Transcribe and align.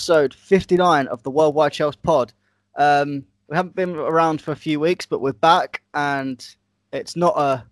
episode 0.00 0.32
59 0.32 1.08
of 1.08 1.22
the 1.24 1.30
Worldwide 1.30 1.72
Chelsea 1.72 1.98
pod. 2.02 2.32
Um, 2.78 3.22
we 3.48 3.56
haven't 3.56 3.76
been 3.76 3.94
around 3.96 4.40
for 4.40 4.50
a 4.50 4.56
few 4.56 4.80
weeks, 4.80 5.04
but 5.04 5.20
we're 5.20 5.34
back, 5.34 5.82
and 5.92 6.42
it's 6.90 7.16
not 7.16 7.36
a 7.36 7.66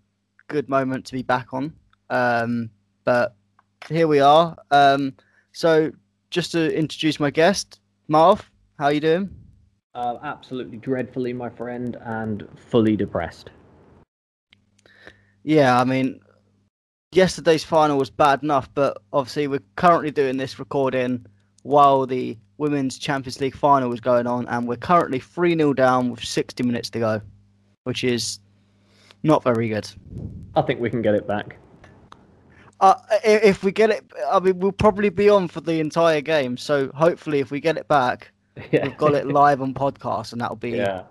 good 0.47 0.69
moment 0.69 1.05
to 1.05 1.13
be 1.13 1.23
back 1.23 1.55
on. 1.55 1.73
Um, 2.11 2.69
but 3.03 3.35
here 3.89 4.07
we 4.07 4.19
are. 4.19 4.55
Um, 4.69 5.15
so, 5.53 5.91
just 6.29 6.51
to 6.51 6.71
introduce 6.71 7.19
my 7.19 7.31
guest, 7.31 7.79
Marv, 8.07 8.47
how 8.77 8.85
are 8.85 8.93
you 8.93 8.99
doing? 8.99 9.35
Uh, 9.95 10.17
absolutely 10.21 10.77
dreadfully, 10.77 11.33
my 11.33 11.49
friend, 11.49 11.97
and 12.05 12.47
fully 12.69 12.95
depressed. 12.95 13.49
Yeah, 15.41 15.81
I 15.81 15.83
mean, 15.83 16.19
yesterday's 17.11 17.63
final 17.63 17.97
was 17.97 18.11
bad 18.11 18.43
enough, 18.43 18.71
but 18.75 19.01
obviously 19.11 19.47
we're 19.47 19.63
currently 19.75 20.11
doing 20.11 20.37
this 20.37 20.59
recording 20.59 21.25
while 21.63 22.05
the 22.05 22.37
Women's 22.57 22.97
Champions 22.97 23.39
League 23.39 23.55
final 23.55 23.89
was 23.89 23.99
going 23.99 24.27
on, 24.27 24.47
and 24.47 24.67
we're 24.67 24.75
currently 24.75 25.19
3 25.19 25.55
0 25.55 25.73
down 25.73 26.09
with 26.09 26.23
60 26.23 26.63
minutes 26.63 26.89
to 26.91 26.99
go, 26.99 27.21
which 27.83 28.03
is 28.03 28.39
not 29.23 29.43
very 29.43 29.69
good. 29.69 29.89
I 30.55 30.61
think 30.61 30.79
we 30.79 30.89
can 30.89 31.01
get 31.01 31.15
it 31.15 31.27
back. 31.27 31.57
Uh, 32.81 32.95
if 33.23 33.63
we 33.63 33.71
get 33.71 33.89
it, 33.89 34.05
I 34.29 34.39
mean, 34.39 34.59
we'll 34.59 34.71
probably 34.71 35.09
be 35.09 35.29
on 35.29 35.47
for 35.47 35.59
the 35.59 35.79
entire 35.79 36.21
game. 36.21 36.55
So 36.55 36.89
hopefully, 36.95 37.39
if 37.39 37.51
we 37.51 37.59
get 37.59 37.77
it 37.77 37.87
back, 37.87 38.31
yeah. 38.71 38.85
we've 38.87 38.97
got 38.97 39.13
it 39.15 39.27
live 39.27 39.61
on 39.61 39.73
podcast, 39.73 40.31
and 40.31 40.41
that'll 40.41 40.55
be 40.55 40.71
yeah. 40.71 41.03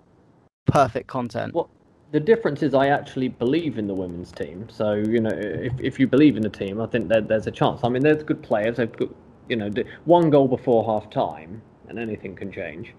perfect 0.65 1.07
content. 1.07 1.53
Well, 1.53 1.69
the 2.11 2.19
difference 2.19 2.63
is 2.63 2.73
I 2.73 2.87
actually 2.87 3.27
believe 3.27 3.77
in 3.77 3.85
the 3.85 3.93
women's 3.93 4.31
team. 4.31 4.67
So 4.69 4.93
you 4.93 5.19
know, 5.19 5.31
if 5.31 5.73
if 5.79 5.99
you 5.99 6.07
believe 6.07 6.37
in 6.37 6.41
the 6.41 6.49
team, 6.49 6.81
I 6.81 6.87
think 6.87 7.07
that 7.09 7.27
there's 7.27 7.45
a 7.45 7.51
chance. 7.51 7.81
I 7.83 7.89
mean, 7.89 8.01
there's 8.01 8.23
good 8.23 8.41
players. 8.41 8.77
They've 8.77 8.91
got, 8.91 9.09
you 9.49 9.55
know, 9.55 9.71
one 10.05 10.29
goal 10.29 10.47
before 10.47 10.85
half 10.85 11.09
time, 11.11 11.61
and 11.87 11.99
anything 11.99 12.35
can 12.35 12.51
change. 12.51 12.93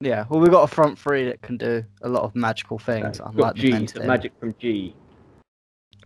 Yeah, 0.00 0.26
well, 0.28 0.40
we've 0.40 0.50
got 0.50 0.62
a 0.62 0.74
front 0.74 0.98
three 0.98 1.24
that 1.24 1.42
can 1.42 1.56
do 1.56 1.84
a 2.02 2.08
lot 2.08 2.22
of 2.22 2.34
magical 2.34 2.78
things. 2.78 3.18
Yeah, 3.18 3.30
unlike 3.30 3.54
G, 3.56 3.70
the, 3.86 4.04
magic 4.04 4.32
from 4.38 4.54
G. 4.58 4.94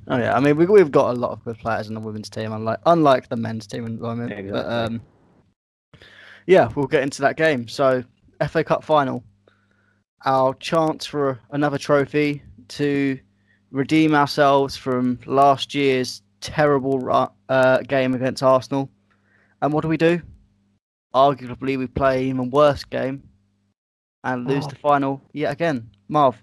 Oh 0.08 0.18
yeah, 0.18 0.34
I 0.34 0.40
mean 0.40 0.56
we 0.56 0.66
we've 0.66 0.90
got 0.90 1.14
a 1.14 1.18
lot 1.18 1.30
of 1.30 1.44
good 1.44 1.58
players 1.58 1.88
in 1.88 1.94
the 1.94 2.00
women's 2.00 2.30
team, 2.30 2.52
unlike 2.52 2.80
unlike 2.86 3.28
the 3.28 3.36
men's 3.36 3.66
team 3.66 3.84
at 3.84 3.92
the 3.92 4.02
moment. 4.02 4.30
Yeah, 4.30 4.36
exactly. 4.36 4.62
But 4.62 4.72
um, 4.72 5.00
yeah, 6.46 6.70
we'll 6.74 6.86
get 6.86 7.02
into 7.02 7.22
that 7.22 7.36
game. 7.36 7.68
So 7.68 8.02
FA 8.48 8.64
Cup 8.64 8.83
final, 8.83 9.22
our 10.24 10.55
chance 10.55 11.06
for 11.06 11.38
another 11.50 11.78
trophy 11.78 12.42
to 12.68 13.18
redeem 13.70 14.14
ourselves 14.14 14.77
from 14.77 15.18
last 15.27 15.74
year's 15.74 16.22
terrible 16.40 17.30
uh, 17.48 17.78
game 17.83 18.14
against 18.14 18.42
Arsenal. 18.42 18.90
And 19.62 19.72
what 19.72 19.82
do 19.82 19.88
we 19.88 19.96
do? 19.96 20.20
Arguably, 21.14 21.78
we 21.78 21.86
play 21.86 22.28
an 22.28 22.36
even 22.36 22.50
worse 22.50 22.82
game 22.84 23.22
and 24.24 24.46
lose 24.46 24.64
oh. 24.64 24.68
the 24.68 24.77
final 24.77 25.22
yet 25.32 25.52
again. 25.52 25.88
Marv, 26.08 26.36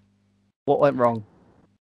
what 0.66 0.80
went 0.80 0.96
wrong? 0.96 1.26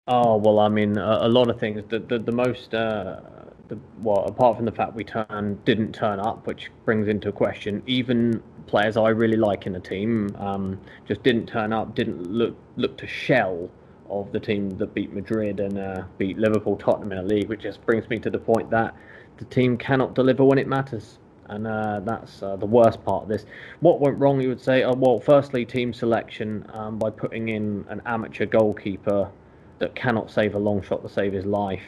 Oh 0.09 0.37
well, 0.37 0.59
I 0.59 0.69
mean, 0.69 0.99
a, 0.99 1.19
a 1.23 1.29
lot 1.29 1.49
of 1.49 1.61
things. 1.61 1.83
The 1.91 2.01
the, 2.01 2.19
the 2.19 2.33
most, 2.33 2.75
uh, 2.75 3.21
the, 3.69 3.79
well, 4.03 4.25
apart 4.25 4.57
from 4.57 4.65
the 4.65 4.73
fact 4.73 4.95
we 4.95 5.05
turn 5.05 5.61
didn't 5.65 5.93
turn 5.93 6.19
up, 6.19 6.45
which 6.47 6.71
brings 6.85 7.07
into 7.07 7.31
question 7.31 7.85
even 7.87 8.43
players 8.67 8.97
I 8.97 9.11
really 9.11 9.37
like 9.37 9.67
in 9.67 9.75
the 9.75 9.81
team, 9.81 10.35
um, 10.39 10.81
just 11.07 11.23
didn't 11.23 11.47
turn 11.47 11.73
up. 11.73 11.95
Didn't 11.95 12.29
look 12.33 12.57
look 12.77 12.99
to 12.99 13.07
shell 13.07 13.71
of 14.11 14.33
the 14.33 14.41
team 14.41 14.71
that 14.79 14.93
beat 14.93 15.13
Madrid 15.13 15.61
and 15.61 15.79
uh, 15.79 16.03
beat 16.17 16.37
Liverpool, 16.37 16.77
Tottenham 16.77 17.13
in 17.13 17.19
a 17.19 17.23
league, 17.23 17.49
which 17.49 17.61
just 17.61 17.85
brings 17.87 18.09
me 18.09 18.19
to 18.19 18.31
the 18.31 18.39
point 18.39 18.71
that 18.71 18.93
the 19.37 19.45
team 19.45 19.77
cannot 19.77 20.15
deliver 20.15 20.45
when 20.45 20.59
it 20.59 20.67
matters. 20.67 21.19
And 21.49 21.67
uh, 21.67 22.01
that's 22.01 22.43
uh, 22.43 22.57
the 22.57 22.67
worst 22.67 23.03
part 23.05 23.23
of 23.23 23.29
this. 23.29 23.47
What 23.81 24.01
went 24.01 24.19
wrong, 24.19 24.41
you 24.41 24.49
would 24.49 24.61
say? 24.61 24.83
Uh, 24.83 24.95
well, 24.95 25.19
firstly, 25.19 25.65
team 25.65 25.93
selection 25.93 26.67
um, 26.73 26.99
by 26.99 27.11
putting 27.11 27.49
in 27.49 27.87
an 27.89 28.03
amateur 28.05 28.47
goalkeeper 28.47 29.31
that 29.79 29.95
cannot 29.95 30.31
save 30.31 30.55
a 30.55 30.59
long 30.59 30.83
shot 30.83 31.03
to 31.03 31.09
save 31.09 31.33
his 31.33 31.47
life. 31.47 31.85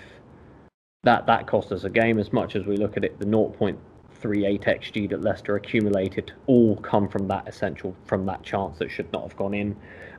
That 1.03 1.26
that 1.26 1.47
cost 1.47 1.72
us 1.72 1.84
a 1.84 1.91
game. 1.91 2.19
As 2.19 2.32
much 2.32 2.56
as 2.56 2.65
we 2.65 2.76
look 2.76 2.97
at 2.97 3.04
it, 3.04 3.19
the 3.19 3.26
0.38 3.26 3.78
xG 4.22 5.10
that 5.10 5.22
Leicester 5.22 5.56
accumulated 5.56 6.32
all 6.47 6.77
come 6.77 7.09
from 7.09 7.27
that 7.28 7.48
essential 7.48 7.94
from 8.06 8.27
that 8.27 8.42
chance 8.42 8.78
that 8.78 8.91
should 8.91 9.12
not 9.12 9.22
have 9.22 9.37
gone 9.37 9.54
in. 9.54 9.77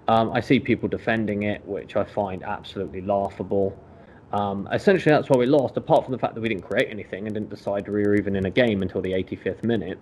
Um, 0.08 0.32
I 0.34 0.42
see 0.42 0.60
people 0.60 0.90
defending 0.90 1.44
it, 1.44 1.66
which 1.66 1.96
I 1.96 2.04
find 2.04 2.44
absolutely 2.44 3.02
laughable. 3.02 3.78
Um, 4.34 4.68
essentially, 4.72 5.14
that's 5.14 5.30
why 5.30 5.38
we 5.38 5.46
lost. 5.46 5.78
Apart 5.78 6.06
from 6.06 6.14
the 6.14 6.18
fact 6.18 6.36
that 6.36 6.42
we 6.42 6.50
didn't 6.50 6.64
create 6.64 6.88
anything 6.90 7.26
and 7.26 7.34
didn't 7.34 7.50
decide 7.50 7.88
we 7.88 8.04
were 8.04 8.16
even 8.16 8.36
in 8.36 8.46
a 8.46 8.50
game 8.50 8.82
until 8.82 9.02
the 9.02 9.12
85th 9.12 9.64
minute, 9.64 10.00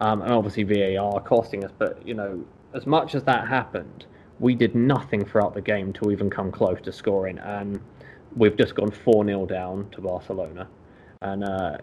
um, 0.00 0.22
and 0.22 0.32
obviously 0.32 0.64
VAR 0.64 1.20
costing 1.20 1.64
us. 1.64 1.70
But 1.76 2.04
you 2.06 2.14
know, 2.14 2.44
as 2.74 2.86
much 2.86 3.14
as 3.14 3.22
that 3.24 3.46
happened, 3.46 4.06
we 4.40 4.54
did 4.54 4.74
nothing 4.74 5.24
throughout 5.24 5.54
the 5.54 5.60
game 5.60 5.92
to 5.94 6.10
even 6.10 6.28
come 6.28 6.50
close 6.50 6.80
to 6.82 6.92
scoring, 6.92 7.38
and 7.38 7.80
we've 8.34 8.56
just 8.56 8.74
gone 8.74 8.90
4 8.90 9.24
0 9.24 9.46
down 9.46 9.88
to 9.90 10.00
Barcelona. 10.00 10.68
And 11.22 11.44
uh, 11.44 11.78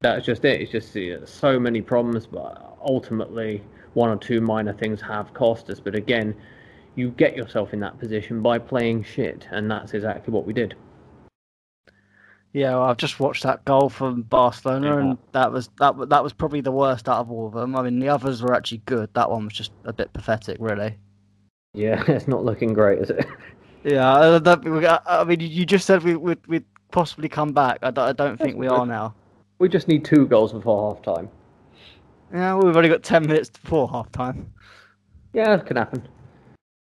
that's 0.00 0.24
just 0.24 0.44
it. 0.44 0.60
It's 0.60 0.70
just 0.70 0.96
uh, 0.96 1.26
so 1.26 1.58
many 1.58 1.80
problems, 1.80 2.26
but 2.26 2.76
ultimately, 2.82 3.62
one 3.94 4.10
or 4.10 4.16
two 4.16 4.40
minor 4.40 4.72
things 4.72 5.00
have 5.00 5.32
cost 5.34 5.70
us. 5.70 5.80
But 5.80 5.94
again, 5.94 6.36
you 6.94 7.10
get 7.10 7.36
yourself 7.36 7.72
in 7.72 7.80
that 7.80 7.98
position 7.98 8.42
by 8.42 8.58
playing 8.58 9.04
shit, 9.04 9.48
and 9.50 9.70
that's 9.70 9.94
exactly 9.94 10.32
what 10.32 10.46
we 10.46 10.52
did. 10.52 10.74
Yeah, 12.52 12.70
well, 12.70 12.84
I've 12.84 12.96
just 12.96 13.20
watched 13.20 13.42
that 13.42 13.64
goal 13.64 13.88
from 13.90 14.22
Barcelona, 14.22 14.86
yeah. 14.86 15.00
and 15.00 15.18
that 15.32 15.52
was 15.52 15.68
that 15.78 16.08
that 16.08 16.24
was 16.24 16.32
probably 16.32 16.62
the 16.62 16.72
worst 16.72 17.08
out 17.08 17.20
of 17.20 17.30
all 17.30 17.46
of 17.46 17.52
them. 17.52 17.76
I 17.76 17.82
mean, 17.82 17.98
the 17.98 18.08
others 18.08 18.42
were 18.42 18.54
actually 18.54 18.82
good. 18.86 19.12
That 19.14 19.30
one 19.30 19.44
was 19.44 19.52
just 19.52 19.72
a 19.84 19.92
bit 19.92 20.12
pathetic, 20.12 20.56
really. 20.58 20.96
Yeah, 21.74 22.02
it's 22.08 22.26
not 22.26 22.44
looking 22.44 22.72
great, 22.72 23.00
is 23.00 23.10
it? 23.10 23.26
Yeah, 23.84 24.38
that, 24.42 25.02
I 25.06 25.24
mean, 25.24 25.40
you 25.40 25.64
just 25.64 25.86
said 25.86 26.02
we 26.02 26.16
would 26.16 26.44
we'd 26.46 26.64
possibly 26.90 27.28
come 27.28 27.52
back. 27.52 27.78
I 27.82 27.90
don't, 27.90 28.08
I 28.08 28.12
don't 28.12 28.36
think 28.36 28.56
we 28.56 28.66
are 28.66 28.86
now. 28.86 29.14
We 29.58 29.68
just 29.68 29.86
need 29.86 30.04
two 30.04 30.26
goals 30.26 30.52
before 30.52 30.94
half 30.94 31.02
time. 31.02 31.28
Yeah, 32.32 32.56
we've 32.56 32.76
only 32.76 32.88
got 32.88 33.02
ten 33.02 33.26
minutes 33.26 33.50
before 33.50 33.88
half 33.88 34.10
time. 34.10 34.52
Yeah, 35.32 35.54
it 35.54 35.66
can 35.66 35.76
happen. 35.76 36.08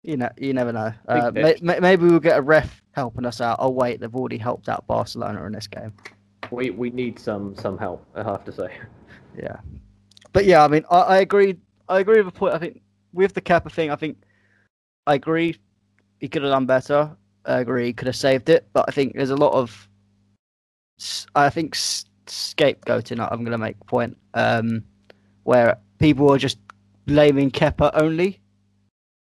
You 0.06 0.17
know, 0.17 0.28
you 0.39 0.53
never 0.53 0.72
know. 0.72 0.93
Uh, 1.09 1.33
may, 1.34 1.56
maybe 1.61 2.05
we'll 2.05 2.21
get 2.21 2.39
a 2.39 2.41
ref 2.41 2.81
helping 2.93 3.27
us 3.27 3.41
out. 3.41 3.56
Oh 3.59 3.71
wait, 3.71 3.99
they've 3.99 4.15
already 4.15 4.39
helped 4.39 4.69
out 4.69 4.87
Barcelona 4.87 5.44
in 5.47 5.53
this 5.53 5.67
game. 5.67 5.93
We 6.53 6.71
we 6.71 6.91
need 6.91 7.19
some 7.19 7.56
some 7.56 7.77
help. 7.77 8.06
I 8.15 8.22
have 8.22 8.45
to 8.45 8.53
say. 8.53 8.71
Yeah, 9.37 9.56
but 10.33 10.45
yeah, 10.45 10.65
I 10.65 10.69
mean, 10.69 10.84
I, 10.91 11.00
I 11.00 11.16
agree. 11.19 11.56
I 11.89 11.99
agree 11.99 12.22
with 12.22 12.33
the 12.33 12.39
point. 12.39 12.55
I 12.55 12.59
think 12.59 12.83
with 13.12 13.34
the 13.34 13.41
Kepa 13.41 13.72
thing, 13.72 13.91
I 13.91 13.97
think 13.97 14.19
I 15.09 15.15
agree. 15.15 15.56
He 16.21 16.28
could 16.28 16.43
have 16.43 16.53
done 16.53 16.66
better. 16.66 17.11
I 17.45 17.59
agree. 17.59 17.87
He 17.87 17.93
could 17.93 18.06
have 18.06 18.16
saved 18.16 18.49
it, 18.49 18.69
but 18.72 18.84
I 18.87 18.93
think 18.93 19.15
there's 19.16 19.31
a 19.31 19.37
lot 19.37 19.55
of. 19.55 19.89
I 21.34 21.50
think 21.50 21.75
scapegoating. 21.75 23.19
I'm 23.21 23.41
going 23.41 23.50
to 23.50 23.59
make 23.59 23.77
a 23.81 23.84
point 23.84 24.16
um, 24.34 24.84
where 25.43 25.78
people 25.99 26.33
are 26.33 26.39
just 26.39 26.59
blaming 27.06 27.50
Kepa 27.50 27.91
only, 27.95 28.41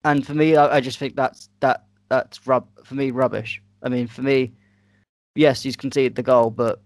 and 0.05 0.27
for 0.27 0.35
me, 0.35 0.57
I, 0.57 0.77
I 0.77 0.81
just 0.81 0.99
think 0.99 1.17
that's 1.17 1.49
that 1.61 1.87
that's 2.09 2.47
rub 2.47 2.67
for 2.85 2.95
me 2.95 3.11
rubbish. 3.11 3.61
I 3.83 3.89
mean, 3.89 4.07
for 4.07 4.23
me, 4.23 4.53
yes, 5.35 5.63
he's 5.63 5.77
conceded 5.77 6.15
the 6.15 6.23
goal, 6.23 6.51
but 6.51 6.81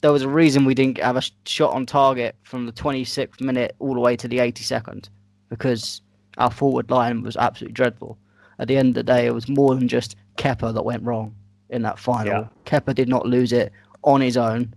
there 0.00 0.12
was 0.12 0.22
a 0.22 0.28
reason 0.28 0.64
we 0.64 0.74
didn't 0.74 0.98
have 0.98 1.16
a 1.16 1.22
shot 1.46 1.72
on 1.72 1.86
target 1.86 2.36
from 2.42 2.66
the 2.66 2.72
26th 2.72 3.40
minute 3.40 3.74
all 3.78 3.94
the 3.94 4.00
way 4.00 4.16
to 4.16 4.28
the 4.28 4.38
82nd 4.38 5.08
because 5.48 6.02
our 6.38 6.50
forward 6.50 6.90
line 6.90 7.22
was 7.22 7.36
absolutely 7.36 7.72
dreadful. 7.72 8.18
At 8.58 8.68
the 8.68 8.76
end 8.76 8.90
of 8.90 8.94
the 8.94 9.02
day, 9.02 9.26
it 9.26 9.34
was 9.34 9.48
more 9.48 9.74
than 9.74 9.88
just 9.88 10.16
Kepa 10.36 10.74
that 10.74 10.84
went 10.84 11.02
wrong 11.02 11.34
in 11.70 11.82
that 11.82 11.98
final. 11.98 12.26
Yeah. 12.26 12.48
Kepa 12.64 12.94
did 12.94 13.08
not 13.08 13.26
lose 13.26 13.52
it 13.52 13.72
on 14.04 14.20
his 14.20 14.36
own. 14.36 14.74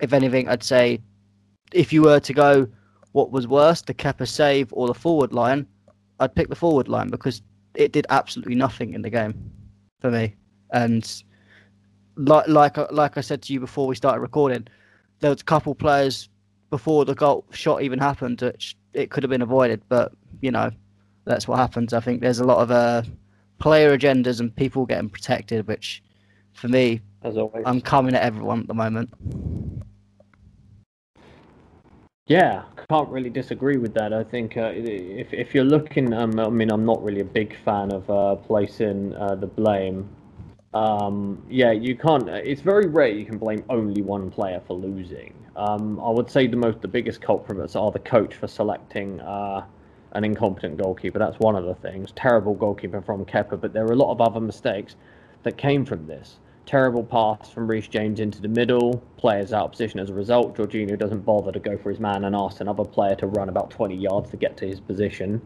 If 0.00 0.12
anything, 0.12 0.48
I'd 0.48 0.62
say 0.62 1.00
if 1.72 1.92
you 1.92 2.02
were 2.02 2.20
to 2.20 2.32
go 2.32 2.68
what 3.12 3.30
was 3.30 3.46
worse, 3.46 3.82
the 3.82 3.94
Kepa 3.94 4.26
save 4.26 4.72
or 4.72 4.86
the 4.86 4.94
forward 4.94 5.32
line, 5.32 5.66
I'd 6.20 6.34
pick 6.34 6.48
the 6.48 6.56
forward 6.56 6.88
line 6.88 7.08
because 7.08 7.42
it 7.74 7.92
did 7.92 8.06
absolutely 8.10 8.54
nothing 8.54 8.94
in 8.94 9.02
the 9.02 9.10
game 9.10 9.50
for 10.00 10.10
me. 10.10 10.34
And 10.72 11.22
like 12.16 12.48
like 12.48 12.76
like 12.92 13.18
I 13.18 13.20
said 13.20 13.42
to 13.42 13.52
you 13.52 13.60
before 13.60 13.86
we 13.86 13.94
started 13.94 14.20
recording, 14.20 14.66
there 15.20 15.30
was 15.30 15.40
a 15.40 15.44
couple 15.44 15.74
players 15.74 16.28
before 16.70 17.04
the 17.04 17.14
goal 17.14 17.44
shot 17.50 17.82
even 17.82 17.98
happened 17.98 18.38
that 18.38 18.64
it 18.92 19.10
could 19.10 19.22
have 19.22 19.30
been 19.30 19.42
avoided, 19.42 19.82
but 19.88 20.12
you 20.40 20.50
know 20.50 20.70
that's 21.24 21.46
what 21.46 21.58
happens. 21.58 21.92
I 21.92 22.00
think 22.00 22.20
there's 22.20 22.40
a 22.40 22.44
lot 22.44 22.58
of 22.58 22.70
uh, 22.70 23.02
player 23.58 23.96
agendas 23.96 24.40
and 24.40 24.54
people 24.54 24.86
getting 24.86 25.10
protected, 25.10 25.66
which 25.66 26.02
for 26.52 26.68
me, 26.68 27.00
as 27.22 27.36
always, 27.36 27.62
I'm 27.66 27.80
coming 27.80 28.14
at 28.14 28.22
everyone 28.22 28.60
at 28.60 28.68
the 28.68 28.74
moment. 28.74 29.10
Yeah, 32.28 32.64
can't 32.88 33.08
really 33.08 33.30
disagree 33.30 33.76
with 33.76 33.94
that. 33.94 34.12
I 34.12 34.24
think 34.24 34.56
uh, 34.56 34.72
if 34.74 35.32
if 35.32 35.54
you're 35.54 35.64
looking, 35.64 36.12
um, 36.12 36.40
I 36.40 36.48
mean, 36.48 36.70
I'm 36.72 36.84
not 36.84 37.02
really 37.04 37.20
a 37.20 37.24
big 37.24 37.56
fan 37.64 37.92
of 37.92 38.10
uh, 38.10 38.34
placing 38.34 39.14
uh, 39.14 39.36
the 39.36 39.46
blame. 39.46 40.08
Um, 40.74 41.40
yeah, 41.48 41.70
you 41.70 41.96
can't. 41.96 42.28
It's 42.28 42.62
very 42.62 42.88
rare 42.88 43.08
you 43.08 43.24
can 43.26 43.38
blame 43.38 43.62
only 43.70 44.02
one 44.02 44.30
player 44.30 44.60
for 44.66 44.74
losing. 44.74 45.34
Um, 45.54 46.00
I 46.00 46.10
would 46.10 46.28
say 46.28 46.48
the 46.48 46.56
most, 46.56 46.80
the 46.82 46.88
biggest 46.88 47.20
culprits 47.20 47.76
are 47.76 47.92
the 47.92 48.00
coach 48.00 48.34
for 48.34 48.48
selecting 48.48 49.20
uh, 49.20 49.64
an 50.12 50.24
incompetent 50.24 50.78
goalkeeper. 50.78 51.20
That's 51.20 51.38
one 51.38 51.54
of 51.54 51.64
the 51.64 51.74
things. 51.76 52.10
Terrible 52.16 52.54
goalkeeper 52.54 53.00
from 53.02 53.24
Kepa, 53.24 53.60
but 53.60 53.72
there 53.72 53.84
are 53.84 53.92
a 53.92 53.96
lot 53.96 54.10
of 54.10 54.20
other 54.20 54.40
mistakes 54.40 54.96
that 55.44 55.56
came 55.56 55.84
from 55.86 56.06
this. 56.08 56.38
Terrible 56.66 57.04
pass 57.04 57.48
from 57.48 57.68
Reece 57.68 57.86
James 57.86 58.18
into 58.18 58.42
the 58.42 58.48
middle, 58.48 59.00
players 59.16 59.52
out 59.52 59.66
of 59.66 59.70
position 59.70 60.00
as 60.00 60.10
a 60.10 60.14
result. 60.14 60.56
Jorginho 60.56 60.98
doesn't 60.98 61.20
bother 61.20 61.52
to 61.52 61.60
go 61.60 61.78
for 61.78 61.90
his 61.90 62.00
man 62.00 62.24
and 62.24 62.34
asks 62.34 62.60
another 62.60 62.84
player 62.84 63.14
to 63.16 63.28
run 63.28 63.48
about 63.48 63.70
20 63.70 63.94
yards 63.94 64.30
to 64.30 64.36
get 64.36 64.56
to 64.56 64.66
his 64.66 64.80
position. 64.80 65.40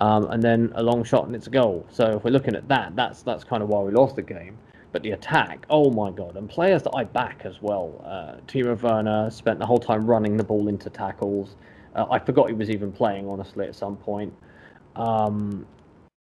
Um, 0.00 0.26
and 0.30 0.42
then 0.42 0.70
a 0.74 0.82
long 0.82 1.04
shot 1.04 1.26
and 1.26 1.34
it's 1.34 1.46
a 1.46 1.50
goal. 1.50 1.86
So 1.90 2.16
if 2.16 2.24
we're 2.24 2.32
looking 2.32 2.54
at 2.54 2.68
that, 2.68 2.94
that's 2.94 3.22
that's 3.22 3.44
kind 3.44 3.62
of 3.62 3.70
why 3.70 3.80
we 3.80 3.92
lost 3.92 4.16
the 4.16 4.22
game. 4.22 4.58
But 4.92 5.02
the 5.02 5.12
attack, 5.12 5.64
oh 5.70 5.90
my 5.90 6.10
god, 6.10 6.36
and 6.36 6.50
players 6.50 6.82
that 6.82 6.92
I 6.94 7.04
back 7.04 7.42
as 7.44 7.62
well. 7.62 8.02
Uh, 8.04 8.40
Timo 8.46 8.80
Werner 8.82 9.30
spent 9.30 9.58
the 9.58 9.64
whole 9.64 9.78
time 9.78 10.06
running 10.06 10.36
the 10.36 10.44
ball 10.44 10.68
into 10.68 10.90
tackles. 10.90 11.56
Uh, 11.94 12.04
I 12.10 12.18
forgot 12.18 12.48
he 12.48 12.54
was 12.54 12.68
even 12.68 12.92
playing, 12.92 13.26
honestly, 13.26 13.66
at 13.66 13.74
some 13.74 13.96
point. 13.96 14.34
Um, 14.96 15.66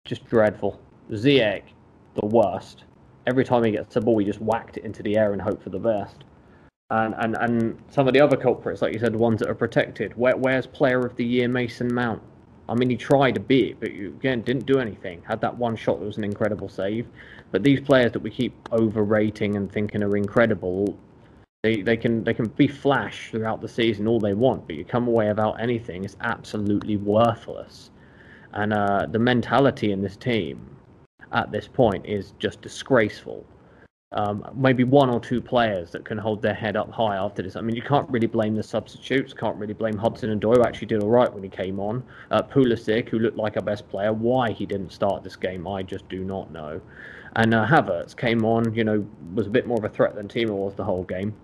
just 0.04 0.24
dreadful. 0.26 0.80
Ziyech, 1.10 1.62
the 2.14 2.26
worst. 2.26 2.84
Every 3.26 3.44
time 3.44 3.64
he 3.64 3.70
gets 3.70 3.94
the 3.94 4.00
ball, 4.00 4.19
he 4.19 4.24
just 4.24 4.40
whacked 4.40 4.76
it 4.76 4.84
into 4.84 5.02
the 5.02 5.16
air 5.16 5.32
and 5.32 5.40
hoped 5.40 5.62
for 5.62 5.70
the 5.70 5.78
best. 5.78 6.24
And, 6.90 7.14
and 7.19 7.36
and 7.36 7.82
some 7.90 8.06
of 8.06 8.12
the 8.12 8.20
other 8.20 8.36
culprits, 8.36 8.82
like 8.82 8.92
you 8.92 8.98
said, 8.98 9.14
the 9.14 9.19
ones 9.19 9.40
that 9.40 9.48
are 9.48 9.54
protected. 9.54 10.16
Where, 10.16 10.36
where's 10.36 10.66
Player 10.66 11.00
of 11.00 11.16
the 11.16 11.24
Year 11.24 11.48
Mason 11.48 11.92
Mount? 11.92 12.22
I 12.69 12.74
mean, 12.74 12.90
he 12.90 12.96
tried 12.96 13.36
a 13.36 13.40
bit, 13.40 13.80
but 13.80 13.92
you, 13.92 14.08
again 14.08 14.42
didn't 14.42 14.66
do 14.66 14.78
anything. 14.78 15.22
Had 15.26 15.40
that 15.40 15.56
one 15.56 15.76
shot 15.76 16.00
that 16.00 16.06
was 16.06 16.19
an 16.19 16.24
incredible 16.24 16.69
save. 16.69 17.06
But 17.50 17.62
these 17.62 17.80
players 17.80 18.12
that 18.12 18.20
we 18.20 18.30
keep 18.30 18.54
overrating 18.72 19.56
and 19.56 19.70
thinking 19.70 20.02
are 20.02 20.16
incredible, 20.16 20.98
they, 21.62 21.82
they 21.82 21.96
can 21.96 22.24
they 22.24 22.34
can 22.34 22.48
be 22.48 22.66
flash 22.66 23.30
throughout 23.30 23.60
the 23.60 23.69
season 23.69 24.06
all 24.06 24.20
they 24.20 24.34
want, 24.34 24.66
but 24.66 24.76
you 24.76 24.84
come 24.84 25.06
away 25.06 25.28
without 25.28 25.60
anything 25.60 26.04
It's 26.04 26.16
absolutely 26.20 26.96
worthless. 26.96 27.90
And 28.52 28.72
uh, 28.72 29.06
the 29.10 29.19
mentality 29.19 29.92
in 29.92 30.02
this 30.02 30.16
team 30.16 30.76
at 31.32 31.50
this 31.50 31.69
point 31.69 32.05
is 32.06 32.32
just 32.38 32.61
disgraceful 32.61 33.44
um, 34.14 34.44
maybe 34.55 34.84
one 34.84 35.08
or 35.08 35.20
two 35.20 35.40
players 35.40 35.90
that 35.93 36.05
can 36.05 36.19
hold 36.19 36.43
their 36.43 36.55
head 36.55 36.76
up 36.76 36.90
high 36.90 37.17
after 37.17 37.43
this. 37.43 37.56
I 37.56 37.62
mean, 37.62 37.75
you 37.75 37.82
can't 37.82 38.08
really 38.11 38.26
blame 38.26 38.55
the 38.55 38.62
substitutes. 38.62 39.32
Can't 39.32 39.56
really 39.56 39.73
blame 39.73 39.96
Hudson 39.96 40.38
Odoi, 40.38 40.56
who 40.56 40.62
actually 40.64 40.88
did 40.88 41.02
all 41.02 41.08
right 41.08 41.32
when 41.32 41.43
he 41.43 41.49
came 41.49 41.81
on. 41.81 42.02
Uh, 42.31 42.43
Pulisic, 42.43 43.08
who 43.08 43.19
looked 43.19 43.38
like 43.38 43.56
our 43.56 43.62
best 43.62 43.88
player. 43.88 44.12
Why 44.12 44.52
he 44.52 44.67
didn't 44.67 44.93
start 44.93 45.25
this 45.25 45.37
game, 45.37 45.67
I 45.67 45.82
just 45.82 46.08
do 46.08 46.25
not 46.25 46.52
know. 46.52 46.81
And 47.37 47.55
uh, 47.55 47.67
Havertz 47.67 48.14
came 48.14 48.44
on, 48.44 48.75
you 48.75 48.84
know, 48.84 49.06
was 49.34 49.46
a 49.46 49.50
bit 49.50 49.67
more 49.67 49.79
of 49.79 49.84
a 49.84 49.88
threat 49.88 50.14
than 50.14 50.29
Timo 50.29 50.50
was 50.50 50.75
the 50.75 50.84
whole 50.84 51.05
game. 51.05 51.34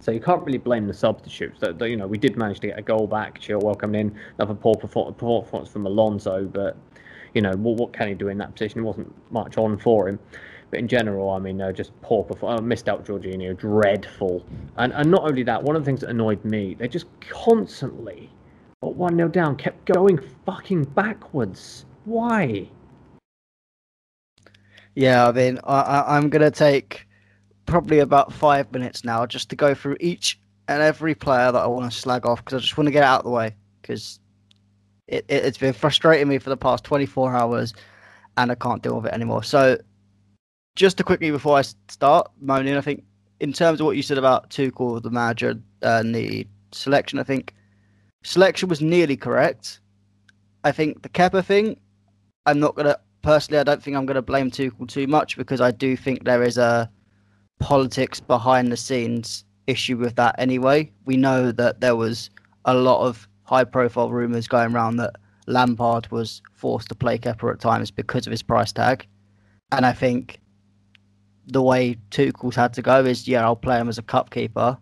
So 0.00 0.12
you 0.12 0.20
can't 0.20 0.42
really 0.44 0.58
blame 0.58 0.86
the 0.86 0.94
substitutes. 0.94 1.60
That 1.60 1.78
you 1.82 1.96
know, 1.96 2.06
we 2.06 2.16
did 2.16 2.38
manage 2.38 2.60
to 2.60 2.68
get 2.68 2.78
a 2.78 2.82
goal 2.82 3.06
back. 3.06 3.38
Chilwell 3.40 3.78
coming 3.78 4.00
in, 4.00 4.18
another 4.38 4.54
poor 4.54 4.76
performance 4.76 5.68
from 5.68 5.86
Alonso, 5.86 6.44
but 6.46 6.76
you 7.34 7.42
know, 7.42 7.52
what, 7.52 7.76
what 7.76 7.92
can 7.92 8.08
he 8.08 8.14
do 8.14 8.28
in 8.28 8.38
that 8.38 8.52
position? 8.54 8.78
There 8.78 8.84
wasn't 8.84 9.12
much 9.32 9.58
on 9.58 9.78
for 9.78 10.08
him. 10.08 10.18
But 10.70 10.80
in 10.80 10.88
general, 10.88 11.30
I 11.30 11.38
mean, 11.38 11.60
uh, 11.60 11.72
just 11.72 11.98
poor 12.02 12.24
performance. 12.24 12.60
Uh, 12.60 12.62
missed 12.62 12.88
out 12.88 13.04
Jorginho, 13.06 13.56
dreadful. 13.56 14.44
And 14.76 14.92
and 14.92 15.10
not 15.10 15.22
only 15.22 15.42
that, 15.44 15.62
one 15.62 15.76
of 15.76 15.82
the 15.82 15.86
things 15.86 16.00
that 16.00 16.10
annoyed 16.10 16.44
me, 16.44 16.74
they 16.74 16.88
just 16.88 17.06
constantly, 17.20 18.30
got 18.82 18.94
1 18.94 19.16
0 19.16 19.28
down, 19.28 19.56
kept 19.56 19.86
going 19.86 20.18
fucking 20.44 20.84
backwards. 20.84 21.86
Why? 22.04 22.68
Yeah, 24.94 25.28
I 25.28 25.32
mean, 25.32 25.58
I, 25.64 26.04
I'm 26.06 26.28
going 26.28 26.42
to 26.42 26.50
take 26.50 27.06
probably 27.66 28.00
about 28.00 28.32
five 28.32 28.72
minutes 28.72 29.04
now 29.04 29.24
just 29.26 29.48
to 29.50 29.56
go 29.56 29.74
through 29.74 29.96
each 30.00 30.40
and 30.68 30.82
every 30.82 31.14
player 31.14 31.52
that 31.52 31.58
I 31.58 31.66
want 31.66 31.90
to 31.90 31.96
slag 31.96 32.26
off 32.26 32.44
because 32.44 32.58
I 32.58 32.60
just 32.60 32.76
want 32.76 32.88
to 32.88 32.92
get 32.92 33.04
out 33.04 33.20
of 33.20 33.24
the 33.24 33.30
way 33.30 33.54
because 33.80 34.20
it, 35.08 35.24
it, 35.28 35.44
has 35.44 35.58
been 35.58 35.72
frustrating 35.72 36.28
me 36.28 36.38
for 36.38 36.50
the 36.50 36.56
past 36.56 36.84
24 36.84 37.34
hours 37.34 37.74
and 38.36 38.52
I 38.52 38.54
can't 38.54 38.82
deal 38.82 38.96
with 38.96 39.06
it 39.06 39.14
anymore. 39.14 39.42
So 39.42 39.78
just 40.76 40.96
to 40.98 41.04
quickly 41.04 41.30
before 41.30 41.58
I 41.58 41.62
start 41.62 42.30
moaning, 42.40 42.76
I 42.76 42.80
think 42.80 43.04
in 43.40 43.52
terms 43.52 43.80
of 43.80 43.86
what 43.86 43.96
you 43.96 44.02
said 44.02 44.18
about 44.18 44.50
Tuchel, 44.50 45.02
the 45.02 45.10
manager, 45.10 45.60
uh, 45.82 46.00
and 46.00 46.14
the 46.14 46.46
selection, 46.72 47.18
I 47.18 47.24
think 47.24 47.54
selection 48.22 48.68
was 48.68 48.80
nearly 48.80 49.16
correct. 49.16 49.80
I 50.64 50.72
think 50.72 51.02
the 51.02 51.08
Kepa 51.08 51.44
thing, 51.44 51.78
I'm 52.46 52.60
not 52.60 52.74
gonna 52.74 52.98
personally. 53.22 53.60
I 53.60 53.64
don't 53.64 53.82
think 53.82 53.96
I'm 53.96 54.06
gonna 54.06 54.22
blame 54.22 54.50
Tuchel 54.50 54.88
too 54.88 55.06
much 55.06 55.36
because 55.36 55.60
I 55.60 55.70
do 55.70 55.96
think 55.96 56.24
there 56.24 56.42
is 56.42 56.58
a 56.58 56.90
politics 57.58 58.20
behind 58.20 58.70
the 58.70 58.76
scenes 58.76 59.44
issue 59.66 59.96
with 59.96 60.16
that. 60.16 60.34
Anyway, 60.38 60.92
we 61.04 61.16
know 61.16 61.52
that 61.52 61.80
there 61.80 61.96
was 61.96 62.30
a 62.64 62.74
lot 62.74 63.06
of 63.06 63.27
high-profile 63.48 64.10
rumours 64.10 64.46
going 64.46 64.74
around 64.74 64.96
that 64.96 65.16
Lampard 65.46 66.10
was 66.10 66.42
forced 66.52 66.88
to 66.90 66.94
play 66.94 67.18
Kepa 67.18 67.52
at 67.52 67.60
times 67.60 67.90
because 67.90 68.26
of 68.26 68.30
his 68.30 68.42
price 68.42 68.72
tag, 68.72 69.06
and 69.72 69.86
I 69.86 69.92
think 69.92 70.40
the 71.46 71.62
way 71.62 71.96
Tuchel's 72.10 72.56
had 72.56 72.74
to 72.74 72.82
go 72.82 73.04
is, 73.04 73.26
yeah, 73.26 73.42
I'll 73.42 73.56
play 73.56 73.78
him 73.78 73.88
as 73.88 73.96
a 73.96 74.02
cup 74.02 74.30
keeper, 74.30 74.76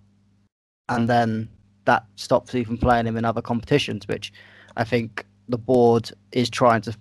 and 0.89 1.09
then 1.09 1.49
that 1.85 2.05
stops 2.17 2.53
you 2.55 2.65
from 2.65 2.79
playing 2.79 3.07
him 3.07 3.17
in 3.17 3.25
other 3.25 3.41
competitions, 3.41 4.09
which 4.09 4.33
I 4.77 4.83
think 4.83 5.25
the 5.49 5.59
board 5.59 6.11
is 6.33 6.51
trying 6.51 6.81
to 6.83 6.97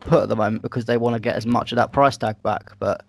put 0.00 0.24
at 0.24 0.28
the 0.28 0.36
moment 0.36 0.62
because 0.62 0.86
they 0.86 0.96
want 0.96 1.14
to 1.14 1.20
get 1.20 1.36
as 1.36 1.46
much 1.46 1.70
of 1.70 1.76
that 1.76 1.92
price 1.92 2.16
tag 2.16 2.42
back. 2.42 2.72
But 2.80 3.04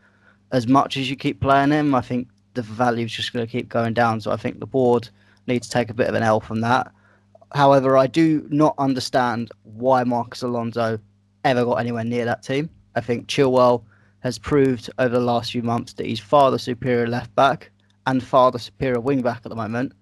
as 0.51 0.68
much 0.68 0.96
as 0.98 1.10
you 1.10 1.16
keep 1.16 1.42
playing 1.42 1.72
him, 1.72 1.96
I 1.96 2.01
think 2.01 2.28
the 2.54 2.62
value 2.62 3.06
is 3.06 3.12
just 3.12 3.34
going 3.34 3.46
to 3.46 3.51
keep 3.51 3.68
going 3.68 3.96
down. 3.96 4.22
So 4.22 4.31
I 4.31 4.38
think 4.38 4.60
the 4.60 4.68
board 4.68 5.10
needs 5.48 5.68
to 5.68 5.74
take 5.74 5.90
a 5.90 5.96
bit 5.96 6.08
of 6.08 6.13
an 6.13 6.22
L 6.22 6.40
from 6.40 6.62
that. 6.62 6.92
However, 7.54 7.98
I 7.98 8.08
do 8.08 8.48
not 8.50 8.76
understand 8.78 9.52
why 9.64 10.04
Marcos 10.04 10.42
Alonso 10.42 11.00
ever 11.44 11.64
got 11.64 11.76
anywhere 11.76 12.04
near 12.04 12.26
that 12.26 12.44
team. 12.44 12.70
I 12.96 13.02
think 13.02 13.28
Chilwell 13.28 13.84
has 14.20 14.40
proved 14.40 14.90
over 14.98 15.14
the 15.14 15.24
last 15.24 15.52
few 15.52 15.62
months 15.62 15.94
that 15.94 16.06
he's 16.06 16.20
far 16.20 16.50
the 16.50 16.60
superior 16.60 17.08
left 17.08 17.34
back 17.36 17.72
and 18.08 18.24
far 18.24 18.52
the 18.52 18.60
superior 18.60 19.00
wing 19.00 19.22
back 19.22 19.42
at 19.46 19.50
the 19.50 19.56
moment. 19.56 19.94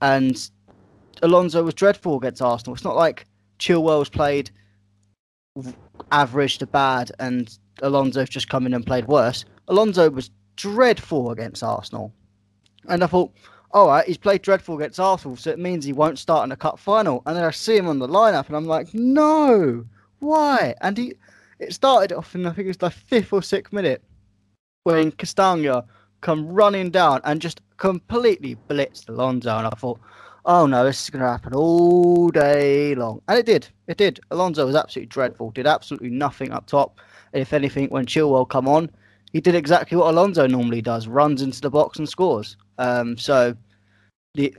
And 0.00 0.50
Alonso 1.22 1.62
was 1.62 1.74
dreadful 1.74 2.16
against 2.16 2.42
Arsenal. 2.42 2.74
It's 2.74 2.84
not 2.84 2.96
like 2.96 3.26
Chilwell's 3.58 4.08
played 4.08 4.50
average 6.12 6.58
to 6.58 6.66
bad 6.66 7.10
and 7.18 7.58
Alonso's 7.82 8.28
just 8.28 8.48
come 8.48 8.66
in 8.66 8.74
and 8.74 8.86
played 8.86 9.06
worse. 9.06 9.44
Alonso 9.68 10.10
was 10.10 10.30
dreadful 10.56 11.30
against 11.30 11.62
Arsenal. 11.62 12.12
And 12.88 13.02
I 13.02 13.06
thought, 13.06 13.32
all 13.72 13.88
right, 13.88 14.06
he's 14.06 14.18
played 14.18 14.42
dreadful 14.42 14.76
against 14.76 15.00
Arsenal, 15.00 15.36
so 15.36 15.50
it 15.50 15.58
means 15.58 15.84
he 15.84 15.92
won't 15.92 16.18
start 16.18 16.44
in 16.44 16.52
a 16.52 16.56
cup 16.56 16.78
final. 16.78 17.22
And 17.26 17.36
then 17.36 17.44
I 17.44 17.50
see 17.50 17.76
him 17.76 17.88
on 17.88 17.98
the 17.98 18.08
lineup, 18.08 18.46
and 18.46 18.56
I'm 18.56 18.66
like, 18.66 18.94
no, 18.94 19.84
why? 20.20 20.74
And 20.80 20.96
he 20.96 21.14
it 21.58 21.72
started 21.72 22.12
off 22.12 22.34
in 22.34 22.46
I 22.46 22.50
think 22.50 22.66
it 22.66 22.68
was 22.68 22.76
the 22.76 22.90
fifth 22.90 23.32
or 23.32 23.42
sixth 23.42 23.72
minute 23.72 24.02
when 24.84 25.10
Castagna 25.10 25.84
come 26.20 26.48
running 26.48 26.90
down 26.90 27.20
and 27.24 27.40
just 27.40 27.60
completely 27.76 28.56
blitzed 28.68 29.08
Alonso, 29.08 29.56
and 29.56 29.66
I 29.66 29.70
thought, 29.70 30.00
oh 30.44 30.66
no, 30.66 30.84
this 30.84 31.02
is 31.02 31.10
going 31.10 31.22
to 31.22 31.30
happen 31.30 31.54
all 31.54 32.28
day 32.28 32.94
long, 32.94 33.20
and 33.28 33.38
it 33.38 33.46
did. 33.46 33.68
It 33.88 33.96
did. 33.96 34.20
Alonso 34.30 34.66
was 34.66 34.76
absolutely 34.76 35.08
dreadful. 35.08 35.50
Did 35.50 35.66
absolutely 35.66 36.10
nothing 36.10 36.52
up 36.52 36.66
top. 36.66 37.00
If 37.32 37.52
anything, 37.52 37.88
when 37.88 38.06
Chilwell 38.06 38.48
come 38.48 38.68
on, 38.68 38.90
he 39.32 39.40
did 39.40 39.54
exactly 39.54 39.98
what 39.98 40.10
Alonso 40.10 40.46
normally 40.46 40.82
does: 40.82 41.08
runs 41.08 41.42
into 41.42 41.60
the 41.60 41.70
box 41.70 41.98
and 41.98 42.08
scores. 42.08 42.56
Um, 42.78 43.16
so 43.16 43.56
the 44.34 44.54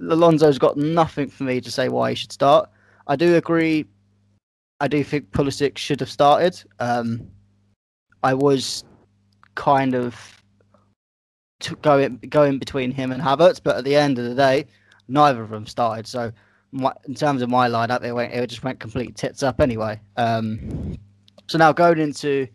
Alonso's 0.00 0.58
got 0.58 0.76
nothing 0.76 1.28
for 1.28 1.44
me 1.44 1.60
to 1.60 1.70
say 1.70 1.88
why 1.88 2.10
he 2.10 2.16
should 2.16 2.32
start. 2.32 2.68
I 3.06 3.16
do 3.16 3.36
agree 3.36 3.86
I 4.80 4.88
do 4.88 5.04
think 5.04 5.30
Pulisic 5.30 5.76
should 5.76 6.00
have 6.00 6.10
started. 6.10 6.62
Um, 6.78 7.30
I 8.22 8.32
was 8.34 8.84
kind 9.54 9.94
of 9.94 10.42
going 11.82 12.16
going 12.28 12.58
between 12.58 12.90
him 12.90 13.12
and 13.12 13.22
Havertz, 13.22 13.60
but 13.62 13.76
at 13.76 13.84
the 13.84 13.94
end 13.94 14.18
of 14.18 14.24
the 14.24 14.34
day, 14.34 14.66
neither 15.08 15.42
of 15.42 15.50
them 15.50 15.66
started. 15.66 16.06
So, 16.06 16.32
my, 16.72 16.92
in 17.06 17.14
terms 17.14 17.42
of 17.42 17.50
my 17.50 17.68
lineup, 17.68 18.02
it 18.02 18.12
went 18.12 18.32
it 18.32 18.46
just 18.46 18.64
went 18.64 18.80
complete 18.80 19.16
tits 19.16 19.42
up 19.42 19.60
anyway. 19.60 20.00
Um, 20.16 20.98
so 21.46 21.58
now 21.58 21.72
going 21.72 21.98
into 21.98 22.48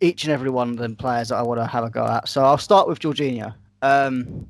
each 0.00 0.24
and 0.24 0.32
every 0.32 0.50
one 0.50 0.70
of 0.70 0.78
them 0.78 0.96
players 0.96 1.28
that 1.28 1.36
I 1.36 1.42
want 1.42 1.60
to 1.60 1.66
have 1.66 1.84
a 1.84 1.90
go 1.90 2.04
at. 2.04 2.28
So 2.28 2.44
I'll 2.44 2.58
start 2.58 2.88
with 2.88 2.98
Jorginho. 2.98 3.54
Um, 3.82 4.46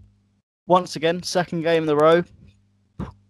once 0.66 0.96
again, 0.96 1.22
second 1.22 1.62
game 1.62 1.82
in 1.82 1.86
the 1.86 1.96
row, 1.96 2.22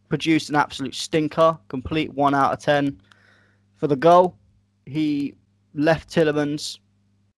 produced 0.08 0.50
an 0.50 0.56
absolute 0.56 0.94
stinker, 0.94 1.56
complete 1.68 2.12
one 2.12 2.34
out 2.34 2.52
of 2.52 2.58
ten 2.58 3.00
for 3.76 3.86
the 3.86 3.96
goal. 3.96 4.36
He 4.84 5.34
left 5.74 6.10
Tielemans 6.10 6.78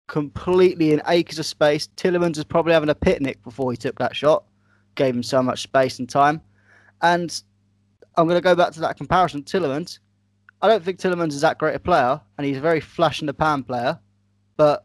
completely 0.09 0.93
in 0.93 1.01
acres 1.07 1.39
of 1.39 1.47
space. 1.47 1.89
Tielemans 1.97 2.37
was 2.37 2.45
probably 2.45 2.73
having 2.73 2.89
a 2.89 2.95
picnic 2.95 3.43
before 3.45 3.71
he 3.71 3.77
took 3.77 3.99
that 3.99 4.17
shot. 4.17 4.45
Gave 4.97 5.15
him 5.15 5.23
so 5.23 5.43
much 5.43 5.63
space 5.63 5.99
and 5.99 6.09
time. 6.09 6.41
And 7.03 7.43
I'm 8.17 8.27
going 8.27 8.39
to 8.39 8.43
go 8.43 8.55
back 8.55 8.73
to 8.73 8.81
that 8.81 8.97
comparison. 8.97 9.43
Tielemans, 9.43 9.99
I 10.63 10.69
don't 10.69 10.83
think 10.83 10.99
Tielemans 10.99 11.29
is 11.29 11.43
that 11.43 11.59
great 11.59 11.75
a 11.75 11.79
player, 11.79 12.21
and 12.39 12.47
he's 12.47 12.57
a 12.57 12.61
very 12.61 12.81
flash 12.81 13.21
in 13.21 13.27
the 13.27 13.35
pan 13.35 13.63
player. 13.63 13.99
But 14.57 14.85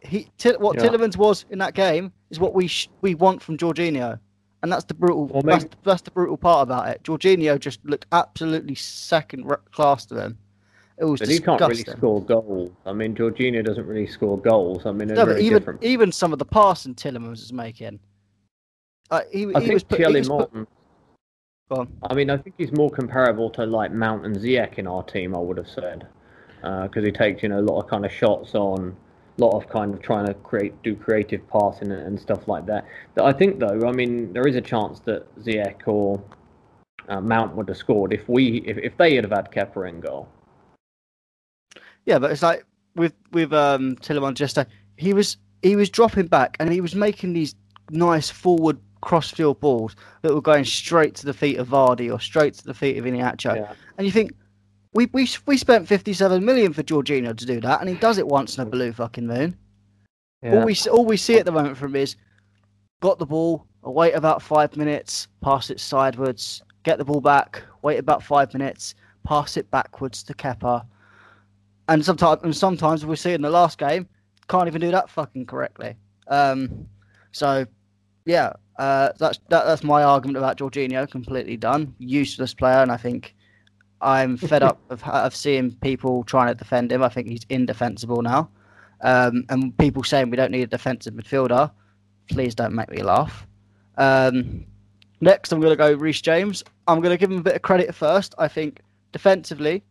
he, 0.00 0.28
what 0.58 0.76
yeah. 0.76 0.88
Tielemans 0.88 1.16
was 1.16 1.44
in 1.50 1.58
that 1.58 1.74
game 1.74 2.12
is 2.32 2.40
what 2.40 2.54
we 2.54 2.66
sh- 2.66 2.88
we 3.02 3.14
want 3.14 3.40
from 3.42 3.56
Jorginho. 3.56 4.18
and 4.62 4.72
that's 4.72 4.84
the 4.84 4.94
brutal. 4.94 5.26
Well, 5.26 5.42
that's, 5.42 5.64
maybe- 5.64 5.76
that's 5.84 6.02
the 6.02 6.10
brutal 6.10 6.36
part 6.36 6.62
about 6.64 6.88
it. 6.88 7.02
Jorginho 7.04 7.58
just 7.60 7.84
looked 7.84 8.06
absolutely 8.12 8.74
second 8.74 9.44
class 9.72 10.06
to 10.06 10.14
them. 10.14 10.38
It 10.98 11.04
was 11.04 11.20
But 11.20 11.28
he 11.30 11.38
can't 11.40 11.60
really 11.60 11.76
score 11.82 12.22
goals. 12.22 12.70
I 12.86 12.92
mean, 12.92 13.14
Jorginho 13.14 13.64
doesn't 13.64 13.86
really 13.86 14.06
score 14.06 14.38
goals. 14.38 14.86
I 14.86 14.92
mean, 14.92 15.08
No, 15.08 15.26
but 15.26 15.40
even 15.40 15.58
different. 15.58 15.82
even 15.84 16.12
some 16.12 16.32
of 16.32 16.38
the 16.38 16.44
passing 16.44 16.94
Tielemans 16.94 17.40
is 17.42 17.52
making. 17.52 17.98
Uh, 19.10 19.20
he, 19.30 19.44
I 19.54 19.60
he 19.60 19.66
think 19.66 19.72
was 19.74 19.84
put, 19.84 19.98
he 19.98 20.04
Thierry 20.04 20.20
was 20.20 20.28
put, 20.28 20.38
Martin. 20.38 20.66
go 21.70 21.76
on. 21.80 21.88
I 22.10 22.14
mean, 22.14 22.30
I 22.30 22.36
think 22.36 22.54
he's 22.56 22.72
more 22.72 22.90
comparable 22.90 23.50
to 23.50 23.66
like 23.66 23.92
Mount 23.92 24.24
and 24.24 24.36
Ziyech 24.36 24.78
in 24.78 24.86
our 24.86 25.02
team. 25.02 25.34
I 25.34 25.38
would 25.38 25.56
have 25.58 25.68
said 25.68 26.06
because 26.62 27.04
he 27.04 27.10
takes 27.10 27.42
you 27.42 27.48
know 27.48 27.58
a 27.58 27.66
lot 27.66 27.80
of 27.82 27.88
kind 27.90 28.06
of 28.06 28.12
shots 28.12 28.54
on, 28.54 28.94
lot 29.38 29.56
of 29.56 29.68
kind 29.68 29.94
of 29.94 30.02
trying 30.02 30.26
to 30.26 30.34
create 30.34 30.80
do 30.82 30.94
creative 30.94 31.46
passing 31.48 31.90
and, 31.90 32.02
and 32.02 32.20
stuff 32.20 32.48
like 32.48 32.66
that. 32.66 32.86
But 33.14 33.24
I 33.24 33.32
think 33.32 33.58
though, 33.58 33.86
I 33.86 33.92
mean, 33.92 34.32
there 34.32 34.46
is 34.46 34.56
a 34.56 34.60
chance 34.60 35.00
that 35.00 35.34
Ziyech 35.40 35.86
or 35.86 36.22
uh, 37.08 37.20
Mount 37.20 37.56
would 37.56 37.68
have 37.68 37.76
scored 37.76 38.12
if 38.12 38.28
we 38.28 38.58
if, 38.66 38.78
if 38.78 38.96
they 38.96 39.14
had 39.14 39.24
have 39.24 39.32
had 39.32 39.50
Kepa 39.50 39.88
in 39.88 40.00
goal. 40.00 40.28
Yeah, 42.04 42.18
but 42.18 42.30
it's 42.30 42.42
like 42.42 42.64
with 42.94 43.14
with 43.32 43.52
um 43.52 43.96
Tielemans 43.96 44.34
just 44.34 44.58
he 44.96 45.14
was 45.14 45.36
he 45.62 45.76
was 45.76 45.88
dropping 45.88 46.26
back 46.26 46.56
and 46.60 46.72
he 46.72 46.80
was 46.80 46.94
making 46.94 47.32
these 47.32 47.54
nice 47.90 48.30
forward 48.30 48.78
crossfield 49.00 49.60
balls 49.60 49.96
that 50.22 50.32
were 50.32 50.40
going 50.40 50.64
straight 50.64 51.14
to 51.16 51.26
the 51.26 51.34
feet 51.34 51.58
of 51.58 51.68
Vardy 51.68 52.12
or 52.12 52.20
straight 52.20 52.54
to 52.54 52.64
the 52.64 52.74
feet 52.74 52.98
of 52.98 53.04
Iheanacho. 53.04 53.56
Yeah. 53.56 53.72
And 53.98 54.06
you 54.06 54.12
think 54.12 54.32
we 54.94 55.06
we 55.12 55.28
we 55.46 55.56
spent 55.56 55.88
fifty 55.88 56.12
seven 56.12 56.44
million 56.44 56.72
for 56.72 56.82
Jorginho 56.82 57.36
to 57.36 57.46
do 57.46 57.60
that, 57.60 57.80
and 57.80 57.88
he 57.88 57.94
does 57.96 58.18
it 58.18 58.26
once 58.26 58.56
in 58.56 58.62
a 58.62 58.66
blue 58.70 58.92
fucking 58.92 59.26
moon. 59.26 59.56
All 60.44 60.64
we 60.64 60.76
all 60.90 61.06
we 61.06 61.16
see 61.16 61.38
at 61.38 61.46
the 61.46 61.52
moment 61.52 61.76
from 61.76 61.94
him 61.94 62.02
is 62.02 62.16
got 63.00 63.18
the 63.18 63.26
ball, 63.26 63.66
wait 63.82 64.12
about 64.12 64.42
five 64.42 64.76
minutes, 64.76 65.28
pass 65.40 65.70
it 65.70 65.80
sideways, 65.80 66.62
get 66.82 66.98
the 66.98 67.04
ball 67.04 67.20
back, 67.20 67.62
wait 67.82 67.98
about 67.98 68.22
five 68.22 68.52
minutes, 68.52 68.94
pass 69.24 69.56
it 69.56 69.70
backwards 69.70 70.22
to 70.24 70.34
Kepa, 70.34 70.84
and 71.88 72.04
sometimes 72.04 72.42
and 72.42 72.56
sometimes 72.56 73.06
we 73.06 73.16
see 73.16 73.32
in 73.32 73.42
the 73.42 73.50
last 73.50 73.78
game 73.78 74.08
can't 74.48 74.66
even 74.66 74.80
do 74.80 74.90
that 74.90 75.08
fucking 75.08 75.46
correctly. 75.46 75.96
Um, 76.28 76.88
so 77.30 77.64
yeah, 78.26 78.52
uh, 78.78 79.10
that's 79.18 79.38
that, 79.48 79.64
that's 79.64 79.84
my 79.84 80.02
argument 80.02 80.38
about 80.38 80.58
Jorginho. 80.58 81.08
Completely 81.10 81.56
done, 81.56 81.94
useless 81.98 82.52
player, 82.52 82.82
and 82.82 82.90
I 82.90 82.96
think 82.96 83.34
I'm 84.02 84.36
fed 84.48 84.62
up 84.62 84.80
of 84.90 85.02
of 85.04 85.34
seeing 85.34 85.72
people 85.76 86.24
trying 86.24 86.48
to 86.48 86.54
defend 86.54 86.92
him. 86.92 87.02
I 87.02 87.08
think 87.08 87.28
he's 87.28 87.46
indefensible 87.48 88.22
now. 88.22 88.50
Um, 89.02 89.44
and 89.48 89.76
people 89.78 90.04
saying 90.04 90.30
we 90.30 90.36
don't 90.36 90.52
need 90.52 90.62
a 90.62 90.66
defensive 90.66 91.14
midfielder, 91.14 91.70
please 92.30 92.54
don't 92.54 92.74
make 92.74 92.90
me 92.90 93.02
laugh. 93.02 93.46
Um, 93.98 94.64
next, 95.20 95.52
I'm 95.52 95.60
going 95.60 95.72
to 95.72 95.76
go 95.76 95.92
Reece 95.92 96.20
James. 96.20 96.62
I'm 96.86 97.00
going 97.00 97.10
to 97.10 97.16
give 97.18 97.30
him 97.30 97.38
a 97.38 97.42
bit 97.42 97.56
of 97.56 97.62
credit 97.62 97.94
first. 97.94 98.34
I 98.38 98.48
think 98.48 98.80
defensively, 99.10 99.82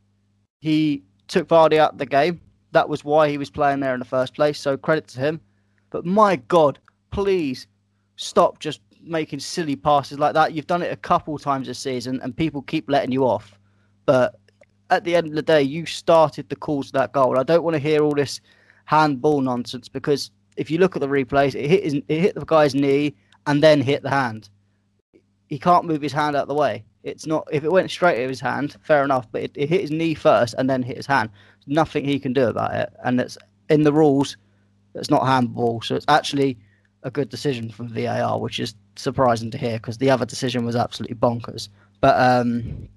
he 0.61 1.03
took 1.27 1.47
Vardy 1.47 1.77
out 1.77 1.93
of 1.93 1.97
the 1.97 2.05
game. 2.05 2.39
That 2.71 2.87
was 2.87 3.03
why 3.03 3.29
he 3.29 3.37
was 3.37 3.49
playing 3.49 3.81
there 3.81 3.93
in 3.93 3.99
the 3.99 4.05
first 4.05 4.33
place. 4.33 4.59
So 4.59 4.77
credit 4.77 5.07
to 5.09 5.19
him. 5.19 5.41
But 5.89 6.05
my 6.05 6.37
God, 6.37 6.79
please 7.11 7.67
stop 8.15 8.59
just 8.59 8.79
making 9.03 9.39
silly 9.39 9.75
passes 9.75 10.19
like 10.19 10.33
that. 10.35 10.53
You've 10.53 10.67
done 10.67 10.81
it 10.81 10.93
a 10.93 10.97
couple 10.97 11.37
times 11.37 11.67
this 11.67 11.79
season, 11.79 12.21
and 12.23 12.35
people 12.35 12.61
keep 12.61 12.89
letting 12.89 13.11
you 13.11 13.25
off. 13.25 13.59
But 14.05 14.35
at 14.89 15.03
the 15.03 15.15
end 15.15 15.27
of 15.27 15.35
the 15.35 15.41
day, 15.41 15.61
you 15.61 15.85
started 15.85 16.49
the 16.49 16.55
cause 16.55 16.87
of 16.87 16.93
that 16.93 17.13
goal. 17.13 17.39
I 17.39 17.43
don't 17.43 17.63
want 17.63 17.75
to 17.75 17.79
hear 17.79 18.03
all 18.03 18.13
this 18.13 18.41
handball 18.85 19.41
nonsense 19.41 19.87
because 19.87 20.31
if 20.57 20.69
you 20.69 20.77
look 20.77 20.95
at 20.95 20.99
the 20.99 21.07
replays, 21.07 21.55
it 21.55 21.69
hit 21.69 21.83
his, 21.83 21.93
it 21.95 22.19
hit 22.19 22.35
the 22.35 22.45
guy's 22.45 22.75
knee 22.75 23.15
and 23.47 23.63
then 23.63 23.81
hit 23.81 24.03
the 24.03 24.09
hand. 24.09 24.49
He 25.47 25.57
can't 25.57 25.85
move 25.85 26.01
his 26.01 26.13
hand 26.13 26.35
out 26.35 26.43
of 26.43 26.47
the 26.47 26.55
way. 26.55 26.83
It's 27.03 27.25
not 27.25 27.47
if 27.51 27.63
it 27.63 27.71
went 27.71 27.89
straight 27.89 28.21
at 28.21 28.29
his 28.29 28.39
hand, 28.39 28.75
fair 28.83 29.03
enough, 29.03 29.27
but 29.31 29.43
it, 29.43 29.51
it 29.55 29.69
hit 29.69 29.81
his 29.81 29.91
knee 29.91 30.13
first 30.13 30.53
and 30.57 30.69
then 30.69 30.83
hit 30.83 30.97
his 30.97 31.07
hand. 31.07 31.29
Nothing 31.67 32.05
he 32.05 32.19
can 32.19 32.33
do 32.33 32.47
about 32.47 32.75
it, 32.75 32.93
and 33.03 33.19
it's 33.19 33.37
in 33.69 33.83
the 33.83 33.93
rules. 33.93 34.37
It's 34.93 35.09
not 35.09 35.25
handball, 35.25 35.81
so 35.81 35.95
it's 35.95 36.05
actually 36.09 36.57
a 37.03 37.09
good 37.09 37.29
decision 37.29 37.71
from 37.71 37.87
VAR, 37.87 38.39
which 38.39 38.59
is 38.59 38.75
surprising 38.95 39.49
to 39.51 39.57
hear 39.57 39.77
because 39.77 39.97
the 39.97 40.09
other 40.09 40.25
decision 40.25 40.65
was 40.65 40.75
absolutely 40.75 41.15
bonkers. 41.15 41.69
But 42.01 42.19
um, 42.19 42.89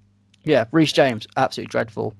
yeah, 0.45 0.65
Reece 0.71 0.93
James, 0.93 1.27
absolutely 1.37 1.71
dreadful. 1.71 2.13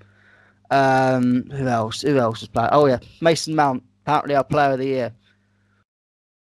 Um, 0.71 1.49
who 1.51 1.67
else? 1.67 2.01
Who 2.01 2.17
else 2.17 2.41
was 2.41 2.49
playing? 2.49 2.69
Oh 2.71 2.87
yeah, 2.87 2.99
Mason 3.21 3.55
Mount, 3.55 3.83
apparently 4.03 4.35
our 4.35 4.43
player 4.43 4.73
of 4.73 4.79
the 4.79 4.85
year. 4.85 5.13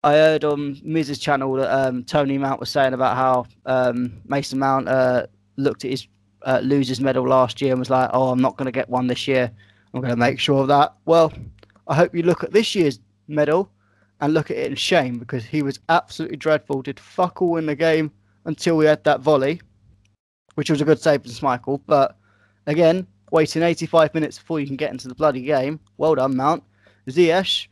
I 0.04 0.14
heard 0.14 0.44
on 0.44 0.80
Miz's 0.84 1.20
channel 1.20 1.54
that 1.54 1.72
um, 1.72 2.04
Tony 2.04 2.38
Mount 2.38 2.60
was 2.60 2.70
saying 2.70 2.94
about 2.94 3.18
how 3.18 3.46
um, 3.66 4.22
Mason 4.26 4.60
Mount 4.60 4.88
uh, 4.88 5.28
looked 5.58 5.86
at 5.86 5.92
his 5.92 6.08
uh, 6.44 6.62
losers 6.64 7.02
medal 7.02 7.28
last 7.28 7.62
year 7.62 7.72
and 7.72 7.80
was 7.80 7.90
like, 7.90 8.10
"Oh, 8.14 8.30
I'm 8.30 8.42
not 8.42 8.58
going 8.58 8.68
to 8.68 8.72
get 8.72 8.90
one 8.90 9.08
this 9.08 9.28
year. 9.28 9.52
I'm 9.94 10.02
going 10.02 10.12
to 10.12 10.18
make 10.18 10.40
sure 10.40 10.62
of 10.62 10.68
that." 10.70 10.94
Well, 11.06 11.32
I 11.88 11.96
hope 11.96 12.16
you 12.16 12.24
look 12.24 12.44
at 12.44 12.52
this 12.52 12.76
year's 12.76 13.00
medal 13.28 13.70
and 14.22 14.34
look 14.34 14.50
at 14.50 14.58
it 14.58 14.68
in 14.68 14.76
shame 14.76 15.20
because 15.20 15.46
he 15.46 15.62
was 15.62 15.80
absolutely 15.90 16.38
dreadful. 16.38 16.82
Did 16.82 17.00
fuck 17.00 17.42
all 17.42 17.58
in 17.58 17.66
the 17.66 17.76
game 17.76 18.12
until 18.46 18.78
we 18.78 18.86
had 18.86 19.04
that 19.04 19.22
volley, 19.22 19.62
which 20.58 20.72
was 20.72 20.82
a 20.82 20.86
good 20.86 21.00
save 21.00 21.22
from 21.22 21.32
Schmeichel. 21.32 21.80
But 21.86 22.18
again, 22.66 23.06
waiting 23.32 23.62
85 23.62 24.12
minutes 24.16 24.40
before 24.40 24.60
you 24.60 24.66
can 24.66 24.76
get 24.76 24.92
into 24.92 25.08
the 25.08 25.14
bloody 25.14 25.44
game. 25.44 25.80
Well 25.98 26.16
done, 26.16 26.36
Mount. 26.36 26.64
Ziyech, 27.08 27.68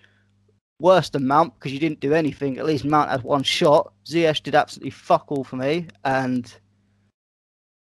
worse 0.80 1.10
than 1.10 1.26
Mount 1.26 1.56
because 1.56 1.74
you 1.74 1.80
didn't 1.80 2.00
do 2.00 2.14
anything. 2.14 2.60
At 2.60 2.66
least 2.68 2.86
Mount 2.86 3.10
had 3.10 3.24
one 3.24 3.42
shot. 3.42 3.92
Ziyech 4.06 4.44
did 4.44 4.54
absolutely 4.54 4.92
fuck 4.92 5.32
all 5.32 5.44
for 5.44 5.56
me, 5.56 5.88
and 6.04 6.54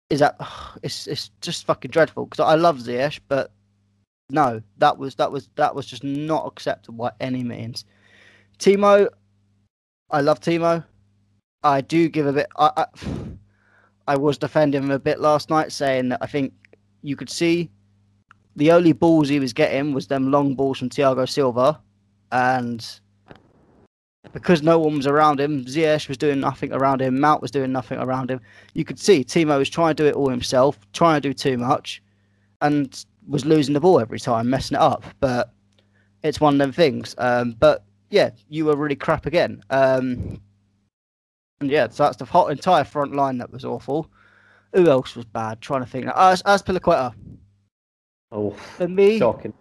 is 0.09 0.21
that 0.21 0.37
it's 0.83 1.05
it's 1.05 1.29
just 1.39 1.67
fucking 1.67 1.91
dreadful 1.91 2.25
because 2.25 2.43
I 2.43 2.55
love 2.55 2.79
Ziyech, 2.79 3.19
but 3.27 3.51
no, 4.31 4.59
that 4.79 4.97
was 4.97 5.13
that 5.15 5.31
was 5.31 5.49
that 5.55 5.75
was 5.75 5.85
just 5.85 6.03
not 6.03 6.47
acceptable 6.47 7.05
by 7.05 7.11
any 7.19 7.43
means. 7.43 7.85
Timo, 8.57 9.07
I 10.09 10.21
love 10.21 10.39
Timo. 10.39 10.83
I 11.61 11.81
do 11.81 12.09
give 12.09 12.25
a 12.25 12.33
bit. 12.33 12.47
I, 12.57 12.71
I, 12.75 12.85
I 14.07 14.15
was 14.15 14.37
defending 14.37 14.83
him 14.83 14.91
a 14.91 14.99
bit 14.99 15.19
last 15.19 15.49
night, 15.49 15.71
saying 15.71 16.09
that 16.09 16.19
I 16.21 16.27
think 16.27 16.53
you 17.01 17.15
could 17.15 17.29
see 17.29 17.69
the 18.55 18.71
only 18.71 18.93
balls 18.93 19.29
he 19.29 19.39
was 19.39 19.53
getting 19.53 19.93
was 19.93 20.07
them 20.07 20.31
long 20.31 20.55
balls 20.55 20.79
from 20.79 20.89
Thiago 20.89 21.27
Silva, 21.27 21.79
and 22.31 22.99
because 24.31 24.61
no 24.61 24.79
one 24.79 24.97
was 24.97 25.07
around 25.07 25.39
him, 25.39 25.65
Ziyech 25.65 26.07
was 26.07 26.17
doing 26.17 26.39
nothing 26.39 26.71
around 26.71 27.01
him, 27.01 27.19
Mount 27.19 27.41
was 27.41 27.51
doing 27.51 27.71
nothing 27.71 27.99
around 27.99 28.29
him. 28.31 28.41
You 28.73 28.85
could 28.85 28.99
see 28.99 29.23
Timo 29.23 29.57
was 29.57 29.69
trying 29.69 29.95
to 29.95 30.03
do 30.03 30.07
it 30.07 30.15
all 30.15 30.29
himself, 30.29 30.79
trying 30.93 31.21
to 31.21 31.29
do 31.29 31.33
too 31.33 31.57
much, 31.57 32.01
and 32.61 33.05
was 33.27 33.45
losing 33.45 33.73
the 33.73 33.79
ball 33.79 33.99
every 33.99 34.19
time, 34.19 34.49
messing 34.49 34.75
it 34.75 34.81
up. 34.81 35.03
But 35.19 35.51
it's 36.23 36.41
one 36.41 36.55
of 36.55 36.59
them 36.59 36.71
things. 36.71 37.15
Um, 37.17 37.55
but 37.59 37.83
yeah, 38.09 38.31
you 38.49 38.65
were 38.65 38.75
really 38.75 38.95
crap 38.95 39.25
again. 39.25 39.63
Um, 39.69 40.41
yeah, 41.69 41.87
so 41.89 42.03
that's 42.03 42.17
the 42.17 42.25
whole 42.25 42.47
entire 42.47 42.83
front 42.83 43.15
line 43.15 43.37
that 43.39 43.51
was 43.51 43.65
awful. 43.65 44.09
Who 44.73 44.87
else 44.87 45.15
was 45.15 45.25
bad? 45.25 45.61
Trying 45.61 45.81
to 45.83 45.89
think. 45.89 46.07
As, 46.15 46.43
Azpilicueta. 46.43 47.13
Oh, 48.31 48.51
For 48.51 48.87
me, 48.87 49.19
shocking. 49.19 49.53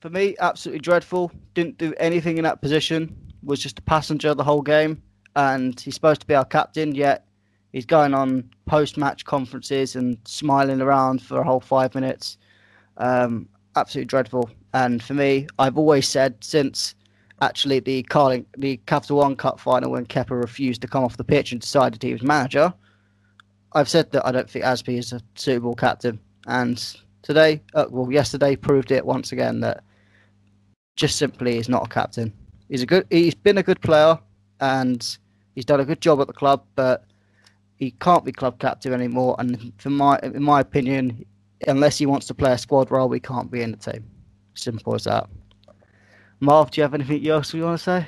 for 0.00 0.10
me, 0.10 0.36
absolutely 0.40 0.80
dreadful. 0.80 1.32
Didn't 1.54 1.78
do 1.78 1.94
anything 1.98 2.38
in 2.38 2.44
that 2.44 2.60
position. 2.62 3.16
Was 3.42 3.60
just 3.60 3.78
a 3.78 3.82
passenger 3.82 4.34
the 4.34 4.44
whole 4.44 4.62
game, 4.62 5.02
and 5.36 5.78
he's 5.80 5.94
supposed 5.94 6.20
to 6.20 6.26
be 6.26 6.34
our 6.34 6.44
captain. 6.44 6.94
Yet 6.94 7.26
he's 7.72 7.86
going 7.86 8.14
on 8.14 8.48
post-match 8.66 9.24
conferences 9.24 9.96
and 9.96 10.18
smiling 10.24 10.80
around 10.80 11.22
for 11.22 11.40
a 11.40 11.44
whole 11.44 11.60
five 11.60 11.94
minutes. 11.94 12.36
Um, 12.98 13.48
absolutely 13.76 14.06
dreadful. 14.06 14.50
And 14.74 15.02
for 15.02 15.14
me, 15.14 15.46
I've 15.58 15.78
always 15.78 16.06
said 16.06 16.36
since 16.44 16.94
actually 17.40 17.80
the 17.80 18.02
Carling, 18.04 18.46
the 18.56 18.78
Capital 18.86 19.18
One 19.18 19.36
Cup 19.36 19.60
final 19.60 19.92
when 19.92 20.06
Kepa 20.06 20.30
refused 20.30 20.80
to 20.82 20.88
come 20.88 21.04
off 21.04 21.16
the 21.16 21.24
pitch 21.24 21.52
and 21.52 21.60
decided 21.60 22.02
he 22.02 22.12
was 22.12 22.22
manager. 22.22 22.72
I've 23.72 23.88
said 23.88 24.10
that 24.12 24.26
I 24.26 24.32
don't 24.32 24.48
think 24.48 24.64
Azpi 24.64 24.98
is 24.98 25.12
a 25.12 25.20
suitable 25.34 25.74
captain, 25.74 26.18
and 26.46 26.82
today, 27.22 27.62
uh, 27.74 27.86
well, 27.90 28.10
yesterday 28.10 28.56
proved 28.56 28.90
it 28.90 29.04
once 29.04 29.32
again 29.32 29.60
that 29.60 29.84
just 30.96 31.16
simply 31.16 31.58
is 31.58 31.68
not 31.68 31.86
a 31.86 31.88
captain. 31.88 32.32
He's 32.68 32.82
a 32.82 32.86
good, 32.86 33.06
he's 33.10 33.34
been 33.34 33.58
a 33.58 33.62
good 33.62 33.80
player, 33.80 34.18
and 34.60 35.18
he's 35.54 35.64
done 35.64 35.80
a 35.80 35.84
good 35.84 36.00
job 36.00 36.20
at 36.20 36.26
the 36.26 36.32
club, 36.32 36.64
but 36.74 37.04
he 37.76 37.92
can't 37.92 38.24
be 38.24 38.32
club 38.32 38.58
captain 38.58 38.92
anymore. 38.92 39.36
And 39.38 39.72
for 39.78 39.90
my, 39.90 40.18
in 40.22 40.42
my 40.42 40.60
opinion, 40.60 41.24
unless 41.66 41.98
he 41.98 42.06
wants 42.06 42.26
to 42.26 42.34
play 42.34 42.52
a 42.52 42.58
squad 42.58 42.90
role, 42.90 43.08
we 43.08 43.20
can't 43.20 43.50
be 43.50 43.62
in 43.62 43.70
the 43.72 43.76
team. 43.76 44.04
Simple 44.54 44.94
as 44.94 45.04
that. 45.04 45.28
Marv, 46.40 46.70
do 46.70 46.80
you 46.80 46.82
have 46.82 46.94
anything 46.94 47.26
else 47.28 47.52
you 47.52 47.64
want 47.64 47.78
to 47.78 47.82
say? 47.82 48.06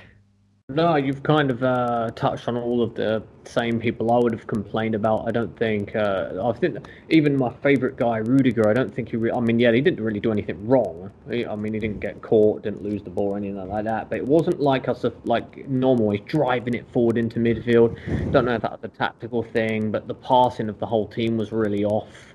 No, 0.69 0.95
you've 0.95 1.25
kind 1.25 1.51
of 1.51 1.65
uh, 1.65 2.11
touched 2.15 2.47
on 2.47 2.57
all 2.57 2.81
of 2.81 2.95
the 2.95 3.25
same 3.45 3.81
people 3.81 4.13
I 4.13 4.19
would 4.19 4.33
have 4.33 4.47
complained 4.47 4.95
about. 4.95 5.27
I 5.27 5.33
don't 5.33 5.57
think. 5.59 5.97
Uh, 5.97 6.49
I 6.49 6.53
think 6.53 6.87
even 7.09 7.37
my 7.37 7.53
favourite 7.55 7.97
guy, 7.97 8.19
Rudiger. 8.19 8.69
I 8.69 8.73
don't 8.73 8.95
think 8.95 9.09
he. 9.09 9.17
Re- 9.17 9.33
I 9.33 9.41
mean, 9.41 9.59
yeah, 9.59 9.73
he 9.73 9.81
didn't 9.81 10.01
really 10.01 10.21
do 10.21 10.31
anything 10.31 10.69
wrong. 10.69 11.11
I 11.29 11.57
mean, 11.57 11.75
he 11.75 11.81
didn't 11.81 11.99
get 11.99 12.23
caught, 12.23 12.63
didn't 12.63 12.85
lose 12.85 13.03
the 13.03 13.11
ball 13.11 13.35
anything 13.35 13.57
like 13.69 13.85
that. 13.85 14.11
But 14.11 14.19
it 14.19 14.27
wasn't 14.27 14.61
like 14.61 14.87
us, 14.87 15.05
like 15.25 15.69
normal. 15.69 16.17
Driving 16.19 16.75
it 16.75 16.89
forward 16.93 17.19
into 17.19 17.41
midfield. 17.41 17.97
Don't 18.31 18.45
know 18.45 18.55
if 18.55 18.63
that 18.63 18.71
was 18.71 18.85
a 18.85 18.89
tactical 18.89 19.43
thing, 19.43 19.91
but 19.91 20.07
the 20.07 20.15
passing 20.15 20.69
of 20.69 20.79
the 20.79 20.87
whole 20.87 21.09
team 21.09 21.37
was 21.37 21.51
really 21.51 21.85
off. 21.85 22.30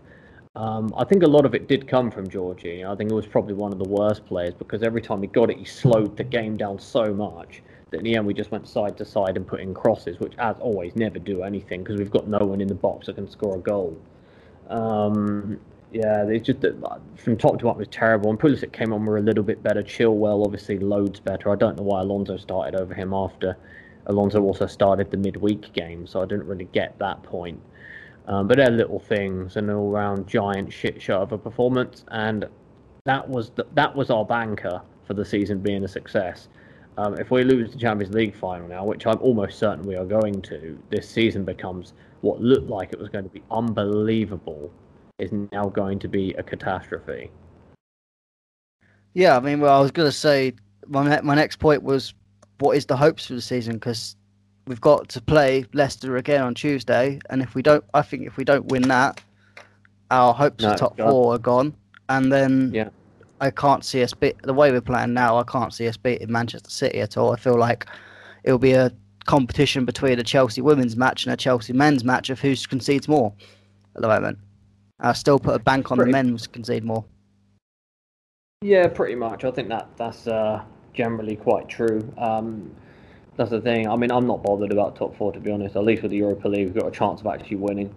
Um, 0.55 0.93
I 0.97 1.03
think 1.03 1.23
a 1.23 1.27
lot 1.27 1.45
of 1.45 1.53
it 1.53 1.67
did 1.67 1.87
come 1.87 2.09
from 2.09 2.29
Georgie. 2.29 2.85
I 2.85 2.95
think 2.95 3.11
it 3.11 3.13
was 3.13 3.25
probably 3.25 3.53
one 3.53 3.73
of 3.73 3.77
the 3.77 3.89
worst 3.89 4.25
players 4.25 4.53
because 4.53 4.83
every 4.83 5.01
time 5.01 5.21
he 5.21 5.27
got 5.27 5.49
it, 5.49 5.57
he 5.57 5.65
slowed 5.65 6.15
the 6.15 6.23
game 6.23 6.55
down 6.55 6.79
so 6.79 7.13
much 7.13 7.61
that 7.91 7.97
in 7.97 8.03
the 8.03 8.15
end 8.15 8.25
we 8.25 8.33
just 8.33 8.51
went 8.51 8.67
side 8.67 8.97
to 8.97 9.05
side 9.05 9.35
and 9.35 9.45
put 9.45 9.59
in 9.59 9.73
crosses, 9.73 10.19
which 10.19 10.33
as 10.37 10.55
always 10.59 10.95
never 10.95 11.19
do 11.19 11.43
anything 11.43 11.83
because 11.83 11.97
we've 11.97 12.11
got 12.11 12.27
no 12.27 12.39
one 12.39 12.61
in 12.61 12.67
the 12.67 12.75
box 12.75 13.07
that 13.07 13.15
can 13.15 13.29
score 13.29 13.55
a 13.57 13.59
goal. 13.59 13.97
Um, 14.69 15.59
yeah, 15.91 16.25
it's 16.27 16.45
just 16.45 16.61
that 16.61 16.75
from 17.15 17.37
top 17.37 17.59
to 17.59 17.65
bottom 17.65 17.79
was 17.79 17.87
terrible. 17.89 18.29
And 18.29 18.39
Pulisic 18.39 18.71
came 18.71 18.93
on 18.93 19.05
were 19.05 19.17
a 19.17 19.21
little 19.21 19.43
bit 19.43 19.61
better. 19.61 19.83
Chilwell 19.83 20.45
obviously 20.45 20.79
loads 20.79 21.19
better. 21.19 21.51
I 21.51 21.55
don't 21.55 21.77
know 21.77 21.83
why 21.83 22.01
Alonso 22.01 22.37
started 22.37 22.79
over 22.79 22.93
him 22.93 23.13
after 23.13 23.57
Alonso 24.07 24.41
also 24.41 24.67
started 24.67 25.11
the 25.11 25.17
midweek 25.17 25.73
game, 25.73 26.05
so 26.07 26.21
I 26.21 26.25
didn't 26.25 26.47
really 26.47 26.69
get 26.71 26.97
that 26.99 27.23
point. 27.23 27.59
Um, 28.27 28.47
but 28.47 28.57
they're 28.57 28.71
little 28.71 28.99
things, 28.99 29.55
an 29.55 29.69
all-round 29.69 30.27
giant 30.27 30.73
shit 30.73 31.01
show 31.01 31.21
of 31.21 31.31
a 31.31 31.37
performance, 31.37 32.03
and 32.09 32.45
that 33.05 33.27
was 33.29 33.51
the, 33.51 33.67
that 33.75 33.95
was 33.95 34.09
our 34.09 34.25
banker 34.25 34.81
for 35.05 35.13
the 35.13 35.23
season 35.23 35.59
being 35.59 35.83
a 35.83 35.87
success. 35.87 36.47
Um, 36.97 37.19
if 37.19 37.29
we 37.29 37.43
lose 37.43 37.71
the 37.71 37.77
Champions 37.77 38.15
League 38.15 38.35
final 38.35 38.67
now, 38.67 38.83
which 38.85 39.05
I'm 39.05 39.19
almost 39.19 39.59
certain 39.59 39.85
we 39.85 39.95
are 39.95 40.05
going 40.05 40.41
to, 40.43 40.79
this 40.89 41.07
season 41.07 41.43
becomes 41.43 41.93
what 42.21 42.41
looked 42.41 42.69
like 42.69 42.93
it 42.93 42.99
was 42.99 43.09
going 43.09 43.25
to 43.25 43.29
be 43.29 43.43
unbelievable 43.51 44.71
is 45.19 45.31
now 45.51 45.65
going 45.65 45.99
to 45.99 46.07
be 46.07 46.33
a 46.33 46.43
catastrophe. 46.43 47.29
Yeah, 49.13 49.37
I 49.37 49.39
mean, 49.39 49.59
well, 49.59 49.77
I 49.77 49.81
was 49.81 49.91
going 49.91 50.07
to 50.07 50.17
say 50.17 50.53
my 50.87 51.21
my 51.21 51.35
next 51.35 51.57
point 51.57 51.83
was 51.83 52.13
what 52.59 52.75
is 52.75 52.85
the 52.85 52.97
hopes 52.97 53.27
for 53.27 53.33
the 53.33 53.41
season 53.41 53.75
because 53.75 54.15
we've 54.67 54.81
got 54.81 55.09
to 55.09 55.21
play 55.21 55.65
Leicester 55.73 56.17
again 56.17 56.41
on 56.41 56.53
Tuesday, 56.55 57.19
and 57.29 57.41
if 57.41 57.55
we 57.55 57.61
don't, 57.61 57.83
I 57.93 58.01
think 58.01 58.25
if 58.25 58.37
we 58.37 58.43
don't 58.43 58.65
win 58.65 58.83
that, 58.83 59.21
our 60.11 60.33
hopes 60.33 60.63
no, 60.63 60.71
for 60.71 60.77
top 60.77 60.97
four 60.97 61.35
are 61.35 61.39
gone, 61.39 61.75
and 62.09 62.31
then 62.31 62.71
yeah. 62.73 62.89
I 63.41 63.51
can't 63.51 63.83
see 63.83 64.03
us 64.03 64.13
beat 64.13 64.41
the 64.41 64.53
way 64.53 64.71
we're 64.71 64.81
playing 64.81 65.13
now. 65.13 65.37
I 65.37 65.43
can't 65.43 65.73
see 65.73 65.87
us 65.87 65.97
beating 65.97 66.31
Manchester 66.31 66.69
City 66.69 66.99
at 66.99 67.17
all. 67.17 67.33
I 67.33 67.37
feel 67.37 67.57
like 67.57 67.85
it'll 68.43 68.59
be 68.59 68.73
a 68.73 68.91
competition 69.25 69.85
between 69.85 70.19
a 70.19 70.23
Chelsea 70.23 70.61
women's 70.61 70.95
match 70.95 71.25
and 71.25 71.33
a 71.33 71.37
Chelsea 71.37 71.73
men's 71.73 72.03
match 72.03 72.29
of 72.29 72.39
who 72.39 72.55
concedes 72.55 73.07
more 73.07 73.33
at 73.95 74.01
the 74.01 74.07
moment. 74.07 74.37
I 74.99 75.13
still 75.13 75.39
put 75.39 75.55
a 75.55 75.59
bank 75.59 75.91
on 75.91 75.97
pretty, 75.97 76.11
the 76.11 76.17
men's 76.17 76.47
concede 76.47 76.83
more. 76.83 77.03
Yeah, 78.61 78.87
pretty 78.87 79.15
much. 79.15 79.43
I 79.43 79.51
think 79.51 79.69
that 79.69 79.89
that's 79.97 80.27
uh, 80.27 80.63
generally 80.93 81.35
quite 81.35 81.67
true. 81.67 82.13
Um, 82.17 82.71
that's 83.37 83.51
the 83.51 83.61
thing. 83.61 83.87
I 83.87 83.95
mean, 83.95 84.11
I'm 84.11 84.27
not 84.27 84.43
bothered 84.43 84.71
about 84.71 84.95
top 84.95 85.17
four 85.17 85.31
to 85.33 85.39
be 85.39 85.51
honest. 85.51 85.75
At 85.75 85.83
least 85.83 86.01
with 86.01 86.11
the 86.11 86.17
Europa 86.17 86.47
League, 86.47 86.67
we've 86.67 86.81
got 86.81 86.87
a 86.87 86.91
chance 86.91 87.21
of 87.21 87.27
actually 87.27 87.57
winning. 87.57 87.93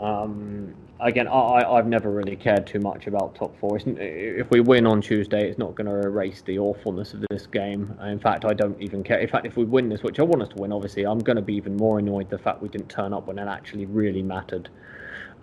Um, 0.00 0.74
again, 1.00 1.28
I, 1.28 1.64
I've 1.64 1.86
never 1.86 2.10
really 2.10 2.36
cared 2.36 2.66
too 2.66 2.80
much 2.80 3.06
about 3.06 3.34
top 3.34 3.56
four. 3.58 3.78
if 3.78 4.50
we 4.50 4.60
win 4.60 4.86
on 4.86 5.00
Tuesday, 5.00 5.48
it's 5.48 5.58
not 5.58 5.74
going 5.74 5.86
to 5.86 6.06
erase 6.06 6.42
the 6.42 6.58
awfulness 6.58 7.14
of 7.14 7.24
this 7.30 7.46
game. 7.46 7.96
In 8.02 8.18
fact, 8.18 8.44
I 8.44 8.54
don't 8.54 8.80
even 8.80 9.02
care. 9.02 9.18
In 9.18 9.28
fact, 9.28 9.46
if 9.46 9.56
we 9.56 9.64
win 9.64 9.88
this, 9.88 10.02
which 10.02 10.18
I 10.18 10.22
want 10.22 10.42
us 10.42 10.48
to 10.50 10.56
win, 10.56 10.72
obviously, 10.72 11.04
I'm 11.04 11.18
going 11.18 11.36
to 11.36 11.42
be 11.42 11.54
even 11.54 11.76
more 11.76 11.98
annoyed 11.98 12.30
the 12.30 12.38
fact 12.38 12.62
we 12.62 12.68
didn't 12.68 12.88
turn 12.88 13.12
up 13.12 13.26
when 13.26 13.38
it 13.38 13.46
actually 13.46 13.86
really 13.86 14.22
mattered. 14.22 14.68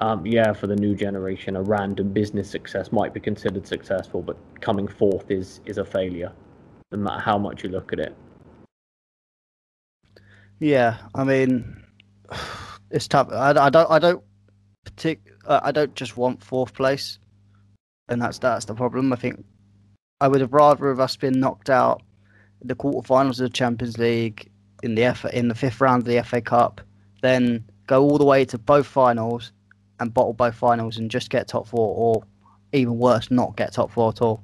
Um, 0.02 0.26
yeah, 0.26 0.54
for 0.54 0.68
the 0.68 0.78
new 0.78 0.96
generation, 0.96 1.58
a 1.58 1.62
random 1.62 2.14
business 2.14 2.50
success 2.50 2.92
might 2.92 3.14
be 3.14 3.20
considered 3.20 3.68
successful, 3.68 4.22
but 4.22 4.38
coming 4.62 4.88
fourth 4.88 5.30
is 5.30 5.60
is 5.66 5.78
a 5.78 5.84
failure, 5.84 6.32
no 6.92 7.00
matter 7.00 7.20
how 7.20 7.38
much 7.38 7.64
you 7.64 7.70
look 7.70 7.92
at 7.92 8.00
it. 8.00 8.16
Yeah, 10.60 10.98
I 11.16 11.24
mean, 11.24 11.84
it's 12.92 13.08
tough. 13.08 13.30
I, 13.32 13.52
I 13.52 13.70
don't. 13.70 13.90
I 13.90 14.00
don't 14.00 14.24
partic- 14.86 15.20
uh, 15.46 15.62
I 15.64 15.72
don't 15.72 15.96
just 15.96 16.18
want 16.18 16.44
fourth 16.44 16.74
place, 16.74 17.20
and 18.10 18.22
that's 18.22 18.40
that's 18.40 18.66
the 18.66 18.76
problem. 18.76 19.14
I 19.14 19.16
think 19.16 19.44
I 20.20 20.28
would 20.28 20.42
have 20.42 20.54
rather 20.54 20.90
have 20.90 21.00
us 21.00 21.16
been 21.16 21.40
knocked 21.40 21.70
out 21.70 22.02
in 22.62 22.68
the 22.68 22.76
quarterfinals 22.76 23.32
of 23.32 23.38
the 23.38 23.50
Champions 23.50 23.98
League 23.98 24.52
in 24.84 24.96
the 24.96 25.04
F- 25.04 25.26
in 25.34 25.48
the 25.48 25.56
fifth 25.56 25.80
round 25.80 26.04
of 26.04 26.08
the 26.08 26.22
FA 26.24 26.42
Cup, 26.42 26.82
then 27.22 27.64
go 27.88 28.04
all 28.04 28.18
the 28.18 28.26
way 28.26 28.44
to 28.46 28.58
both 28.58 28.86
finals 28.86 29.52
and 30.00 30.14
bottle 30.14 30.34
both 30.34 30.56
finals 30.56 30.98
and 30.98 31.10
just 31.10 31.30
get 31.30 31.48
top 31.48 31.68
four, 31.68 31.96
or 31.96 32.24
even 32.74 32.98
worse, 32.98 33.32
not 33.32 33.56
get 33.56 33.74
top 33.74 33.92
four 33.92 34.10
at 34.10 34.22
all. 34.22 34.44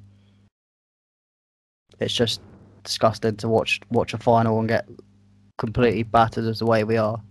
It's 1.99 2.13
just 2.13 2.41
disgusting 2.83 3.35
to 3.37 3.49
watch 3.49 3.81
watch 3.89 4.13
a 4.13 4.17
final 4.17 4.59
and 4.59 4.67
get 4.69 4.87
completely 5.57 6.03
battered 6.03 6.45
as 6.45 6.59
the 6.59 6.65
way 6.65 6.83
we 6.83 6.97
are. 6.97 7.21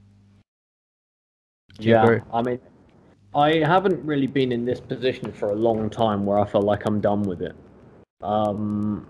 yeah, 1.78 2.20
I 2.32 2.42
mean, 2.42 2.60
I 3.34 3.58
haven't 3.58 4.04
really 4.04 4.26
been 4.26 4.52
in 4.52 4.64
this 4.64 4.80
position 4.80 5.32
for 5.32 5.50
a 5.50 5.54
long 5.54 5.90
time 5.90 6.24
where 6.24 6.38
I 6.38 6.46
feel 6.46 6.62
like 6.62 6.86
I'm 6.86 7.00
done 7.00 7.22
with 7.22 7.42
it. 7.42 7.56
Um, 8.22 9.06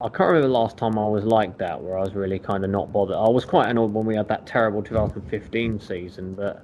I 0.00 0.08
can't 0.08 0.28
remember 0.28 0.46
the 0.46 0.54
last 0.54 0.76
time 0.76 0.98
I 0.98 1.08
was 1.08 1.24
like 1.24 1.58
that, 1.58 1.82
where 1.82 1.98
I 1.98 2.02
was 2.02 2.14
really 2.14 2.38
kind 2.38 2.64
of 2.64 2.70
not 2.70 2.92
bothered. 2.92 3.16
I 3.16 3.28
was 3.28 3.44
quite 3.44 3.68
annoyed 3.68 3.92
when 3.92 4.06
we 4.06 4.14
had 4.14 4.28
that 4.28 4.46
terrible 4.46 4.82
2015 4.82 5.80
season, 5.80 6.34
but 6.34 6.62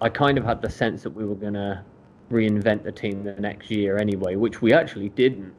I 0.00 0.08
kind 0.08 0.38
of 0.38 0.44
had 0.44 0.62
the 0.62 0.70
sense 0.70 1.02
that 1.02 1.10
we 1.10 1.24
were 1.24 1.34
going 1.34 1.54
to 1.54 1.82
reinvent 2.30 2.84
the 2.84 2.92
team 2.92 3.24
the 3.24 3.32
next 3.34 3.70
year 3.70 3.98
anyway, 3.98 4.36
which 4.36 4.62
we 4.62 4.72
actually 4.72 5.08
didn't. 5.08 5.52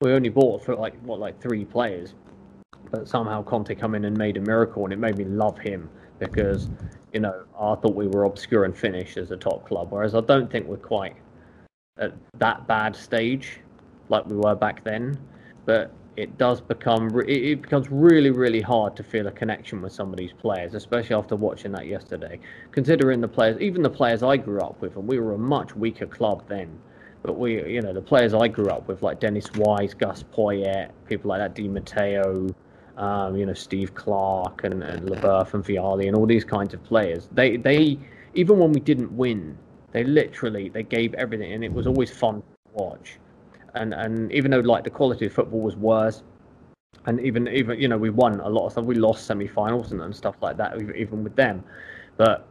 We 0.00 0.12
only 0.12 0.28
bought 0.28 0.64
for 0.64 0.74
like 0.74 1.00
what, 1.02 1.20
like 1.20 1.40
three 1.40 1.64
players, 1.64 2.14
but 2.90 3.08
somehow 3.08 3.42
Conte 3.42 3.74
come 3.74 3.94
in 3.94 4.04
and 4.04 4.16
made 4.16 4.36
a 4.36 4.40
miracle, 4.40 4.84
and 4.84 4.92
it 4.92 4.98
made 4.98 5.16
me 5.16 5.24
love 5.24 5.58
him 5.58 5.88
because 6.18 6.68
you 7.12 7.20
know 7.20 7.44
I 7.58 7.74
thought 7.76 7.94
we 7.94 8.06
were 8.06 8.24
obscure 8.24 8.64
and 8.64 8.76
finished 8.76 9.16
as 9.16 9.30
a 9.30 9.36
top 9.36 9.66
club, 9.66 9.88
whereas 9.90 10.14
I 10.14 10.20
don't 10.20 10.50
think 10.50 10.66
we're 10.66 10.76
quite 10.76 11.16
at 11.98 12.12
that 12.38 12.66
bad 12.66 12.94
stage 12.94 13.60
like 14.08 14.26
we 14.26 14.36
were 14.36 14.54
back 14.54 14.84
then. 14.84 15.18
But 15.64 15.92
it 16.16 16.38
does 16.38 16.60
become 16.60 17.10
it 17.28 17.60
becomes 17.62 17.88
really 17.90 18.30
really 18.30 18.60
hard 18.60 18.96
to 18.96 19.02
feel 19.02 19.26
a 19.26 19.32
connection 19.32 19.82
with 19.82 19.92
some 19.92 20.10
of 20.10 20.16
these 20.16 20.32
players, 20.32 20.74
especially 20.74 21.14
after 21.14 21.36
watching 21.36 21.72
that 21.72 21.86
yesterday. 21.86 22.38
Considering 22.72 23.20
the 23.20 23.28
players, 23.28 23.60
even 23.60 23.82
the 23.82 23.90
players 23.90 24.22
I 24.22 24.36
grew 24.36 24.60
up 24.60 24.80
with, 24.80 24.96
and 24.96 25.06
we 25.06 25.18
were 25.18 25.34
a 25.34 25.38
much 25.38 25.76
weaker 25.76 26.06
club 26.06 26.44
then. 26.48 26.78
But 27.22 27.38
we, 27.38 27.54
you 27.70 27.82
know, 27.82 27.92
the 27.92 28.02
players 28.02 28.34
I 28.34 28.46
grew 28.46 28.68
up 28.68 28.86
with, 28.86 29.02
like 29.02 29.18
Dennis 29.18 29.50
Wise, 29.56 29.94
Gus 29.94 30.22
Poyet, 30.22 30.90
people 31.08 31.30
like 31.30 31.40
that, 31.40 31.54
Di 31.54 31.66
Matteo, 31.66 32.54
um, 32.96 33.36
you 33.36 33.44
know, 33.44 33.52
Steve 33.52 33.94
Clark 33.94 34.64
and, 34.64 34.82
and 34.82 35.08
Leboeuf 35.08 35.54
and 35.54 35.64
Vialli 35.64 36.06
and 36.06 36.16
all 36.16 36.26
these 36.26 36.44
kinds 36.44 36.74
of 36.74 36.82
players. 36.84 37.28
They 37.32 37.56
they 37.56 37.98
even 38.34 38.58
when 38.58 38.72
we 38.72 38.80
didn't 38.80 39.12
win, 39.12 39.56
they 39.92 40.04
literally 40.04 40.68
they 40.68 40.82
gave 40.82 41.14
everything, 41.14 41.52
and 41.52 41.64
it 41.64 41.72
was 41.72 41.86
always 41.86 42.10
fun 42.10 42.42
to 42.42 42.72
watch. 42.72 43.18
And 43.74 43.92
and 43.92 44.32
even 44.32 44.50
though 44.50 44.60
like 44.60 44.84
the 44.84 44.90
quality 44.90 45.26
of 45.26 45.32
football 45.32 45.60
was 45.60 45.76
worse, 45.76 46.22
and 47.06 47.20
even 47.20 47.48
even 47.48 47.78
you 47.78 47.88
know 47.88 47.98
we 47.98 48.10
won 48.10 48.40
a 48.40 48.48
lot 48.48 48.66
of 48.66 48.72
stuff, 48.72 48.84
we 48.84 48.94
lost 48.94 49.26
semi-finals 49.26 49.92
and, 49.92 50.00
and 50.00 50.14
stuff 50.14 50.36
like 50.40 50.56
that 50.56 50.80
even 50.96 51.22
with 51.22 51.36
them, 51.36 51.62
but 52.16 52.46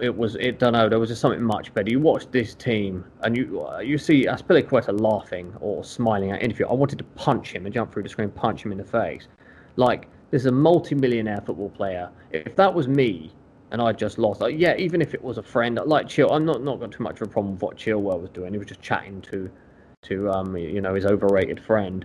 it 0.00 0.14
was 0.14 0.34
it 0.34 0.58
don't 0.58 0.72
know 0.72 0.88
there 0.88 0.98
was 0.98 1.08
just 1.08 1.20
something 1.20 1.42
much 1.42 1.72
better. 1.72 1.88
You 1.88 2.00
watch 2.00 2.28
this 2.32 2.54
team 2.54 3.04
and 3.22 3.36
you 3.36 3.66
you 3.82 3.96
see 3.96 4.26
Azpilicueta 4.26 5.00
laughing 5.00 5.54
or 5.60 5.84
smiling 5.84 6.32
at 6.32 6.42
interview. 6.42 6.66
I 6.66 6.74
wanted 6.74 6.98
to 6.98 7.04
punch 7.04 7.52
him 7.52 7.64
and 7.64 7.72
jump 7.72 7.92
through 7.92 8.02
the 8.02 8.08
screen, 8.08 8.30
punch 8.30 8.64
him 8.64 8.72
in 8.72 8.78
the 8.78 8.84
face. 8.84 9.28
Like, 9.76 10.08
there's 10.30 10.46
a 10.46 10.52
multi-millionaire 10.52 11.42
football 11.44 11.70
player. 11.70 12.10
If 12.32 12.56
that 12.56 12.72
was 12.72 12.88
me 12.88 13.32
and 13.70 13.80
I 13.80 13.92
just 13.92 14.18
lost, 14.18 14.40
like, 14.40 14.54
yeah, 14.58 14.76
even 14.76 15.00
if 15.00 15.14
it 15.14 15.22
was 15.22 15.38
a 15.38 15.42
friend, 15.42 15.78
like 15.86 16.08
Chill, 16.08 16.30
I'm 16.30 16.44
not 16.44 16.62
not 16.62 16.80
got 16.80 16.92
too 16.92 17.02
much 17.02 17.20
of 17.20 17.28
a 17.28 17.30
problem 17.30 17.54
with 17.54 17.62
what 17.62 17.76
Chilwell 17.76 18.20
was 18.20 18.30
doing. 18.30 18.52
He 18.52 18.58
was 18.58 18.68
just 18.68 18.82
chatting 18.82 19.20
to, 19.22 19.50
to 20.02 20.30
um, 20.30 20.56
you 20.56 20.80
know, 20.80 20.94
his 20.94 21.06
overrated 21.06 21.60
friend 21.60 22.04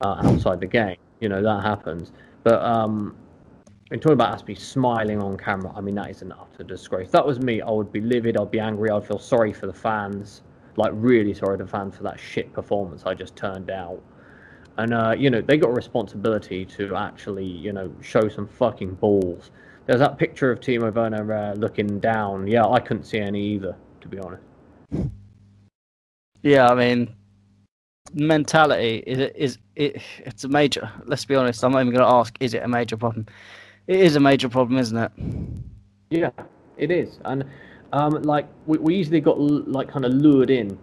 uh, 0.00 0.20
outside 0.24 0.60
the 0.60 0.66
game. 0.66 0.96
You 1.20 1.28
know 1.28 1.42
that 1.42 1.62
happens. 1.62 2.12
But 2.44 2.62
um, 2.62 3.16
in 3.90 4.00
talking 4.00 4.12
about 4.12 4.38
Azpi 4.38 4.58
smiling 4.58 5.20
on 5.20 5.36
camera, 5.36 5.72
I 5.74 5.80
mean 5.80 5.96
that 5.96 6.10
is 6.10 6.22
an 6.22 6.32
utter 6.32 6.62
disgrace. 6.62 7.06
If 7.06 7.12
that 7.12 7.26
was 7.26 7.40
me, 7.40 7.60
I 7.60 7.70
would 7.70 7.92
be 7.92 8.00
livid. 8.00 8.36
I'd 8.36 8.50
be 8.50 8.60
angry. 8.60 8.90
I'd 8.90 9.06
feel 9.06 9.18
sorry 9.18 9.52
for 9.52 9.66
the 9.66 9.72
fans, 9.72 10.42
like 10.76 10.92
really 10.94 11.34
sorry 11.34 11.56
for 11.56 11.64
the 11.64 11.70
fans 11.70 11.96
for 11.96 12.04
that 12.04 12.20
shit 12.20 12.52
performance 12.52 13.02
I 13.04 13.12
just 13.12 13.34
turned 13.34 13.68
out 13.68 14.00
and 14.78 14.94
uh, 14.94 15.14
you 15.16 15.28
know 15.28 15.40
they 15.40 15.56
got 15.58 15.70
a 15.70 15.74
responsibility 15.74 16.64
to 16.64 16.96
actually 16.96 17.44
you 17.44 17.72
know 17.72 17.92
show 18.00 18.28
some 18.28 18.46
fucking 18.46 18.94
balls. 18.94 19.50
There's 19.86 20.00
that 20.00 20.18
picture 20.18 20.50
of 20.50 20.60
Timo 20.60 20.92
Werner 20.92 21.32
uh, 21.32 21.54
looking 21.54 21.98
down. 21.98 22.46
Yeah, 22.46 22.66
I 22.66 22.80
couldn't 22.80 23.04
see 23.04 23.18
any 23.18 23.42
either, 23.42 23.76
to 24.00 24.08
be 24.08 24.18
honest. 24.18 24.42
Yeah, 26.42 26.68
I 26.68 26.74
mean, 26.74 27.14
mentality 28.14 29.02
is 29.06 29.18
it 29.18 29.36
is 29.36 29.58
it 29.76 30.00
it's 30.20 30.44
a 30.44 30.48
major 30.48 30.90
let's 31.04 31.26
be 31.26 31.34
honest 31.34 31.62
i'm 31.62 31.72
not 31.72 31.80
even 31.80 31.92
going 31.92 32.06
to 32.06 32.10
ask 32.10 32.34
is 32.40 32.54
it 32.54 32.62
a 32.62 32.68
major 32.68 32.96
problem 32.96 33.26
it 33.86 34.00
is 34.00 34.16
a 34.16 34.20
major 34.20 34.48
problem 34.48 34.78
isn't 34.78 34.96
it 34.96 35.12
Yeah, 36.10 36.30
it 36.78 36.90
is, 36.90 37.18
and 37.26 37.44
um, 37.92 38.22
like 38.22 38.46
we, 38.66 38.78
we 38.78 38.96
easily 38.96 39.20
got 39.20 39.38
like 39.38 39.88
kind 39.88 40.04
of 40.04 40.12
lured 40.12 40.50
in 40.50 40.78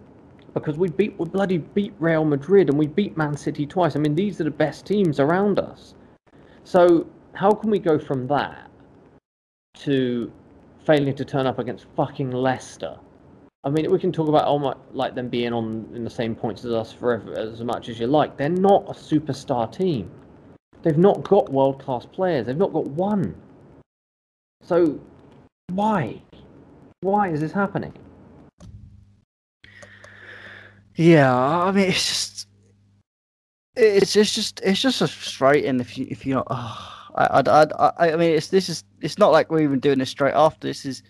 because 0.56 0.78
we 0.78 0.88
beat 0.88 1.14
we 1.18 1.26
bloody 1.26 1.58
beat 1.58 1.92
Real 1.98 2.24
Madrid 2.24 2.70
and 2.70 2.78
we 2.78 2.86
beat 2.86 3.14
Man 3.16 3.36
City 3.36 3.66
twice. 3.66 3.94
I 3.94 3.98
mean, 3.98 4.14
these 4.14 4.40
are 4.40 4.44
the 4.44 4.50
best 4.50 4.86
teams 4.86 5.20
around 5.20 5.58
us. 5.58 5.94
So 6.64 7.06
how 7.34 7.50
can 7.50 7.70
we 7.70 7.78
go 7.78 7.98
from 7.98 8.26
that 8.28 8.70
to 9.80 10.32
failing 10.86 11.14
to 11.16 11.24
turn 11.26 11.46
up 11.46 11.58
against 11.58 11.84
fucking 11.94 12.30
Leicester? 12.30 12.96
I 13.64 13.68
mean, 13.68 13.90
we 13.90 13.98
can 13.98 14.12
talk 14.12 14.28
about 14.28 14.46
oh 14.46 14.58
my, 14.58 14.74
like 14.92 15.14
them 15.14 15.28
being 15.28 15.52
on 15.52 15.90
in 15.94 16.04
the 16.04 16.10
same 16.10 16.34
points 16.34 16.64
as 16.64 16.72
us 16.72 16.90
forever 16.90 17.38
as 17.38 17.62
much 17.62 17.90
as 17.90 18.00
you 18.00 18.06
like. 18.06 18.38
They're 18.38 18.48
not 18.48 18.84
a 18.88 18.92
superstar 18.92 19.70
team. 19.70 20.10
They've 20.82 20.96
not 20.96 21.22
got 21.22 21.52
world 21.52 21.82
class 21.82 22.06
players. 22.06 22.46
They've 22.46 22.56
not 22.56 22.72
got 22.72 22.86
one. 22.86 23.34
So 24.62 24.98
why? 25.68 26.22
Why 27.02 27.28
is 27.28 27.40
this 27.40 27.52
happening? 27.52 27.92
Yeah 30.96 31.36
i 31.36 31.70
mean 31.70 31.88
it's 31.88 32.06
just 32.06 32.48
it's 33.76 34.16
it's 34.16 34.34
just 34.34 34.60
it's 34.64 34.80
just 34.80 34.98
frustrating 34.98 35.80
if 35.80 35.98
you 35.98 36.06
if 36.10 36.24
you're 36.24 36.36
not 36.36 36.46
oh, 36.50 36.96
I, 37.14 37.42
I, 37.46 37.62
I, 37.62 38.12
I 38.12 38.16
mean 38.16 38.30
it's 38.34 38.48
this 38.48 38.68
is 38.68 38.84
it's 39.00 39.18
not 39.18 39.32
like 39.32 39.50
we're 39.50 39.60
even 39.60 39.80
doing 39.80 39.98
this 39.98 40.10
straight 40.10 40.34
after. 40.34 40.66
This 40.66 40.84
is 40.84 41.02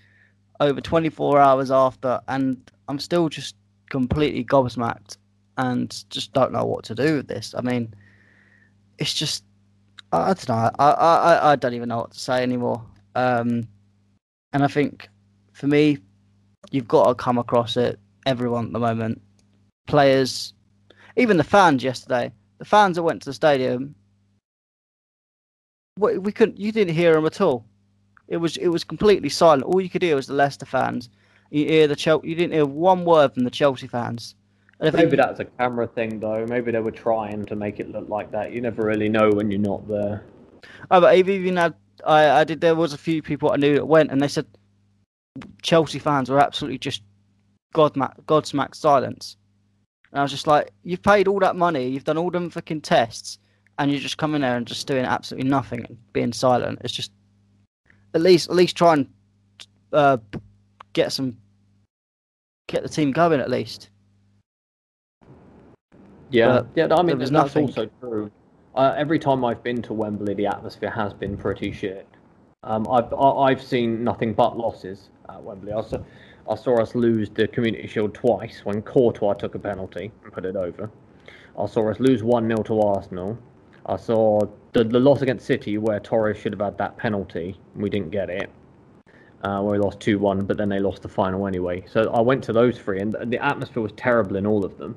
over 0.61 0.81
24 0.81 1.39
hours 1.39 1.71
after 1.71 2.19
and 2.29 2.59
i'm 2.89 2.99
still 2.99 3.29
just 3.29 3.57
completely 3.91 4.43
gobsmacked 4.43 5.19
and 5.59 6.05
just 6.11 6.33
don't 6.33 6.53
know 6.53 6.65
what 6.65 6.85
to 6.85 6.95
do 6.95 7.17
with 7.17 7.29
this. 7.29 7.55
I 7.57 7.61
mean 7.61 7.95
it's 8.99 9.15
just 9.15 9.45
i, 10.13 10.31
I 10.31 10.35
don't 10.35 10.49
know 10.49 10.71
I, 10.79 10.91
I 10.91 11.53
i 11.53 11.57
don't 11.57 11.75
even 11.75 11.89
know 11.89 11.99
what 11.99 12.13
to 12.13 12.19
say 12.19 12.43
anymore. 12.43 12.83
Um 13.15 13.69
and 14.53 14.65
i 14.65 14.67
think 14.67 15.09
for 15.53 15.67
me 15.67 15.99
you've 16.71 16.89
got 16.89 17.09
to 17.09 17.15
come 17.15 17.39
across 17.39 17.77
it 17.77 17.99
everyone 18.25 18.67
at 18.67 18.73
the 18.73 18.79
moment 18.79 19.21
players 19.87 20.55
even 21.17 21.37
the 21.37 21.45
fans 21.45 21.83
yesterday 21.83 22.33
the 22.59 22.65
fans 22.65 22.97
that 22.97 23.03
went 23.03 23.23
to 23.23 23.31
the 23.31 23.35
stadium 23.35 23.95
we, 25.99 26.19
we 26.19 26.33
couldn't 26.33 26.59
you 26.59 26.73
didn't 26.73 26.95
hear 26.95 27.15
them 27.15 27.27
at 27.27 27.41
all 27.41 27.65
it 28.29 28.39
was 28.39 28.57
it 28.57 28.69
was 28.69 28.85
completely 28.85 29.29
silent. 29.29 29.65
All 29.65 29.81
you 29.81 29.89
could 29.89 30.03
hear 30.03 30.17
was 30.17 30.27
the 30.27 30.35
Leicester 30.35 30.67
fans. 30.67 31.09
You 31.51 31.67
hear 31.67 31.87
the 31.87 31.97
Chelsea. 31.97 32.29
You 32.29 32.35
didn't 32.35 32.55
hear 32.55 32.67
one 32.67 33.05
word 33.05 33.35
from 33.35 33.45
the 33.45 33.51
Chelsea 33.51 33.87
fans. 33.87 34.35
And 34.81 34.89
if 34.89 34.95
Maybe 34.95 35.13
you- 35.13 35.17
that's 35.17 35.41
a 35.41 35.45
camera 35.45 35.87
thing, 35.87 36.21
though. 36.21 36.45
Maybe 36.47 36.73
they 36.73 36.81
were 36.81 36.91
trying 36.91 37.47
to 37.47 37.57
make 37.57 37.81
it 37.81 37.91
look 37.91 38.09
like 38.09 38.31
that. 38.33 38.53
You 38.53 38.61
never 38.61 38.85
really 38.85 39.09
know 39.09 39.31
when 39.31 39.51
you're 39.51 39.61
not 39.61 39.87
there. 39.89 40.25
Oh, 40.91 41.01
but 41.01 41.05
I've 41.05 41.29
even 41.29 41.57
had. 41.57 41.75
I, 42.05 42.41
I 42.41 42.45
did. 42.45 42.61
There 42.61 42.75
was 42.75 42.93
a 42.93 42.99
few 42.99 43.23
people 43.23 43.53
I 43.53 43.57
knew 43.57 43.75
that 43.75 43.87
went, 43.87 44.11
and 44.11 44.21
they 44.21 44.29
said 44.29 44.47
Chelsea 45.63 45.99
fans 45.99 46.29
were 46.29 46.41
absolutely 46.41 46.79
just 46.79 47.03
god 47.73 47.95
godsmack 47.95 48.75
silence. 48.75 49.37
And 50.13 50.19
I 50.21 50.23
was 50.23 50.31
just 50.31 50.47
like, 50.47 50.73
you've 50.83 51.03
paid 51.03 51.29
all 51.29 51.39
that 51.41 51.57
money, 51.57 51.89
you've 51.89 52.05
done 52.05 52.17
all 52.19 52.31
them 52.31 52.49
fucking 52.51 52.81
tests, 52.83 53.39
and 53.79 53.91
you're 53.91 54.01
just 54.01 54.17
coming 54.19 54.41
there 54.41 54.57
and 54.57 54.67
just 54.67 54.87
doing 54.87 55.05
absolutely 55.05 55.49
nothing 55.51 55.85
and 55.85 55.99
being 56.13 56.33
silent. 56.33 56.79
It's 56.83 56.93
just 56.95 57.13
at 58.15 58.23
least 58.23 58.49
at 58.49 58.57
least 58.57 58.77
try 58.77 58.95
and 58.95 59.07
uh, 59.93 60.17
get 60.93 61.13
some 61.13 61.37
get 62.69 62.83
the 62.83 62.89
team 62.89 63.13
going 63.13 63.41
at 63.41 63.51
least. 63.51 63.91
Yeah, 66.31 66.47
But 66.49 66.67
yeah. 66.75 66.95
I 66.95 67.03
mean, 67.03 67.19
that's 67.19 67.31
nothing. 67.31 67.67
also 67.67 67.89
true. 68.01 68.31
Uh, 68.75 68.95
every 68.97 69.19
time 69.19 69.45
I've 69.45 69.63
been 69.63 69.81
to 69.83 69.95
Wembley, 69.95 70.35
the 70.35 70.47
atmosphere 70.47 70.91
has 70.91 71.13
been 71.15 71.37
pretty 71.37 71.73
shit. 71.73 72.07
Um, 72.63 72.87
I've 72.91 73.13
I- 73.15 73.51
I've 73.51 73.63
seen 73.63 74.03
nothing 74.03 74.33
but 74.35 74.57
losses 74.57 75.11
at 75.29 75.43
Wembley. 75.43 75.73
I 75.73 75.81
saw, 75.83 75.99
I 76.49 76.55
saw 76.55 76.81
us 76.81 76.95
lose 76.95 77.29
the 77.31 77.49
Community 77.49 77.87
Shield 77.89 78.15
twice 78.15 78.61
when 78.65 78.83
Courtois 78.83 79.35
took 79.35 79.55
a 79.55 79.59
penalty 79.59 80.13
and 80.23 80.33
put 80.33 80.45
it 80.45 80.57
over. 80.57 80.91
I 81.59 81.67
saw 81.67 81.91
us 81.91 81.99
lose 81.99 82.23
one 82.23 82.49
0 82.49 82.63
to 82.65 82.81
Arsenal. 82.81 83.39
I 83.87 83.97
saw 83.97 84.41
the 84.73 84.85
the 84.85 85.01
loss 85.01 85.23
against 85.23 85.47
City 85.47 85.79
where 85.79 86.01
Torres 86.01 86.39
should 86.39 86.53
have 86.53 86.61
had 86.61 86.79
that 86.79 86.97
penalty 86.97 87.59
and 87.75 87.83
we 87.83 87.91
didn't 87.91 88.11
get 88.11 88.31
it. 88.31 88.51
Uh, 89.43 89.61
where 89.61 89.73
we 89.73 89.79
lost 89.79 90.01
two 90.01 90.19
one, 90.19 90.45
but 90.45 90.57
then 90.57 90.69
they 90.69 90.81
lost 90.81 91.03
the 91.03 91.09
final 91.09 91.47
anyway. 91.47 91.85
So 91.89 92.11
I 92.11 92.21
went 92.21 92.43
to 92.45 92.53
those 92.53 92.79
three, 92.79 93.01
and 93.01 93.15
the 93.31 93.45
atmosphere 93.45 93.83
was 93.83 93.93
terrible 93.93 94.37
in 94.37 94.47
all 94.47 94.65
of 94.65 94.79
them. 94.79 94.97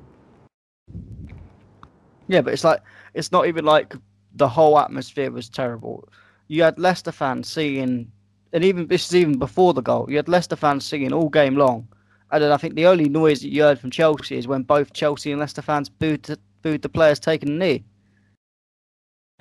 Yeah, 2.26 2.40
but 2.40 2.54
it's 2.54 2.64
like 2.64 2.80
it's 3.14 3.30
not 3.32 3.46
even 3.46 3.64
like 3.64 3.94
the 4.34 4.48
whole 4.48 4.78
atmosphere 4.78 5.30
was 5.30 5.48
terrible. 5.48 6.08
You 6.48 6.62
had 6.62 6.78
Leicester 6.78 7.12
fans 7.12 7.48
singing, 7.48 8.10
and 8.52 8.64
even 8.64 8.86
this 8.86 9.06
is 9.06 9.14
even 9.14 9.38
before 9.38 9.74
the 9.74 9.82
goal. 9.82 10.06
You 10.08 10.16
had 10.16 10.28
Leicester 10.28 10.56
fans 10.56 10.84
singing 10.84 11.12
all 11.12 11.28
game 11.28 11.56
long, 11.56 11.88
and 12.30 12.42
then 12.42 12.52
I 12.52 12.56
think 12.56 12.74
the 12.74 12.86
only 12.86 13.08
noise 13.08 13.40
that 13.40 13.48
you 13.50 13.62
heard 13.62 13.78
from 13.78 13.90
Chelsea 13.90 14.36
is 14.36 14.48
when 14.48 14.62
both 14.62 14.92
Chelsea 14.92 15.30
and 15.32 15.40
Leicester 15.40 15.62
fans 15.62 15.88
booed 15.88 16.22
the, 16.24 16.38
booed 16.62 16.82
the 16.82 16.88
players 16.88 17.18
taking 17.20 17.50
a 17.50 17.52
knee. 17.52 17.84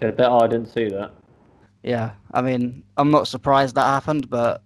Yeah, 0.01 0.11
that- 0.11 0.29
oh, 0.29 0.39
I 0.39 0.47
didn't 0.47 0.69
see 0.69 0.89
that. 0.89 1.11
Yeah, 1.83 2.11
I 2.33 2.41
mean, 2.41 2.83
I'm 2.97 3.09
not 3.09 3.27
surprised 3.27 3.75
that 3.75 3.85
happened, 3.85 4.29
but 4.29 4.61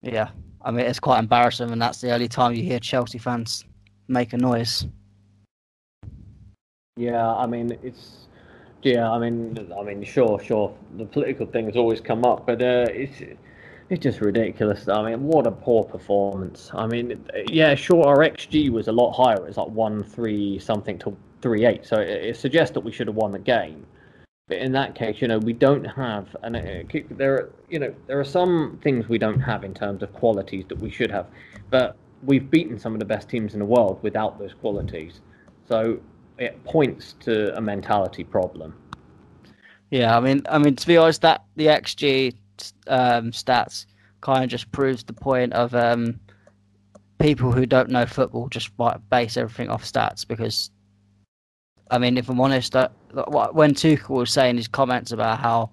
yeah, 0.00 0.30
I 0.62 0.70
mean, 0.70 0.86
it's 0.86 0.98
quite 1.00 1.18
embarrassing, 1.18 1.70
and 1.70 1.80
that's 1.80 2.00
the 2.00 2.12
only 2.12 2.28
time 2.28 2.54
you 2.54 2.62
hear 2.62 2.78
Chelsea 2.80 3.18
fans 3.18 3.64
make 4.08 4.32
a 4.32 4.38
noise. 4.38 4.86
Yeah, 6.96 7.34
I 7.34 7.46
mean 7.46 7.78
it's 7.82 8.28
yeah, 8.82 9.10
I 9.10 9.18
mean 9.18 9.72
I 9.78 9.82
mean 9.82 10.04
sure, 10.04 10.38
sure, 10.42 10.74
the 10.96 11.04
political 11.06 11.46
thing 11.46 11.66
has 11.66 11.76
always 11.76 12.00
come 12.00 12.24
up, 12.24 12.46
but 12.46 12.60
uh, 12.60 12.86
it's 12.90 13.20
it's 13.92 14.02
just 14.02 14.22
ridiculous. 14.22 14.88
I 14.88 15.02
mean, 15.10 15.24
what 15.24 15.46
a 15.46 15.50
poor 15.50 15.84
performance. 15.84 16.70
I 16.72 16.86
mean, 16.86 17.22
yeah, 17.48 17.74
sure, 17.74 18.06
our 18.06 18.18
XG 18.18 18.70
was 18.70 18.88
a 18.88 18.92
lot 18.92 19.12
higher. 19.12 19.46
It's 19.46 19.58
like 19.58 19.68
one 19.68 20.02
three 20.02 20.58
something 20.58 20.98
to 21.00 21.14
three 21.42 21.66
eight, 21.66 21.84
so 21.84 22.00
it, 22.00 22.08
it 22.08 22.36
suggests 22.38 22.72
that 22.72 22.80
we 22.80 22.90
should 22.90 23.06
have 23.06 23.16
won 23.16 23.32
the 23.32 23.38
game. 23.38 23.86
But 24.48 24.58
in 24.58 24.72
that 24.72 24.94
case, 24.94 25.20
you 25.20 25.28
know, 25.28 25.38
we 25.38 25.52
don't 25.52 25.84
have, 25.84 26.34
and 26.42 26.56
uh, 26.56 27.00
there, 27.10 27.34
are, 27.34 27.52
you 27.68 27.78
know, 27.78 27.94
there 28.06 28.18
are 28.18 28.24
some 28.24 28.80
things 28.82 29.10
we 29.10 29.18
don't 29.18 29.40
have 29.40 29.62
in 29.62 29.74
terms 29.74 30.02
of 30.02 30.10
qualities 30.14 30.64
that 30.68 30.78
we 30.78 30.90
should 30.90 31.10
have, 31.10 31.26
but 31.68 31.94
we've 32.24 32.50
beaten 32.50 32.78
some 32.78 32.94
of 32.94 32.98
the 32.98 33.04
best 33.04 33.28
teams 33.28 33.52
in 33.52 33.58
the 33.58 33.66
world 33.66 33.98
without 34.02 34.38
those 34.38 34.54
qualities. 34.54 35.20
So 35.68 36.00
it 36.38 36.64
points 36.64 37.12
to 37.20 37.54
a 37.58 37.60
mentality 37.60 38.24
problem. 38.24 38.74
Yeah, 39.90 40.16
I 40.16 40.20
mean, 40.20 40.42
I 40.48 40.56
mean 40.56 40.76
to 40.76 40.86
be 40.86 40.96
honest, 40.96 41.20
that 41.20 41.44
the 41.56 41.66
XG 41.66 42.34
um, 42.86 43.30
stats 43.32 43.86
kind 44.20 44.44
of 44.44 44.50
just 44.50 44.70
proves 44.72 45.02
the 45.04 45.12
point 45.12 45.52
of 45.52 45.74
um, 45.74 46.18
people 47.18 47.52
who 47.52 47.66
don't 47.66 47.90
know 47.90 48.06
football 48.06 48.48
just 48.48 48.70
like, 48.78 48.98
base 49.10 49.36
everything 49.36 49.68
off 49.68 49.84
stats. 49.84 50.26
Because, 50.26 50.70
I 51.90 51.98
mean, 51.98 52.16
if 52.16 52.28
I'm 52.28 52.40
honest, 52.40 52.74
uh, 52.76 52.88
what- 53.12 53.54
when 53.54 53.74
Tuchel 53.74 54.08
was 54.10 54.30
saying 54.30 54.56
his 54.56 54.68
comments 54.68 55.12
about 55.12 55.38
how 55.40 55.70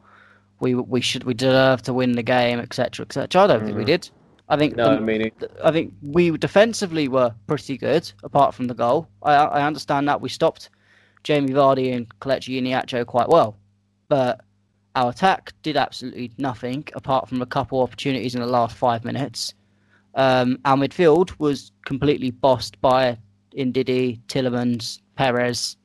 we 0.59 0.75
we 0.75 0.99
should 0.99 1.23
we 1.23 1.33
deserve 1.33 1.81
to 1.83 1.93
win 1.93 2.13
the 2.13 2.23
game, 2.23 2.59
etc., 2.59 3.05
etc., 3.05 3.43
I 3.43 3.47
don't 3.47 3.63
think 3.65 3.77
we 3.77 3.83
Mhm. 3.83 3.87
did. 3.87 4.09
I 4.49 4.57
think 4.57 4.75
No, 4.75 4.89
the- 4.89 4.97
I 4.97 4.99
mean, 4.99 5.31
I 5.63 5.71
think 5.71 5.93
we 6.01 6.31
defensively 6.37 7.07
were 7.07 7.33
pretty 7.47 7.77
good, 7.77 8.11
apart 8.23 8.53
from 8.55 8.65
the 8.65 8.73
goal. 8.73 9.07
I, 9.21 9.35
I 9.35 9.65
understand 9.65 10.07
that 10.07 10.21
we 10.21 10.27
stopped 10.29 10.69
Jamie 11.23 11.53
Vardy 11.53 11.95
and 11.95 12.07
Kelechi 12.19 12.59
Iheanacho 12.61 13.05
quite 13.05 13.29
well, 13.29 13.57
but 14.09 14.41
our 14.99 15.11
attack 15.11 15.53
did 15.63 15.77
absolutely 15.77 16.29
nothing 16.37 16.83
apart 16.93 17.29
from 17.29 17.41
a 17.41 17.45
couple 17.45 17.81
opportunities 17.81 18.35
in 18.35 18.41
the 18.41 18.47
last 18.47 18.75
five 18.75 19.05
minutes. 19.05 19.53
Um, 20.15 20.59
our 20.65 20.75
midfield 20.75 21.31
was 21.39 21.71
completely 21.85 22.31
bossed 22.31 22.79
by 22.81 23.17
Ndidi, 23.55 24.19
Tielemans, 24.27 24.99
Perez, 25.15 25.77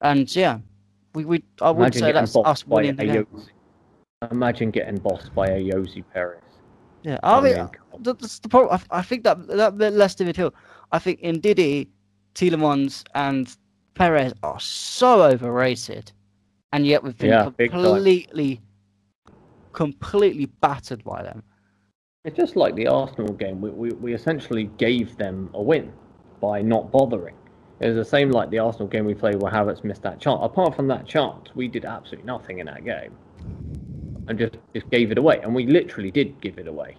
and 0.00 0.34
yeah, 0.36 0.58
we, 1.14 1.24
we 1.24 1.42
I 1.60 1.72
wouldn't 1.72 1.94
say 1.94 2.12
that's 2.12 2.36
us 2.36 2.64
winning 2.68 2.94
the 2.94 3.06
game. 3.06 3.26
Imagine 4.30 4.70
getting 4.70 4.98
bossed 4.98 5.34
by 5.34 5.48
Ayoze 5.48 6.04
Perez. 6.14 6.40
Yeah, 7.02 7.18
I 7.24 7.40
mean, 7.40 7.54
mean, 7.56 7.68
that- 8.00 8.20
that's 8.20 8.38
the 8.38 8.48
problem. 8.48 8.80
I, 8.90 8.98
I 8.98 9.02
think 9.02 9.24
that 9.24 9.44
that 9.48 9.76
Leicester 9.76 10.24
midfield. 10.24 10.52
I 10.92 11.00
think 11.00 11.20
Ndidi, 11.20 11.88
Tielemans, 12.36 13.02
and 13.16 13.54
Perez 13.94 14.32
are 14.44 14.60
so 14.60 15.22
overrated, 15.22 16.12
and 16.76 16.86
yet 16.86 17.02
we've 17.02 17.16
been 17.16 17.30
Yeah, 17.30 17.50
completely, 17.56 18.60
completely 19.72 20.44
battered 20.60 21.02
by 21.04 21.22
them. 21.22 21.42
It's 22.26 22.36
just 22.36 22.54
like 22.54 22.74
the 22.74 22.86
Arsenal 22.86 23.32
game. 23.32 23.62
We, 23.62 23.70
we, 23.70 23.88
we 23.92 24.12
essentially 24.12 24.64
gave 24.76 25.16
them 25.16 25.48
a 25.54 25.62
win 25.62 25.90
by 26.38 26.60
not 26.60 26.92
bothering. 26.92 27.34
It 27.80 27.86
was 27.88 27.96
the 27.96 28.04
same 28.04 28.30
like 28.30 28.50
the 28.50 28.58
Arsenal 28.58 28.88
game 28.88 29.06
we 29.06 29.14
played 29.14 29.36
where 29.36 29.50
Havertz 29.50 29.84
missed 29.84 30.02
that 30.02 30.20
chance. 30.20 30.40
Apart 30.42 30.76
from 30.76 30.86
that 30.88 31.06
chance, 31.06 31.48
we 31.54 31.66
did 31.66 31.86
absolutely 31.86 32.26
nothing 32.26 32.58
in 32.58 32.66
that 32.66 32.84
game. 32.84 33.16
And 34.28 34.38
just, 34.38 34.56
just 34.74 34.90
gave 34.90 35.10
it 35.10 35.16
away. 35.16 35.40
And 35.42 35.54
we 35.54 35.66
literally 35.66 36.10
did 36.10 36.38
give 36.42 36.58
it 36.58 36.68
away. 36.68 36.98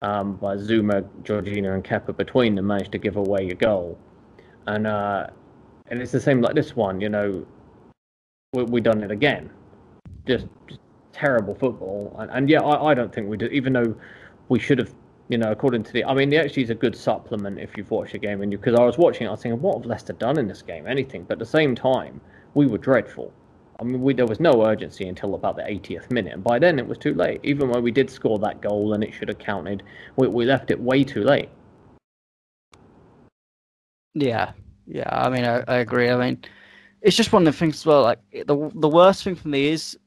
Um, 0.00 0.36
by 0.36 0.56
Zouma, 0.56 1.06
Jorginho, 1.22 1.74
and 1.74 1.84
Kepa 1.84 2.16
between 2.16 2.54
them 2.54 2.68
managed 2.68 2.92
to 2.92 2.98
give 2.98 3.16
away 3.16 3.50
a 3.50 3.54
goal. 3.54 3.98
And 4.66 4.86
uh, 4.86 5.26
and 5.88 6.00
it's 6.00 6.12
the 6.12 6.20
same 6.20 6.40
like 6.40 6.54
this 6.54 6.74
one. 6.74 7.02
You 7.02 7.10
know, 7.10 7.46
we 8.52 8.64
we 8.64 8.80
done 8.80 9.02
it 9.02 9.10
again. 9.10 9.50
Just, 10.26 10.46
just 10.66 10.80
terrible 11.12 11.54
football, 11.54 12.14
and, 12.18 12.30
and 12.30 12.50
yeah, 12.50 12.60
I, 12.60 12.90
I 12.90 12.94
don't 12.94 13.14
think 13.14 13.28
we 13.28 13.36
did. 13.36 13.52
Even 13.52 13.72
though 13.72 13.94
we 14.48 14.58
should 14.58 14.78
have, 14.78 14.92
you 15.28 15.38
know, 15.38 15.50
according 15.52 15.84
to 15.84 15.92
the, 15.92 16.04
I 16.04 16.14
mean, 16.14 16.30
the 16.30 16.36
XG 16.36 16.64
is 16.64 16.70
a 16.70 16.74
good 16.74 16.96
supplement 16.96 17.58
if 17.60 17.76
you've 17.76 17.90
watched 17.90 18.12
the 18.12 18.18
game, 18.18 18.42
and 18.42 18.50
you 18.50 18.58
because 18.58 18.78
I 18.78 18.84
was 18.84 18.98
watching, 18.98 19.26
it, 19.26 19.28
I 19.28 19.32
was 19.32 19.42
thinking, 19.42 19.60
what 19.62 19.78
have 19.78 19.86
Leicester 19.86 20.12
done 20.14 20.38
in 20.38 20.48
this 20.48 20.62
game? 20.62 20.86
Anything, 20.86 21.24
but 21.24 21.34
at 21.34 21.38
the 21.38 21.46
same 21.46 21.74
time, 21.74 22.20
we 22.54 22.66
were 22.66 22.78
dreadful. 22.78 23.32
I 23.78 23.84
mean, 23.84 24.02
we, 24.02 24.12
there 24.12 24.26
was 24.26 24.40
no 24.40 24.66
urgency 24.66 25.08
until 25.08 25.34
about 25.34 25.56
the 25.56 25.62
80th 25.62 26.10
minute, 26.10 26.34
and 26.34 26.44
by 26.44 26.58
then 26.58 26.78
it 26.78 26.86
was 26.86 26.98
too 26.98 27.14
late. 27.14 27.40
Even 27.44 27.68
when 27.68 27.82
we 27.82 27.90
did 27.90 28.10
score 28.10 28.38
that 28.40 28.60
goal 28.60 28.92
and 28.94 29.02
it 29.04 29.14
should 29.14 29.28
have 29.28 29.38
counted, 29.38 29.84
we, 30.16 30.26
we 30.26 30.44
left 30.44 30.70
it 30.70 30.80
way 30.80 31.04
too 31.04 31.22
late. 31.22 31.48
Yeah, 34.14 34.52
yeah. 34.88 35.08
I 35.08 35.30
mean, 35.30 35.44
I, 35.44 35.62
I 35.68 35.76
agree. 35.76 36.10
I 36.10 36.16
mean, 36.16 36.44
it's 37.02 37.16
just 37.16 37.32
one 37.32 37.46
of 37.46 37.52
the 37.52 37.58
things 37.58 37.76
as 37.76 37.86
well. 37.86 38.02
Like 38.02 38.18
the 38.32 38.70
the 38.74 38.88
worst 38.88 39.24
thing 39.24 39.34
for 39.34 39.48
me 39.48 39.68
is 39.68 39.98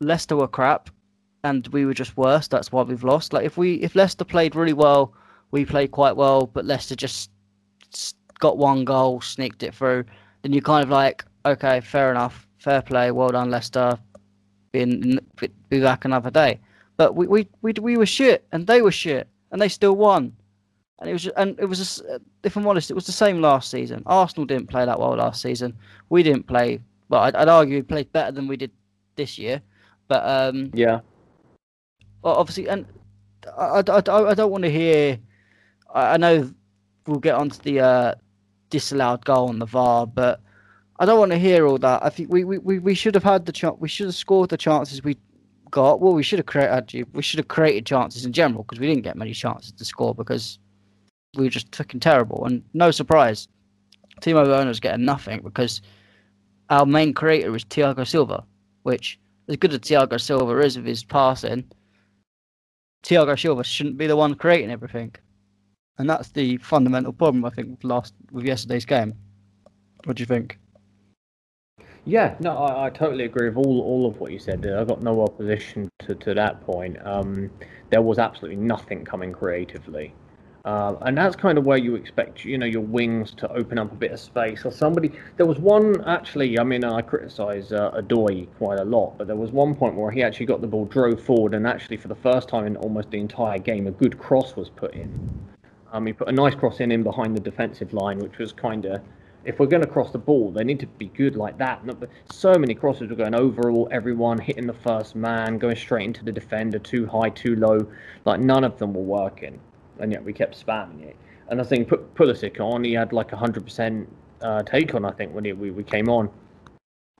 Leicester 0.00 0.36
were 0.36 0.48
crap, 0.48 0.90
and 1.44 1.66
we 1.68 1.84
were 1.84 1.94
just 1.94 2.16
worse. 2.16 2.48
That's 2.48 2.72
why 2.72 2.82
we've 2.82 3.04
lost. 3.04 3.32
Like 3.32 3.44
if 3.44 3.56
we 3.56 3.74
if 3.74 3.94
Leicester 3.94 4.24
played 4.24 4.54
really 4.54 4.72
well, 4.72 5.14
we 5.50 5.64
played 5.64 5.90
quite 5.90 6.16
well, 6.16 6.46
but 6.46 6.64
Leicester 6.64 6.96
just 6.96 7.30
got 8.38 8.58
one 8.58 8.84
goal, 8.84 9.20
sneaked 9.20 9.62
it 9.62 9.74
through. 9.74 10.04
Then 10.42 10.52
you're 10.52 10.62
kind 10.62 10.82
of 10.82 10.90
like, 10.90 11.24
okay, 11.44 11.80
fair 11.80 12.10
enough, 12.10 12.48
fair 12.58 12.82
play, 12.82 13.10
well 13.10 13.28
done, 13.28 13.50
Leicester. 13.50 13.98
Be, 14.72 15.18
be 15.68 15.80
back 15.80 16.04
another 16.04 16.30
day. 16.30 16.60
But 16.96 17.16
we, 17.16 17.26
we 17.26 17.48
we 17.62 17.72
we 17.80 17.96
were 17.96 18.06
shit, 18.06 18.46
and 18.52 18.66
they 18.66 18.82
were 18.82 18.92
shit, 18.92 19.28
and 19.50 19.60
they 19.60 19.68
still 19.68 19.96
won. 19.96 20.36
And 21.00 21.08
it 21.08 21.12
was 21.14 21.26
and 21.28 21.58
it 21.58 21.64
was 21.64 21.78
just, 21.78 22.02
if 22.42 22.56
I'm 22.56 22.66
honest, 22.66 22.90
it 22.90 22.94
was 22.94 23.06
the 23.06 23.12
same 23.12 23.40
last 23.40 23.70
season. 23.70 24.02
Arsenal 24.06 24.44
didn't 24.44 24.68
play 24.68 24.84
that 24.84 24.98
well 24.98 25.16
last 25.16 25.40
season. 25.40 25.76
We 26.10 26.22
didn't 26.22 26.46
play. 26.46 26.80
Well, 27.08 27.22
I'd, 27.22 27.34
I'd 27.34 27.48
argue 27.48 27.76
we 27.76 27.82
played 27.82 28.12
better 28.12 28.32
than 28.32 28.46
we 28.46 28.56
did 28.56 28.70
this 29.16 29.38
year. 29.38 29.62
But 30.08 30.26
um, 30.26 30.70
yeah, 30.74 31.00
well, 32.22 32.34
obviously, 32.34 32.68
and 32.68 32.86
I, 33.56 33.82
I, 33.86 33.98
I, 33.98 34.34
don't 34.34 34.50
want 34.50 34.64
to 34.64 34.70
hear. 34.70 35.18
I, 35.94 36.14
I 36.14 36.16
know 36.16 36.50
we'll 37.06 37.20
get 37.20 37.34
onto 37.34 37.58
the 37.62 37.80
uh, 37.80 38.14
disallowed 38.68 39.24
goal 39.24 39.48
on 39.48 39.58
the 39.58 39.66
VAR, 39.66 40.06
but 40.06 40.40
I 40.98 41.06
don't 41.06 41.18
want 41.18 41.32
to 41.32 41.38
hear 41.38 41.66
all 41.66 41.78
that. 41.78 42.04
I 42.04 42.10
think 42.10 42.30
we, 42.30 42.44
we, 42.44 42.78
we 42.78 42.94
should 42.94 43.14
have 43.14 43.24
had 43.24 43.46
the 43.46 43.52
chance. 43.52 43.76
We 43.78 43.88
should 43.88 44.06
have 44.06 44.14
scored 44.14 44.50
the 44.50 44.58
chances 44.58 45.02
we 45.02 45.16
got. 45.70 46.00
Well, 46.00 46.12
we 46.12 46.22
should 46.22 46.38
have 46.38 46.46
created. 46.46 47.06
We 47.14 47.22
should 47.22 47.38
have 47.38 47.48
created 47.48 47.86
chances 47.86 48.26
in 48.26 48.32
general 48.32 48.64
because 48.64 48.80
we 48.80 48.86
didn't 48.86 49.04
get 49.04 49.16
many 49.16 49.32
chances 49.32 49.72
to 49.72 49.84
score 49.84 50.14
because 50.14 50.58
we 51.36 51.44
were 51.44 51.50
just 51.50 51.74
fucking 51.74 52.00
terrible. 52.00 52.44
And 52.44 52.62
no 52.74 52.90
surprise, 52.90 53.48
Timo 54.20 54.46
Werner's 54.46 54.80
getting 54.80 55.04
nothing 55.04 55.40
because 55.42 55.82
our 56.68 56.86
main 56.86 57.14
creator 57.14 57.54
is 57.54 57.64
Thiago 57.64 58.06
Silva, 58.06 58.44
which, 58.82 59.18
as 59.48 59.56
good 59.56 59.72
as 59.72 59.80
Thiago 59.80 60.20
Silva 60.20 60.58
is 60.60 60.76
with 60.76 60.86
his 60.86 61.04
passing, 61.04 61.64
Thiago 63.02 63.40
Silva 63.40 63.64
shouldn't 63.64 63.96
be 63.96 64.06
the 64.06 64.16
one 64.16 64.34
creating 64.34 64.70
everything. 64.70 65.14
And 65.98 66.08
that's 66.08 66.30
the 66.30 66.56
fundamental 66.58 67.12
problem, 67.12 67.44
I 67.44 67.50
think, 67.50 67.70
with 67.70 67.84
last 67.84 68.14
with 68.30 68.44
yesterday's 68.44 68.86
game. 68.86 69.14
What 70.04 70.16
do 70.16 70.22
you 70.22 70.26
think? 70.26 70.58
Yeah, 72.06 72.34
no, 72.40 72.56
I, 72.56 72.86
I, 72.86 72.90
totally 72.90 73.24
agree 73.24 73.50
with 73.50 73.58
all, 73.58 73.82
all 73.82 74.06
of 74.06 74.18
what 74.18 74.32
you 74.32 74.38
said. 74.38 74.66
I've 74.66 74.88
got 74.88 75.02
no 75.02 75.22
opposition 75.22 75.90
to, 76.00 76.14
to 76.14 76.32
that 76.32 76.62
point. 76.62 76.96
Um, 77.04 77.50
there 77.90 78.00
was 78.00 78.18
absolutely 78.18 78.56
nothing 78.56 79.04
coming 79.04 79.32
creatively. 79.32 80.14
Uh, 80.64 80.94
and 81.02 81.16
that's 81.16 81.34
kind 81.36 81.56
of 81.56 81.64
where 81.64 81.78
you 81.78 81.94
expect, 81.94 82.44
you 82.44 82.58
know, 82.58 82.66
your 82.66 82.82
wings 82.82 83.32
to 83.32 83.50
open 83.52 83.78
up 83.78 83.90
a 83.92 83.94
bit 83.94 84.12
of 84.12 84.20
space. 84.20 84.64
Or 84.64 84.70
somebody, 84.70 85.10
there 85.36 85.46
was 85.46 85.58
one 85.58 86.04
actually. 86.04 86.58
I 86.58 86.64
mean, 86.64 86.84
I 86.84 87.00
criticise 87.00 87.72
uh, 87.72 87.92
Odoi 87.92 88.46
quite 88.58 88.78
a 88.78 88.84
lot, 88.84 89.16
but 89.16 89.26
there 89.26 89.36
was 89.36 89.52
one 89.52 89.74
point 89.74 89.94
where 89.94 90.10
he 90.10 90.22
actually 90.22 90.46
got 90.46 90.60
the 90.60 90.66
ball, 90.66 90.84
drove 90.84 91.22
forward, 91.22 91.54
and 91.54 91.66
actually 91.66 91.96
for 91.96 92.08
the 92.08 92.14
first 92.14 92.48
time 92.48 92.66
in 92.66 92.76
almost 92.76 93.10
the 93.10 93.18
entire 93.18 93.58
game, 93.58 93.86
a 93.86 93.90
good 93.90 94.18
cross 94.18 94.54
was 94.54 94.68
put 94.68 94.94
in. 94.94 95.48
Um, 95.92 96.06
he 96.06 96.12
put 96.12 96.28
a 96.28 96.32
nice 96.32 96.54
cross 96.54 96.80
in 96.80 96.92
in 96.92 97.02
behind 97.02 97.34
the 97.34 97.40
defensive 97.40 97.94
line, 97.94 98.18
which 98.18 98.38
was 98.38 98.52
kind 98.52 98.84
of, 98.84 99.00
if 99.44 99.58
we're 99.58 99.66
going 99.66 99.82
to 99.82 99.88
cross 99.88 100.12
the 100.12 100.18
ball, 100.18 100.52
they 100.52 100.62
need 100.62 100.78
to 100.80 100.86
be 100.86 101.06
good 101.06 101.36
like 101.36 101.56
that. 101.56 101.82
So 102.30 102.52
many 102.54 102.74
crosses 102.74 103.08
were 103.08 103.16
going 103.16 103.34
over 103.34 103.70
all 103.70 103.88
everyone, 103.90 104.38
hitting 104.38 104.66
the 104.66 104.74
first 104.74 105.16
man, 105.16 105.56
going 105.56 105.74
straight 105.76 106.04
into 106.04 106.22
the 106.22 106.30
defender, 106.30 106.78
too 106.78 107.06
high, 107.06 107.30
too 107.30 107.56
low. 107.56 107.78
Like 108.26 108.40
none 108.40 108.62
of 108.62 108.78
them 108.78 108.92
were 108.92 109.00
working 109.00 109.58
and 110.00 110.12
yet 110.12 110.24
we 110.24 110.32
kept 110.32 110.64
spamming 110.64 111.02
it. 111.02 111.16
And 111.48 111.60
I 111.60 111.64
think 111.64 111.88
put 111.88 112.14
Pulisic 112.14 112.60
on, 112.60 112.84
he 112.84 112.92
had 112.92 113.12
like 113.12 113.32
a 113.32 113.36
hundred 113.36 113.64
percent 113.64 114.08
uh, 114.40 114.62
take 114.62 114.94
on. 114.94 115.04
I 115.04 115.12
think 115.12 115.34
when 115.34 115.44
he, 115.44 115.52
we 115.52 115.70
we 115.70 115.82
came 115.82 116.08
on, 116.08 116.30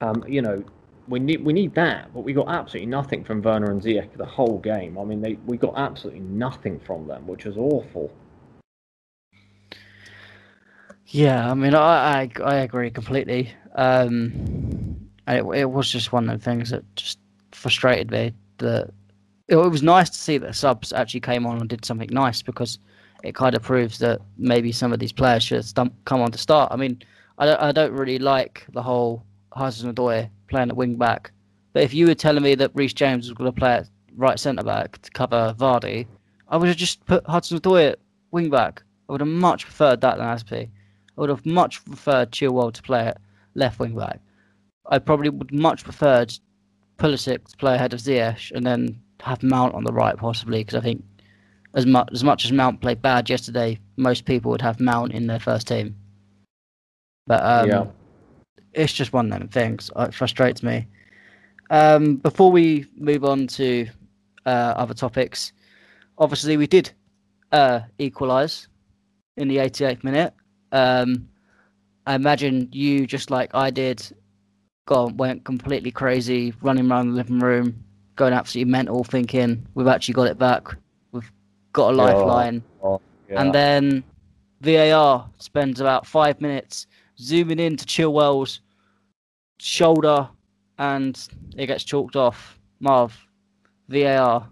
um, 0.01 0.23
you 0.27 0.41
know, 0.41 0.63
we 1.07 1.19
need 1.19 1.43
we 1.43 1.53
need 1.53 1.75
that, 1.75 2.13
but 2.13 2.21
we 2.21 2.33
got 2.33 2.47
absolutely 2.49 2.87
nothing 2.87 3.23
from 3.23 3.41
Werner 3.41 3.71
and 3.71 3.81
Ziyech 3.81 4.15
the 4.17 4.25
whole 4.25 4.59
game. 4.59 4.97
I 4.97 5.03
mean, 5.03 5.21
they 5.21 5.33
we 5.45 5.57
got 5.57 5.73
absolutely 5.77 6.21
nothing 6.21 6.79
from 6.79 7.07
them, 7.07 7.27
which 7.27 7.45
was 7.45 7.57
awful. 7.57 8.11
Yeah, 11.07 11.49
I 11.49 11.53
mean, 11.53 11.75
I 11.75 12.21
I, 12.21 12.31
I 12.43 12.55
agree 12.55 12.89
completely. 12.89 13.53
Um, 13.75 15.09
it, 15.27 15.43
it 15.43 15.69
was 15.69 15.91
just 15.91 16.11
one 16.11 16.29
of 16.29 16.39
the 16.39 16.43
things 16.43 16.69
that 16.69 16.83
just 16.95 17.19
frustrated 17.51 18.11
me 18.11 18.33
that 18.57 18.91
it, 19.51 19.69
was 19.69 19.83
nice 19.83 20.09
to 20.09 20.17
see 20.17 20.37
that 20.37 20.55
subs 20.55 20.93
actually 20.93 21.19
came 21.19 21.45
on 21.45 21.59
and 21.59 21.69
did 21.69 21.85
something 21.85 22.09
nice 22.11 22.41
because 22.41 22.79
it 23.23 23.35
kind 23.35 23.53
of 23.53 23.61
proves 23.61 23.99
that 23.99 24.21
maybe 24.37 24.71
some 24.71 24.93
of 24.93 24.99
these 24.99 25.11
players 25.11 25.43
should 25.43 25.63
have 25.75 25.91
come 26.05 26.21
on 26.21 26.31
to 26.31 26.37
start. 26.37 26.71
I 26.71 26.77
mean, 26.77 27.01
I 27.37 27.45
don't, 27.45 27.61
I 27.61 27.71
don't 27.71 27.93
really 27.93 28.17
like 28.17 28.65
the 28.71 28.81
whole 28.81 29.23
Hudson-Odoi 29.53 30.29
playing 30.47 30.69
at 30.69 30.75
wing 30.75 30.95
back, 30.95 31.31
but 31.73 31.83
if 31.83 31.93
you 31.93 32.07
were 32.07 32.15
telling 32.15 32.43
me 32.43 32.55
that 32.55 32.71
Reece 32.73 32.93
James 32.93 33.27
was 33.27 33.37
going 33.37 33.51
to 33.51 33.59
play 33.59 33.73
at 33.73 33.89
right 34.15 34.39
centre 34.39 34.63
back 34.63 35.01
to 35.01 35.11
cover 35.11 35.53
Vardy, 35.57 36.07
I 36.47 36.57
would 36.57 36.67
have 36.67 36.77
just 36.77 37.05
put 37.05 37.25
Hudson-Odoi 37.27 37.91
at 37.91 37.99
wing 38.31 38.49
back. 38.49 38.83
I 39.09 39.11
would 39.11 39.21
have 39.21 39.27
much 39.27 39.65
preferred 39.65 40.01
that 40.01 40.17
than 40.17 40.25
Azpi. 40.25 40.69
I 41.17 41.21
would 41.21 41.29
have 41.29 41.45
much 41.45 41.83
preferred 41.83 42.31
Chilwell 42.31 42.73
to 42.73 42.81
play 42.81 43.07
at 43.07 43.17
left 43.55 43.79
wing 43.79 43.95
back. 43.95 44.19
I 44.89 44.99
probably 44.99 45.29
would 45.29 45.53
much 45.53 45.83
preferred 45.83 46.33
Pulisic 46.97 47.47
to 47.47 47.57
play 47.57 47.75
ahead 47.75 47.93
of 47.93 47.99
Ziyech 47.99 48.51
and 48.51 48.65
then 48.65 49.01
have 49.21 49.43
Mount 49.43 49.73
on 49.73 49.83
the 49.83 49.93
right 49.93 50.17
possibly 50.17 50.59
because 50.59 50.75
I 50.75 50.81
think 50.81 51.03
as 51.73 51.85
much 51.85 52.09
as 52.11 52.23
much 52.23 52.45
as 52.45 52.51
Mount 52.51 52.81
played 52.81 53.01
bad 53.01 53.29
yesterday, 53.29 53.79
most 53.97 54.25
people 54.25 54.51
would 54.51 54.61
have 54.61 54.79
Mount 54.79 55.13
in 55.13 55.27
their 55.27 55.39
first 55.39 55.67
team. 55.67 55.95
But 57.27 57.43
um, 57.43 57.69
yeah. 57.69 57.85
it's 58.73 58.93
just 58.93 59.13
one 59.13 59.31
of 59.31 59.39
them 59.39 59.47
things. 59.47 59.89
It 59.95 60.13
frustrates 60.13 60.63
me. 60.63 60.87
Um, 61.69 62.17
before 62.17 62.51
we 62.51 62.85
move 62.97 63.23
on 63.23 63.47
to 63.47 63.87
uh, 64.45 64.73
other 64.75 64.93
topics, 64.93 65.53
obviously 66.17 66.57
we 66.57 66.67
did 66.67 66.91
uh, 67.51 67.81
equalise 67.97 68.67
in 69.37 69.47
the 69.47 69.57
88th 69.57 70.03
minute. 70.03 70.33
Um, 70.71 71.29
I 72.05 72.15
imagine 72.15 72.69
you, 72.71 73.05
just 73.05 73.29
like 73.29 73.53
I 73.53 73.69
did, 73.69 74.03
gone 74.85 75.15
went 75.17 75.45
completely 75.45 75.91
crazy, 75.91 76.53
running 76.61 76.89
around 76.91 77.09
the 77.09 77.15
living 77.15 77.39
room, 77.39 77.83
going 78.15 78.33
absolutely 78.33 78.71
mental, 78.71 79.03
thinking 79.03 79.65
we've 79.73 79.87
actually 79.87 80.13
got 80.13 80.27
it 80.27 80.37
back, 80.37 80.67
we've 81.11 81.31
got 81.73 81.93
a 81.93 81.95
lifeline, 81.95 82.63
oh, 82.81 82.93
oh 82.93 83.01
yeah. 83.29 83.41
and 83.41 83.53
then 83.53 84.03
VAR 84.61 85.27
spends 85.37 85.79
about 85.79 86.05
five 86.05 86.39
minutes 86.41 86.87
zooming 87.17 87.59
in 87.59 87.77
to 87.77 87.85
Chilwell's 87.85 88.61
shoulder, 89.59 90.27
and 90.77 91.27
it 91.57 91.67
gets 91.67 91.83
chalked 91.83 92.15
off. 92.15 92.59
Marv, 92.79 93.15
VAR. 93.89 94.47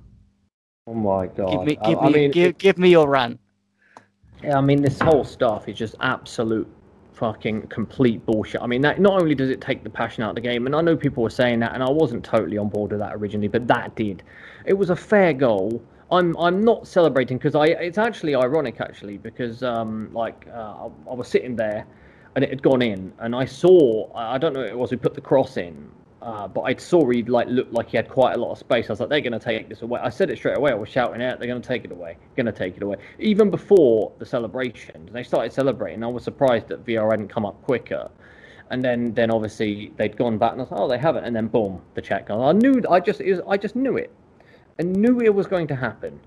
Oh 0.87 0.93
my 0.93 1.27
god! 1.27 1.51
Give 1.51 1.63
me, 1.63 1.75
give 1.75 1.99
I, 1.99 2.01
me, 2.01 2.07
I 2.07 2.11
mean, 2.11 2.31
give, 2.31 2.57
give 2.57 2.77
me 2.77 2.89
your 2.89 3.09
rant. 3.09 3.39
Yeah, 4.43 4.57
I 4.57 4.61
mean, 4.61 4.81
this 4.81 4.99
whole 4.99 5.25
stuff 5.25 5.67
is 5.67 5.77
just 5.77 5.95
absolute 5.99 6.67
fucking 7.19 7.67
complete 7.67 8.25
bullshit. 8.25 8.61
I 8.61 8.67
mean, 8.67 8.81
that 8.81 8.99
not 8.99 9.21
only 9.21 9.35
does 9.35 9.49
it 9.49 9.59
take 9.59 9.83
the 9.83 9.89
passion 9.89 10.23
out 10.23 10.29
of 10.29 10.35
the 10.35 10.41
game, 10.41 10.65
and 10.65 10.75
I 10.75 10.81
know 10.81 10.95
people 10.95 11.21
were 11.21 11.29
saying 11.29 11.59
that, 11.59 11.73
and 11.73 11.83
I 11.83 11.89
wasn't 11.89 12.23
totally 12.23 12.57
on 12.57 12.69
board 12.69 12.91
with 12.91 13.01
that 13.01 13.13
originally, 13.13 13.49
but 13.49 13.67
that 13.67 13.93
did. 13.95 14.23
It 14.65 14.73
was 14.73 14.89
a 14.89 14.95
fair 14.95 15.33
goal. 15.33 15.83
I'm 16.11 16.35
I'm 16.37 16.63
not 16.63 16.87
celebrating 16.87 17.37
because 17.37 17.53
I 17.53 17.65
it's 17.65 17.99
actually 17.99 18.33
ironic 18.33 18.81
actually 18.81 19.17
because 19.17 19.61
um 19.61 20.09
like 20.11 20.47
uh, 20.51 20.87
I, 20.87 20.89
I 21.11 21.13
was 21.13 21.27
sitting 21.27 21.55
there 21.55 21.85
and 22.33 22.43
it 22.43 22.49
had 22.49 22.63
gone 22.63 22.81
in 22.81 23.13
and 23.19 23.35
I 23.35 23.45
saw 23.45 24.11
I 24.15 24.39
don't 24.39 24.53
know 24.53 24.61
who 24.61 24.67
it 24.67 24.77
was 24.77 24.89
we 24.89 24.97
put 24.97 25.13
the 25.13 25.21
cross 25.21 25.57
in 25.57 25.91
uh, 26.21 26.47
but 26.47 26.61
I 26.61 26.75
saw 26.75 27.09
he 27.09 27.23
like 27.23 27.47
looked 27.47 27.71
like 27.71 27.89
he 27.89 27.97
had 27.97 28.09
quite 28.09 28.35
a 28.35 28.37
lot 28.37 28.51
of 28.51 28.57
space. 28.57 28.89
I 28.89 28.93
was 28.93 28.99
like, 28.99 29.09
they're 29.09 29.21
going 29.21 29.33
to 29.33 29.39
take 29.39 29.69
this 29.69 29.81
away. 29.81 30.01
I 30.03 30.09
said 30.09 30.29
it 30.29 30.37
straight 30.37 30.57
away. 30.57 30.71
I 30.71 30.75
was 30.75 30.89
shouting 30.89 31.21
out, 31.21 31.39
they're 31.39 31.47
going 31.47 31.61
to 31.61 31.67
take 31.67 31.85
it 31.85 31.91
away. 31.91 32.17
Going 32.35 32.45
to 32.45 32.51
take 32.51 32.75
it 32.75 32.83
away. 32.83 32.97
Even 33.19 33.49
before 33.49 34.11
the 34.19 34.25
celebration, 34.25 35.09
they 35.13 35.23
started 35.23 35.53
celebrating. 35.53 36.03
I 36.03 36.07
was 36.07 36.23
surprised 36.23 36.67
that 36.69 36.85
VR 36.85 37.11
hadn't 37.11 37.29
come 37.29 37.45
up 37.45 37.61
quicker. 37.63 38.09
And 38.69 38.83
then, 38.83 39.13
then 39.13 39.31
obviously 39.31 39.93
they'd 39.97 40.15
gone 40.15 40.37
back, 40.37 40.51
and 40.51 40.61
I 40.61 40.63
was 40.63 40.71
like, 40.71 40.79
oh, 40.81 40.87
they 40.89 40.97
haven't. 40.97 41.23
And 41.23 41.35
then 41.35 41.47
boom, 41.47 41.81
the 41.95 42.01
chat 42.01 42.27
check. 42.27 42.31
I 42.31 42.51
knew. 42.51 42.83
I 42.89 42.99
just, 42.99 43.23
was, 43.23 43.39
I 43.47 43.57
just 43.57 43.75
knew 43.75 43.97
it. 43.97 44.11
I 44.79 44.83
knew 44.83 45.21
it 45.21 45.33
was 45.33 45.47
going 45.47 45.67
to 45.67 45.75
happen. 45.75 46.19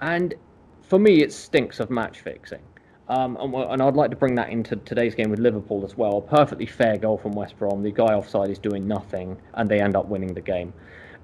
And 0.00 0.34
for 0.82 0.98
me, 0.98 1.22
it 1.22 1.32
stinks 1.32 1.80
of 1.80 1.90
match 1.90 2.20
fixing. 2.20 2.60
Um, 3.08 3.36
and, 3.40 3.54
and, 3.54 3.82
I'd 3.82 3.94
like 3.94 4.10
to 4.10 4.16
bring 4.16 4.34
that 4.34 4.50
into 4.50 4.76
today's 4.76 5.14
game 5.14 5.30
with 5.30 5.38
Liverpool 5.38 5.82
as 5.84 5.96
well. 5.96 6.18
A 6.18 6.20
perfectly 6.20 6.66
fair 6.66 6.98
goal 6.98 7.16
from 7.16 7.32
West 7.32 7.58
Brom. 7.58 7.82
The 7.82 7.90
guy 7.90 8.12
offside 8.12 8.50
is 8.50 8.58
doing 8.58 8.86
nothing, 8.86 9.38
and 9.54 9.68
they 9.68 9.80
end 9.80 9.96
up 9.96 10.06
winning 10.06 10.34
the 10.34 10.42
game. 10.42 10.74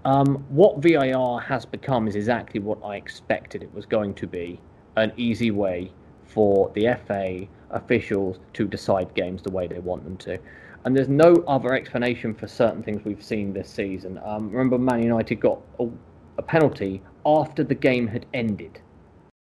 Um, 0.07 0.45
what 0.49 0.83
VAR 0.83 1.41
has 1.41 1.65
become 1.67 2.09
is 2.09 2.15
exactly 2.15 2.61
what 2.61 2.79
I 2.85 2.97
expected 2.97 3.63
it 3.63 3.73
was 3.75 3.87
going 3.87 4.15
to 4.15 4.27
be 4.27 4.61
an 4.97 5.13
easy 5.17 5.51
way 5.51 5.93
for 6.27 6.71
the 6.75 6.97
FA 7.07 7.47
officials 7.71 8.39
to 8.55 8.67
decide 8.67 9.13
games 9.15 9.43
the 9.43 9.51
way 9.51 9.67
they 9.67 9.79
want 9.79 10.05
them 10.05 10.17
to. 10.19 10.39
And 10.85 10.95
there's 10.95 11.09
no 11.09 11.43
other 11.49 11.73
explanation 11.73 12.35
for 12.35 12.47
certain 12.47 12.83
things 12.83 13.05
we've 13.05 13.23
seen 13.23 13.53
this 13.53 13.71
season. 13.71 14.21
Um, 14.25 14.51
remember, 14.51 14.79
Man 14.79 15.03
United 15.03 15.37
got 15.37 15.61
a, 15.81 15.89
a, 16.37 16.43
penalty 16.43 17.03
after 17.25 17.65
the 17.65 17.75
game 17.75 18.07
had 18.07 18.27
ended. 18.35 18.81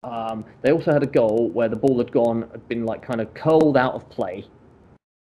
Um, 0.03 0.45
they 0.63 0.71
also 0.71 0.91
had 0.91 1.03
a 1.03 1.07
goal 1.07 1.51
where 1.53 1.69
the 1.69 1.75
ball 1.75 1.99
had 1.99 2.11
gone, 2.11 2.49
had 2.51 2.67
been 2.67 2.85
like 2.85 3.03
kind 3.03 3.21
of 3.21 3.31
curled 3.35 3.77
out 3.77 3.93
of 3.93 4.09
play, 4.09 4.45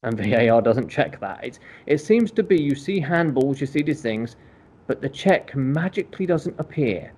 and 0.03 0.17
VAR 0.17 0.61
doesn't 0.61 0.87
check 0.87 1.19
that. 1.19 1.43
It's, 1.43 1.59
it 1.85 1.97
seems 1.97 2.31
to 2.31 2.43
be 2.43 2.61
you 2.61 2.75
see 2.75 3.01
handballs, 3.01 3.59
you 3.59 3.67
see 3.67 3.81
these 3.81 4.01
things, 4.01 4.37
but 4.87 5.01
the 5.01 5.09
check 5.09 5.53
magically 5.53 6.25
doesn't 6.25 6.57
appear. 6.59 7.11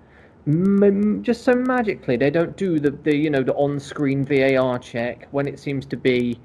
M- 0.47 1.21
just 1.21 1.43
so 1.43 1.53
magically, 1.53 2.17
they 2.17 2.31
don't 2.31 2.57
do 2.57 2.79
the, 2.79 2.89
the 2.89 3.15
you 3.15 3.29
know 3.29 3.43
the 3.43 3.53
on-screen 3.53 4.25
VAR 4.25 4.79
check 4.79 5.27
when 5.29 5.47
it 5.47 5.59
seems 5.59 5.85
to 5.85 5.97
be 5.97 6.39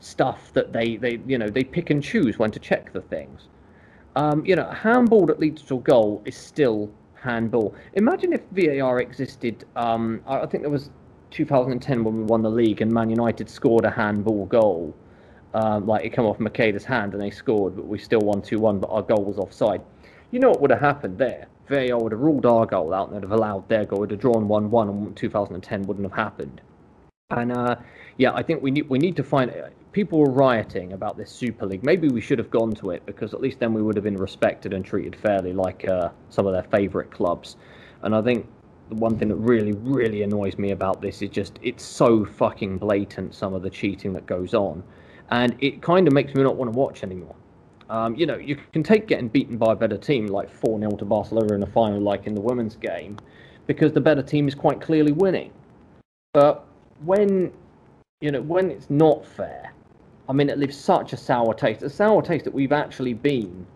stuff 0.00 0.52
that 0.52 0.72
they, 0.72 0.96
they 0.96 1.18
you 1.26 1.38
know 1.38 1.48
they 1.48 1.64
pick 1.64 1.88
and 1.88 2.02
choose 2.02 2.38
when 2.38 2.50
to 2.50 2.58
check 2.58 2.92
the 2.92 3.00
things. 3.00 3.48
Um, 4.16 4.44
you 4.44 4.54
know, 4.54 4.68
handball 4.70 5.24
that 5.26 5.40
leads 5.40 5.62
to 5.62 5.76
a 5.76 5.80
goal 5.80 6.22
is 6.26 6.36
still 6.36 6.92
handball. 7.22 7.74
Imagine 7.94 8.32
if 8.32 8.42
VAR 8.52 9.00
existed. 9.00 9.64
Um, 9.76 10.20
I 10.26 10.46
think 10.46 10.62
there 10.62 10.70
was 10.70 10.90
2010 11.30 12.04
when 12.04 12.16
we 12.16 12.22
won 12.22 12.42
the 12.42 12.50
league 12.50 12.80
and 12.80 12.92
Man 12.92 13.10
United 13.10 13.48
scored 13.50 13.84
a 13.84 13.90
handball 13.90 14.46
goal. 14.46 14.94
Um, 15.54 15.86
like 15.86 16.04
it 16.04 16.12
came 16.12 16.26
off 16.26 16.38
Macheda's 16.38 16.84
hand 16.84 17.14
and 17.14 17.22
they 17.22 17.30
scored, 17.30 17.74
but 17.74 17.86
we 17.86 17.98
still 17.98 18.20
won 18.20 18.42
2-1, 18.42 18.80
but 18.80 18.90
our 18.90 19.02
goal 19.02 19.24
was 19.24 19.38
offside. 19.38 19.80
You 20.30 20.40
know 20.40 20.50
what 20.50 20.60
would 20.60 20.70
have 20.70 20.80
happened 20.80 21.18
there? 21.18 21.48
VAR 21.68 21.98
would 21.98 22.12
have 22.12 22.20
ruled 22.20 22.46
our 22.46 22.66
goal 22.66 22.92
out 22.94 23.08
and 23.08 23.16
they'd 23.16 23.22
have 23.22 23.32
allowed 23.32 23.68
their 23.68 23.84
goal. 23.84 24.00
Would 24.00 24.10
have 24.10 24.20
drawn 24.20 24.48
1-1 24.48 24.88
and 24.88 25.16
2010 25.16 25.82
wouldn't 25.82 26.06
have 26.06 26.16
happened. 26.16 26.60
And 27.30 27.52
uh, 27.52 27.76
yeah, 28.16 28.32
I 28.34 28.42
think 28.42 28.62
we 28.62 28.70
need 28.70 28.88
we 28.88 28.98
need 28.98 29.16
to 29.16 29.22
find 29.22 29.52
people 29.92 30.18
were 30.18 30.30
rioting 30.30 30.92
about 30.92 31.16
this 31.16 31.30
Super 31.30 31.66
League. 31.66 31.82
Maybe 31.82 32.08
we 32.08 32.20
should 32.20 32.38
have 32.38 32.50
gone 32.50 32.72
to 32.76 32.90
it 32.90 33.04
because 33.06 33.34
at 33.34 33.40
least 33.40 33.58
then 33.58 33.72
we 33.72 33.82
would 33.82 33.96
have 33.96 34.04
been 34.04 34.16
respected 34.16 34.72
and 34.72 34.84
treated 34.84 35.16
fairly, 35.16 35.52
like 35.52 35.88
uh, 35.88 36.10
some 36.30 36.46
of 36.46 36.52
their 36.52 36.64
favourite 36.64 37.10
clubs. 37.10 37.56
And 38.02 38.14
I 38.14 38.22
think 38.22 38.46
the 38.88 38.94
one 38.96 39.18
thing 39.18 39.28
that 39.28 39.36
really, 39.36 39.72
really 39.72 40.22
annoys 40.22 40.58
me 40.58 40.70
about 40.70 41.00
this 41.00 41.22
is 41.22 41.30
just 41.30 41.58
it's 41.62 41.84
so 41.84 42.24
fucking 42.24 42.78
blatant. 42.78 43.34
Some 43.34 43.54
of 43.54 43.62
the 43.62 43.70
cheating 43.70 44.12
that 44.14 44.26
goes 44.26 44.54
on, 44.54 44.82
and 45.30 45.56
it 45.60 45.82
kind 45.82 46.06
of 46.06 46.14
makes 46.14 46.34
me 46.34 46.42
not 46.42 46.56
want 46.56 46.72
to 46.72 46.78
watch 46.78 47.02
anymore. 47.02 47.34
Um, 47.90 48.14
you 48.14 48.26
know, 48.26 48.36
you 48.36 48.56
can 48.72 48.82
take 48.82 49.06
getting 49.06 49.28
beaten 49.28 49.56
by 49.56 49.72
a 49.72 49.76
better 49.76 49.96
team 49.96 50.26
like 50.26 50.50
4 50.50 50.78
0 50.78 50.90
to 50.96 51.04
Barcelona 51.04 51.54
in 51.54 51.62
a 51.62 51.66
final, 51.66 52.00
like 52.00 52.26
in 52.26 52.34
the 52.34 52.40
women's 52.40 52.76
game, 52.76 53.18
because 53.66 53.92
the 53.92 54.00
better 54.00 54.22
team 54.22 54.46
is 54.46 54.54
quite 54.54 54.80
clearly 54.80 55.12
winning. 55.12 55.52
But 56.34 56.66
when, 57.04 57.52
you 58.20 58.30
know, 58.30 58.42
when 58.42 58.70
it's 58.70 58.90
not 58.90 59.24
fair, 59.24 59.72
I 60.28 60.32
mean, 60.32 60.50
it 60.50 60.58
leaves 60.58 60.76
such 60.76 61.12
a 61.12 61.16
sour 61.16 61.54
taste. 61.54 61.82
A 61.82 61.90
sour 61.90 62.22
taste 62.22 62.44
that 62.44 62.52
we've 62.52 62.72
actually 62.72 63.14
been 63.14 63.66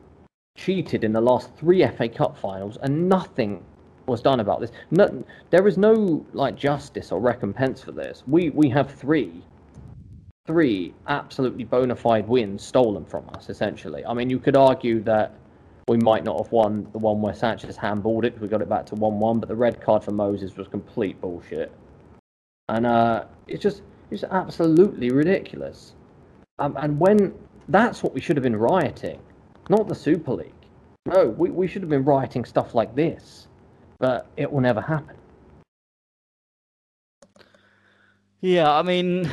cheated 0.56 1.02
in 1.02 1.12
the 1.12 1.20
last 1.20 1.54
three 1.56 1.86
FA 1.86 2.08
Cup 2.08 2.36
finals 2.36 2.76
and 2.82 3.08
nothing 3.08 3.64
was 4.06 4.20
done 4.20 4.40
about 4.40 4.60
this. 4.60 4.70
No, 4.90 5.24
there 5.50 5.66
is 5.66 5.78
no 5.78 6.26
like 6.32 6.56
justice 6.56 7.10
or 7.12 7.20
recompense 7.20 7.82
for 7.82 7.92
this. 7.92 8.22
We 8.26 8.50
we 8.50 8.68
have 8.70 8.90
three, 8.90 9.42
three 10.46 10.94
absolutely 11.06 11.64
bona 11.64 11.96
fide 11.96 12.28
wins 12.28 12.62
stolen 12.62 13.04
from 13.04 13.28
us. 13.34 13.48
Essentially, 13.48 14.04
I 14.04 14.12
mean, 14.12 14.28
you 14.28 14.38
could 14.38 14.56
argue 14.56 15.02
that 15.04 15.34
we 15.88 15.96
might 15.96 16.24
not 16.24 16.38
have 16.38 16.52
won 16.52 16.86
the 16.92 16.98
one 16.98 17.20
where 17.20 17.34
Sanchez 17.34 17.76
handballed 17.76 18.24
it. 18.24 18.38
We 18.40 18.48
got 18.48 18.60
it 18.62 18.68
back 18.68 18.86
to 18.86 18.94
one-one, 18.94 19.40
but 19.40 19.48
the 19.48 19.56
red 19.56 19.80
card 19.80 20.04
for 20.04 20.12
Moses 20.12 20.56
was 20.56 20.68
complete 20.68 21.20
bullshit, 21.20 21.72
and 22.68 22.86
uh, 22.86 23.24
it's 23.48 23.62
just 23.62 23.82
it's 24.10 24.24
absolutely 24.24 25.10
ridiculous. 25.10 25.94
Um, 26.62 26.76
and 26.78 26.96
when 27.00 27.34
that's 27.66 28.04
what 28.04 28.14
we 28.14 28.20
should 28.20 28.36
have 28.36 28.44
been 28.44 28.54
rioting, 28.54 29.18
not 29.68 29.88
the 29.88 29.96
Super 29.96 30.32
League. 30.32 30.54
No, 31.06 31.26
we, 31.26 31.50
we 31.50 31.66
should 31.66 31.82
have 31.82 31.88
been 31.88 32.04
rioting 32.04 32.44
stuff 32.44 32.72
like 32.72 32.94
this, 32.94 33.48
but 33.98 34.28
it 34.36 34.50
will 34.50 34.60
never 34.60 34.80
happen. 34.80 35.16
Yeah, 38.40 38.72
I 38.72 38.82
mean, 38.82 39.28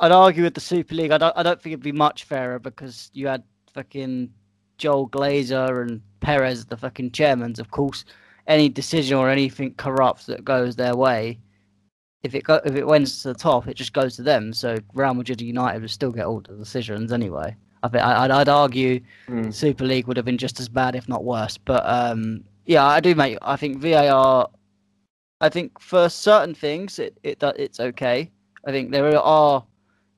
I'd 0.00 0.12
argue 0.12 0.42
with 0.42 0.52
the 0.52 0.60
Super 0.60 0.94
League. 0.94 1.12
I 1.12 1.16
don't, 1.16 1.34
I 1.34 1.42
don't 1.42 1.60
think 1.62 1.72
it'd 1.72 1.82
be 1.82 1.92
much 1.92 2.24
fairer 2.24 2.58
because 2.58 3.10
you 3.14 3.26
had 3.26 3.42
fucking 3.72 4.30
Joel 4.76 5.08
Glazer 5.08 5.80
and 5.80 6.02
Perez, 6.20 6.66
the 6.66 6.76
fucking 6.76 7.12
chairmans. 7.12 7.58
Of 7.58 7.70
course, 7.70 8.04
any 8.48 8.68
decision 8.68 9.16
or 9.16 9.30
anything 9.30 9.72
corrupt 9.76 10.26
that 10.26 10.44
goes 10.44 10.76
their 10.76 10.94
way 10.94 11.38
if 12.26 12.34
it 12.34 12.44
go, 12.44 12.60
if 12.64 12.74
it 12.74 12.86
went 12.86 13.06
to 13.06 13.28
the 13.28 13.34
top, 13.34 13.68
it 13.68 13.74
just 13.74 13.92
goes 13.92 14.16
to 14.16 14.22
them. 14.22 14.52
So 14.52 14.76
Real 14.92 15.14
Madrid 15.14 15.40
United 15.40 15.80
would 15.80 15.90
still 15.90 16.10
get 16.10 16.26
all 16.26 16.40
the 16.40 16.54
decisions 16.54 17.12
anyway. 17.12 17.56
I 17.82 17.88
think 17.88 18.02
I'd, 18.02 18.30
I'd 18.30 18.48
argue 18.48 19.00
mm. 19.28 19.54
Super 19.54 19.84
League 19.84 20.06
would 20.06 20.16
have 20.16 20.26
been 20.26 20.38
just 20.38 20.58
as 20.60 20.68
bad, 20.68 20.96
if 20.96 21.08
not 21.08 21.24
worse. 21.24 21.56
But 21.56 21.82
um, 21.86 22.44
yeah, 22.66 22.84
I 22.84 23.00
do, 23.00 23.14
mate. 23.14 23.38
I 23.42 23.56
think 23.56 23.78
VAR. 23.78 24.48
I 25.40 25.48
think 25.48 25.78
for 25.80 26.08
certain 26.08 26.54
things, 26.54 26.98
it, 26.98 27.16
it 27.22 27.42
it's 27.56 27.78
okay. 27.78 28.30
I 28.66 28.70
think 28.72 28.90
there 28.90 29.16
are 29.18 29.64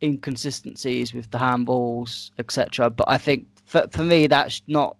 inconsistencies 0.02 1.12
with 1.12 1.30
the 1.30 1.38
handballs, 1.38 2.30
etc. 2.38 2.88
But 2.90 3.08
I 3.08 3.18
think 3.18 3.46
for 3.66 3.86
for 3.90 4.02
me, 4.02 4.26
that's 4.26 4.62
not. 4.66 4.96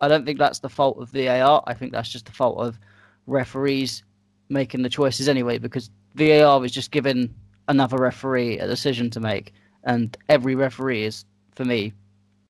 I 0.00 0.08
don't 0.08 0.24
think 0.24 0.38
that's 0.38 0.60
the 0.60 0.68
fault 0.68 0.98
of 0.98 1.10
VAR. 1.10 1.62
I 1.66 1.74
think 1.74 1.92
that's 1.92 2.08
just 2.08 2.26
the 2.26 2.32
fault 2.32 2.58
of 2.58 2.78
referees 3.26 4.04
making 4.48 4.82
the 4.82 4.88
choices 4.88 5.28
anyway, 5.28 5.58
because 5.58 5.90
VAR 6.18 6.60
was 6.60 6.72
just 6.72 6.90
given 6.90 7.34
another 7.68 7.96
referee 7.98 8.58
a 8.58 8.66
decision 8.66 9.10
to 9.10 9.20
make, 9.20 9.52
and 9.84 10.16
every 10.28 10.54
referee 10.54 11.04
is, 11.04 11.24
for 11.54 11.64
me, 11.64 11.92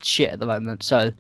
shit 0.02 0.30
at 0.30 0.40
the 0.40 0.46
moment. 0.46 0.82
So 0.82 1.12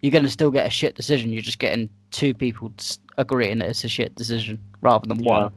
you're 0.00 0.12
going 0.12 0.24
to 0.24 0.30
still 0.30 0.50
get 0.50 0.66
a 0.66 0.70
shit 0.70 0.94
decision. 0.94 1.32
You're 1.32 1.42
just 1.42 1.58
getting 1.58 1.88
two 2.10 2.34
people 2.34 2.72
agreeing 3.18 3.58
that 3.58 3.68
it's 3.68 3.84
a 3.84 3.88
shit 3.88 4.14
decision 4.14 4.58
rather 4.80 5.06
than 5.06 5.18
one. 5.18 5.52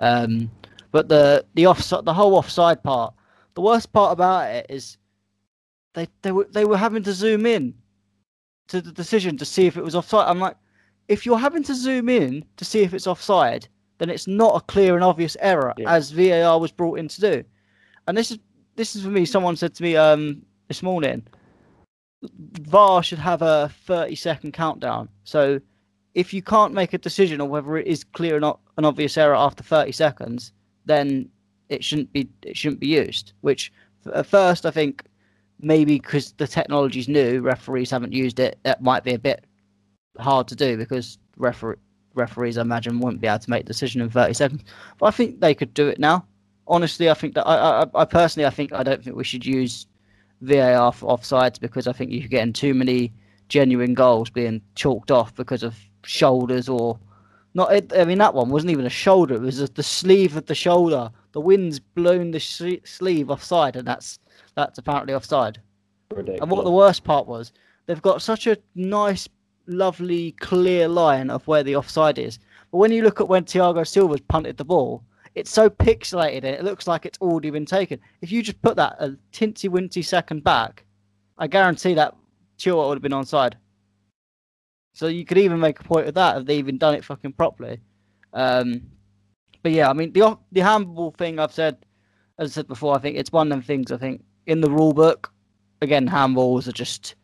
Um, 0.00 0.50
but 0.90 1.08
the 1.08 1.44
the 1.54 1.66
offside, 1.66 2.04
the 2.04 2.14
whole 2.14 2.34
offside 2.34 2.82
part, 2.82 3.14
the 3.54 3.60
worst 3.60 3.92
part 3.92 4.12
about 4.12 4.50
it 4.50 4.66
is 4.68 4.96
they 5.94 6.06
they 6.22 6.32
were 6.32 6.48
they 6.50 6.64
were 6.64 6.76
having 6.76 7.02
to 7.04 7.12
zoom 7.12 7.46
in 7.46 7.74
to 8.68 8.80
the 8.80 8.92
decision 8.92 9.36
to 9.38 9.44
see 9.44 9.66
if 9.66 9.76
it 9.76 9.84
was 9.84 9.94
offside. 9.94 10.28
I'm 10.28 10.38
like, 10.40 10.56
if 11.08 11.26
you're 11.26 11.38
having 11.38 11.62
to 11.64 11.74
zoom 11.74 12.08
in 12.08 12.44
to 12.56 12.64
see 12.64 12.82
if 12.82 12.94
it's 12.94 13.06
offside, 13.06 13.68
then 14.02 14.10
it's 14.10 14.26
not 14.26 14.56
a 14.56 14.60
clear 14.62 14.96
and 14.96 15.04
obvious 15.04 15.36
error 15.38 15.72
yeah. 15.78 15.88
as 15.88 16.10
VAR 16.10 16.58
was 16.58 16.72
brought 16.72 16.98
in 16.98 17.06
to 17.06 17.20
do. 17.20 17.44
And 18.08 18.18
this 18.18 18.32
is 18.32 18.38
this 18.74 18.96
is 18.96 19.04
for 19.04 19.10
me. 19.10 19.24
Someone 19.24 19.54
said 19.54 19.76
to 19.76 19.82
me 19.84 19.94
um, 19.94 20.42
this 20.66 20.82
morning, 20.82 21.24
VAR 22.62 23.04
should 23.04 23.20
have 23.20 23.42
a 23.42 23.70
30 23.86 24.16
second 24.16 24.52
countdown. 24.54 25.08
So 25.22 25.60
if 26.14 26.34
you 26.34 26.42
can't 26.42 26.74
make 26.74 26.94
a 26.94 26.98
decision 26.98 27.40
on 27.40 27.48
whether 27.48 27.76
it 27.76 27.86
is 27.86 28.02
clear 28.02 28.38
or 28.38 28.40
not 28.40 28.58
an 28.76 28.84
obvious 28.84 29.16
error 29.16 29.36
after 29.36 29.62
30 29.62 29.92
seconds, 29.92 30.52
then 30.84 31.28
it 31.68 31.84
shouldn't 31.84 32.12
be 32.12 32.28
it 32.42 32.56
shouldn't 32.56 32.80
be 32.80 32.88
used. 32.88 33.34
Which 33.42 33.72
at 34.12 34.26
first 34.26 34.66
I 34.66 34.72
think 34.72 35.04
maybe 35.60 36.00
because 36.00 36.32
the 36.32 36.48
technology's 36.48 37.06
new, 37.06 37.40
referees 37.40 37.92
haven't 37.92 38.14
used 38.14 38.40
it. 38.40 38.58
That 38.64 38.82
might 38.82 39.04
be 39.04 39.14
a 39.14 39.18
bit 39.18 39.44
hard 40.18 40.48
to 40.48 40.56
do 40.56 40.76
because 40.76 41.18
referee 41.36 41.76
referees, 42.14 42.58
I 42.58 42.62
imagine, 42.62 43.00
wouldn't 43.00 43.20
be 43.20 43.26
able 43.26 43.38
to 43.38 43.50
make 43.50 43.64
a 43.64 43.66
decision 43.66 44.00
in 44.00 44.10
30 44.10 44.34
seconds. 44.34 44.64
But 44.98 45.06
I 45.06 45.10
think 45.10 45.40
they 45.40 45.54
could 45.54 45.74
do 45.74 45.88
it 45.88 45.98
now. 45.98 46.26
Honestly, 46.66 47.10
I 47.10 47.14
think 47.14 47.34
that 47.34 47.46
I, 47.46 47.82
I, 47.82 47.86
I 47.94 48.04
personally, 48.04 48.46
I 48.46 48.50
think 48.50 48.72
I 48.72 48.82
don't 48.82 49.02
think 49.02 49.16
we 49.16 49.24
should 49.24 49.44
use 49.44 49.86
VAR 50.42 50.92
for 50.92 51.16
offsides 51.16 51.60
because 51.60 51.86
I 51.86 51.92
think 51.92 52.12
you're 52.12 52.28
getting 52.28 52.52
too 52.52 52.74
many 52.74 53.12
genuine 53.48 53.94
goals 53.94 54.30
being 54.30 54.62
chalked 54.74 55.10
off 55.10 55.34
because 55.34 55.62
of 55.62 55.76
shoulders 56.04 56.68
or 56.68 56.98
not. 57.54 57.92
I 57.96 58.04
mean, 58.04 58.18
that 58.18 58.34
one 58.34 58.50
wasn't 58.50 58.72
even 58.72 58.86
a 58.86 58.90
shoulder; 58.90 59.34
it 59.34 59.40
was 59.40 59.70
the 59.70 59.82
sleeve 59.82 60.36
of 60.36 60.46
the 60.46 60.54
shoulder. 60.54 61.10
The 61.32 61.40
wind's 61.40 61.78
blown 61.78 62.30
the 62.30 62.40
sh- 62.40 62.80
sleeve 62.84 63.30
offside, 63.30 63.76
and 63.76 63.86
that's 63.86 64.18
that's 64.54 64.78
apparently 64.78 65.14
offside. 65.14 65.60
Ridiculous. 66.10 66.40
And 66.40 66.50
what 66.50 66.64
the 66.64 66.70
worst 66.70 67.04
part 67.04 67.26
was, 67.26 67.52
they've 67.86 68.02
got 68.02 68.22
such 68.22 68.46
a 68.46 68.56
nice 68.74 69.28
lovely, 69.66 70.32
clear 70.32 70.88
line 70.88 71.30
of 71.30 71.46
where 71.46 71.62
the 71.62 71.76
offside 71.76 72.18
is. 72.18 72.38
But 72.70 72.78
when 72.78 72.92
you 72.92 73.02
look 73.02 73.20
at 73.20 73.28
when 73.28 73.44
Thiago 73.44 73.86
Silva's 73.86 74.20
punted 74.20 74.56
the 74.56 74.64
ball, 74.64 75.04
it's 75.34 75.50
so 75.50 75.70
pixelated 75.70 76.44
it 76.44 76.64
looks 76.64 76.86
like 76.86 77.06
it's 77.06 77.18
already 77.20 77.50
been 77.50 77.66
taken. 77.66 78.00
If 78.20 78.32
you 78.32 78.42
just 78.42 78.60
put 78.62 78.76
that 78.76 78.96
a 78.98 79.16
tinty 79.32 79.68
winty 79.68 80.04
second 80.04 80.44
back, 80.44 80.84
I 81.38 81.46
guarantee 81.46 81.94
that 81.94 82.14
Chilwell 82.58 82.88
would 82.88 82.96
have 82.96 83.02
been 83.02 83.12
onside. 83.12 83.54
So 84.94 85.06
you 85.06 85.24
could 85.24 85.38
even 85.38 85.58
make 85.58 85.80
a 85.80 85.84
point 85.84 86.06
of 86.06 86.14
that 86.14 86.38
if 86.38 86.46
they 86.46 86.58
even 86.58 86.76
done 86.76 86.94
it 86.94 87.04
fucking 87.04 87.32
properly. 87.32 87.80
Um, 88.34 88.82
but 89.62 89.72
yeah, 89.72 89.88
I 89.88 89.92
mean 89.92 90.12
the 90.12 90.38
the 90.52 90.60
handball 90.60 91.12
thing 91.12 91.38
I've 91.38 91.52
said 91.52 91.78
as 92.38 92.50
I 92.50 92.54
said 92.54 92.68
before, 92.68 92.96
I 92.96 92.98
think 92.98 93.16
it's 93.16 93.32
one 93.32 93.46
of 93.46 93.50
them 93.50 93.62
things. 93.62 93.92
I 93.92 93.96
think 93.96 94.22
in 94.46 94.60
the 94.60 94.70
rule 94.70 94.92
book, 94.92 95.32
again, 95.80 96.08
handballs 96.08 96.66
are 96.66 96.72
just 96.72 97.14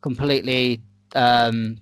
completely 0.00 0.82
um, 1.14 1.78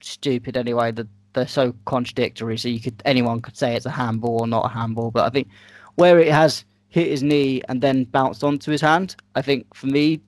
stupid 0.00 0.56
anyway. 0.56 0.92
That 0.92 1.08
they're 1.32 1.46
so 1.46 1.74
contradictory. 1.84 2.58
So 2.58 2.68
you 2.68 2.80
could 2.80 3.02
anyone 3.04 3.40
could 3.40 3.56
say 3.56 3.76
it's 3.76 3.86
a 3.86 3.90
handball 3.90 4.40
or 4.40 4.46
not 4.46 4.66
a 4.66 4.68
handball. 4.68 5.10
But 5.10 5.26
I 5.26 5.30
think 5.30 5.48
where 5.96 6.18
it 6.18 6.32
has 6.32 6.64
hit 6.88 7.08
his 7.08 7.22
knee 7.22 7.62
and 7.68 7.80
then 7.80 8.04
bounced 8.04 8.42
onto 8.42 8.70
his 8.70 8.80
hand, 8.80 9.16
I 9.34 9.42
think 9.42 9.74
for 9.74 9.86
me, 9.86 10.20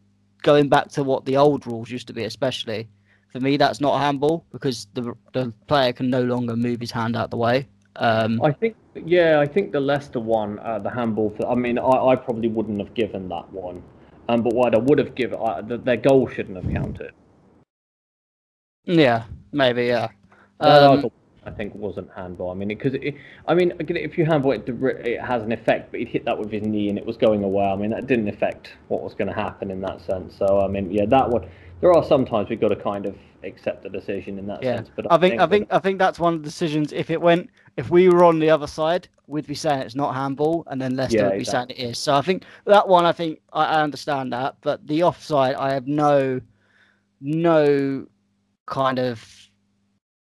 going 0.42 0.68
back 0.68 0.88
to 0.90 1.02
what 1.02 1.24
the 1.24 1.36
old 1.36 1.66
rules 1.66 1.90
used 1.90 2.06
to 2.08 2.12
be, 2.12 2.24
especially 2.24 2.88
for 3.32 3.40
me, 3.40 3.56
that's 3.56 3.80
not 3.80 3.96
a 3.96 3.98
handball 3.98 4.44
because 4.52 4.86
the 4.94 5.14
the 5.32 5.52
player 5.66 5.92
can 5.92 6.10
no 6.10 6.22
longer 6.22 6.56
move 6.56 6.80
his 6.80 6.90
hand 6.90 7.16
out 7.16 7.30
the 7.30 7.36
way. 7.36 7.66
Um, 7.96 8.40
I 8.42 8.52
think, 8.52 8.76
yeah, 8.94 9.40
I 9.40 9.46
think 9.46 9.72
the 9.72 9.80
Leicester 9.80 10.20
one, 10.20 10.60
uh, 10.60 10.78
the 10.78 10.90
handball. 10.90 11.30
For, 11.30 11.48
I 11.48 11.56
mean, 11.56 11.78
I, 11.78 11.90
I 12.12 12.16
probably 12.16 12.48
wouldn't 12.48 12.78
have 12.78 12.94
given 12.94 13.28
that 13.28 13.52
one, 13.52 13.82
um, 14.28 14.42
but 14.42 14.54
what 14.54 14.74
I 14.74 14.78
would 14.78 14.98
have 14.98 15.14
given, 15.16 15.38
the, 15.66 15.78
their 15.78 15.96
goal 15.96 16.28
shouldn't 16.28 16.62
have 16.62 16.72
counted. 16.72 17.12
Yeah, 18.84 19.24
maybe, 19.52 19.86
yeah. 19.86 20.08
Um, 20.60 21.10
I 21.44 21.50
think 21.50 21.74
wasn't 21.74 22.10
handball. 22.14 22.50
I 22.50 22.54
mean, 22.54 22.68
because 22.68 22.94
I 23.46 23.54
mean, 23.54 23.72
if 23.78 24.18
you 24.18 24.26
handball 24.26 24.52
it, 24.52 24.68
it 24.68 25.20
has 25.20 25.42
an 25.42 25.52
effect, 25.52 25.90
but 25.90 26.00
he 26.00 26.06
hit 26.06 26.24
that 26.26 26.38
with 26.38 26.50
his 26.50 26.62
knee 26.62 26.88
and 26.88 26.98
it 26.98 27.06
was 27.06 27.16
going 27.16 27.42
away. 27.42 27.64
I 27.64 27.76
mean, 27.76 27.90
that 27.90 28.06
didn't 28.06 28.28
affect 28.28 28.74
what 28.88 29.02
was 29.02 29.14
going 29.14 29.28
to 29.28 29.34
happen 29.34 29.70
in 29.70 29.80
that 29.82 30.00
sense. 30.02 30.36
So, 30.36 30.60
I 30.60 30.68
mean, 30.68 30.90
yeah, 30.90 31.06
that 31.06 31.28
one 31.28 31.48
there 31.80 31.92
are 31.92 32.04
sometimes 32.04 32.48
we've 32.48 32.60
got 32.60 32.68
to 32.68 32.76
kind 32.76 33.06
of 33.06 33.16
accept 33.44 33.82
the 33.82 33.88
decision 33.88 34.38
in 34.38 34.46
that 34.46 34.62
yeah. 34.62 34.76
sense. 34.76 34.90
But 34.94 35.10
I, 35.10 35.14
I 35.14 35.18
think, 35.18 35.32
think 35.32 35.40
I 35.40 35.46
think 35.46 35.68
I 35.72 35.78
think 35.78 35.98
that's 35.98 36.18
one 36.18 36.34
of 36.34 36.42
the 36.42 36.48
decisions. 36.48 36.92
If 36.92 37.10
it 37.10 37.20
went, 37.20 37.50
if 37.76 37.90
we 37.90 38.08
were 38.08 38.24
on 38.24 38.38
the 38.38 38.50
other 38.50 38.66
side, 38.66 39.08
we'd 39.26 39.46
be 39.46 39.54
saying 39.54 39.80
it's 39.80 39.94
not 39.94 40.14
handball, 40.14 40.64
and 40.68 40.80
then 40.80 40.96
Leicester 40.96 41.18
yeah, 41.18 41.24
would 41.24 41.34
be 41.34 41.40
exactly. 41.40 41.76
saying 41.76 41.88
it 41.88 41.92
is. 41.92 41.98
So 41.98 42.14
I 42.14 42.22
think 42.22 42.44
that 42.64 42.88
one, 42.88 43.04
I 43.04 43.12
think 43.12 43.40
I, 43.52 43.64
I 43.64 43.82
understand 43.82 44.32
that, 44.32 44.56
but 44.60 44.86
the 44.86 45.04
offside, 45.04 45.54
I 45.54 45.72
have 45.72 45.86
no, 45.86 46.40
no, 47.20 48.06
kind 48.68 48.98
of. 48.98 49.26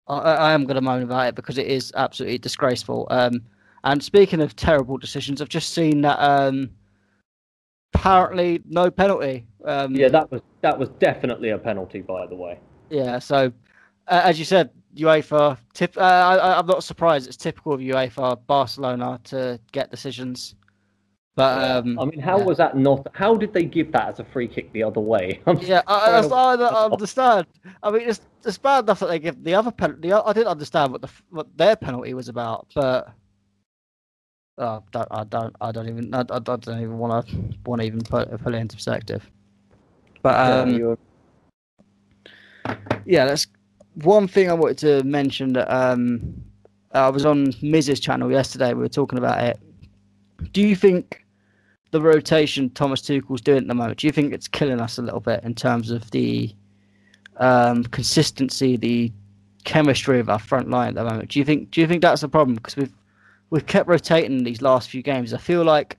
I, 0.08 0.18
I 0.18 0.52
am 0.52 0.64
going 0.64 0.76
to 0.76 0.80
moan 0.80 1.02
about 1.02 1.28
it 1.28 1.34
because 1.34 1.58
it 1.58 1.66
is 1.66 1.92
absolutely 1.94 2.38
disgraceful. 2.38 3.06
Um, 3.10 3.42
and 3.84 4.02
speaking 4.02 4.40
of 4.40 4.56
terrible 4.56 4.98
decisions, 4.98 5.40
I've 5.40 5.48
just 5.48 5.72
seen 5.72 6.02
that 6.02 6.18
um, 6.18 6.70
apparently 7.94 8.62
no 8.66 8.90
penalty. 8.90 9.46
Um, 9.64 9.94
yeah, 9.94 10.08
that 10.08 10.30
was 10.30 10.42
that 10.62 10.78
was 10.78 10.88
definitely 10.98 11.50
a 11.50 11.58
penalty, 11.58 12.00
by 12.00 12.26
the 12.26 12.34
way. 12.34 12.58
Yeah, 12.90 13.18
so 13.18 13.52
uh, 14.08 14.22
as 14.24 14.38
you 14.38 14.44
said, 14.44 14.70
UEFA. 14.96 15.58
Tip, 15.72 15.96
uh, 15.96 16.00
I, 16.00 16.58
am 16.58 16.66
not 16.66 16.82
surprised. 16.84 17.28
It's 17.28 17.36
typical 17.36 17.72
of 17.72 17.80
UEFA, 17.80 18.38
Barcelona 18.46 19.20
to 19.24 19.60
get 19.72 19.90
decisions. 19.90 20.54
But 21.36 21.70
um, 21.70 21.98
I 21.98 22.04
mean, 22.04 22.20
how 22.20 22.38
yeah. 22.38 22.44
was 22.44 22.58
that 22.58 22.76
not? 22.76 23.06
How 23.14 23.36
did 23.36 23.52
they 23.52 23.64
give 23.64 23.92
that 23.92 24.08
as 24.08 24.20
a 24.20 24.24
free 24.24 24.48
kick 24.48 24.72
the 24.72 24.82
other 24.82 25.00
way? 25.00 25.40
I'm 25.46 25.58
yeah, 25.58 25.82
I, 25.86 26.20
I, 26.20 26.54
I, 26.54 26.84
understand. 26.92 27.46
I 27.82 27.90
mean, 27.90 28.08
it's 28.08 28.20
it's 28.44 28.58
bad 28.58 28.84
enough 28.84 29.00
that 29.00 29.08
they 29.08 29.18
give 29.18 29.42
the 29.42 29.54
other 29.54 29.70
penalty. 29.70 30.12
I 30.12 30.32
didn't 30.32 30.48
understand 30.48 30.92
what 30.92 31.02
the 31.02 31.10
what 31.30 31.46
their 31.56 31.76
penalty 31.76 32.14
was 32.14 32.28
about, 32.28 32.66
but 32.74 33.14
oh, 34.58 34.82
don't, 34.92 35.08
I 35.10 35.24
don't, 35.24 35.56
I 35.60 35.72
don't 35.72 35.88
even, 35.88 36.14
I, 36.14 36.20
I 36.20 36.38
don't 36.40 36.68
even 36.68 36.98
want 36.98 37.28
to 37.28 37.36
want 37.64 37.80
to 37.80 37.86
even 37.86 38.00
put 38.00 38.28
put 38.42 38.54
it 38.54 38.58
into 38.58 38.76
perspective. 38.76 39.30
But 40.22 40.68
um, 40.68 40.98
yeah, 43.06 43.24
that's 43.24 43.46
one 43.94 44.28
thing 44.28 44.50
I 44.50 44.54
wanted 44.54 44.78
to 44.78 45.04
mention. 45.04 45.52
That 45.52 45.72
um, 45.72 46.42
I 46.92 47.08
was 47.08 47.24
on 47.24 47.54
Miz's 47.62 48.00
channel 48.00 48.30
yesterday. 48.30 48.74
We 48.74 48.80
were 48.80 48.88
talking 48.88 49.18
about 49.18 49.42
it. 49.44 49.60
Do 50.52 50.62
you 50.62 50.76
think 50.76 51.24
the 51.90 52.00
rotation 52.00 52.70
Thomas 52.70 53.02
Tuchel's 53.02 53.40
doing 53.40 53.62
at 53.62 53.68
the 53.68 53.74
moment? 53.74 53.98
Do 53.98 54.06
you 54.06 54.12
think 54.12 54.32
it's 54.32 54.48
killing 54.48 54.80
us 54.80 54.98
a 54.98 55.02
little 55.02 55.20
bit 55.20 55.42
in 55.44 55.54
terms 55.54 55.90
of 55.90 56.10
the 56.10 56.54
um, 57.36 57.84
consistency, 57.84 58.76
the 58.76 59.12
chemistry 59.64 60.20
of 60.20 60.28
our 60.28 60.38
front 60.38 60.70
line 60.70 60.88
at 60.88 60.94
the 60.94 61.04
moment? 61.04 61.30
Do 61.30 61.38
you 61.38 61.44
think? 61.44 61.70
Do 61.70 61.80
you 61.80 61.86
think 61.86 62.02
that's 62.02 62.22
a 62.22 62.28
problem? 62.28 62.56
Because 62.56 62.76
we've 62.76 62.92
we've 63.50 63.66
kept 63.66 63.88
rotating 63.88 64.44
these 64.44 64.62
last 64.62 64.90
few 64.90 65.02
games. 65.02 65.34
I 65.34 65.38
feel 65.38 65.64
like 65.64 65.96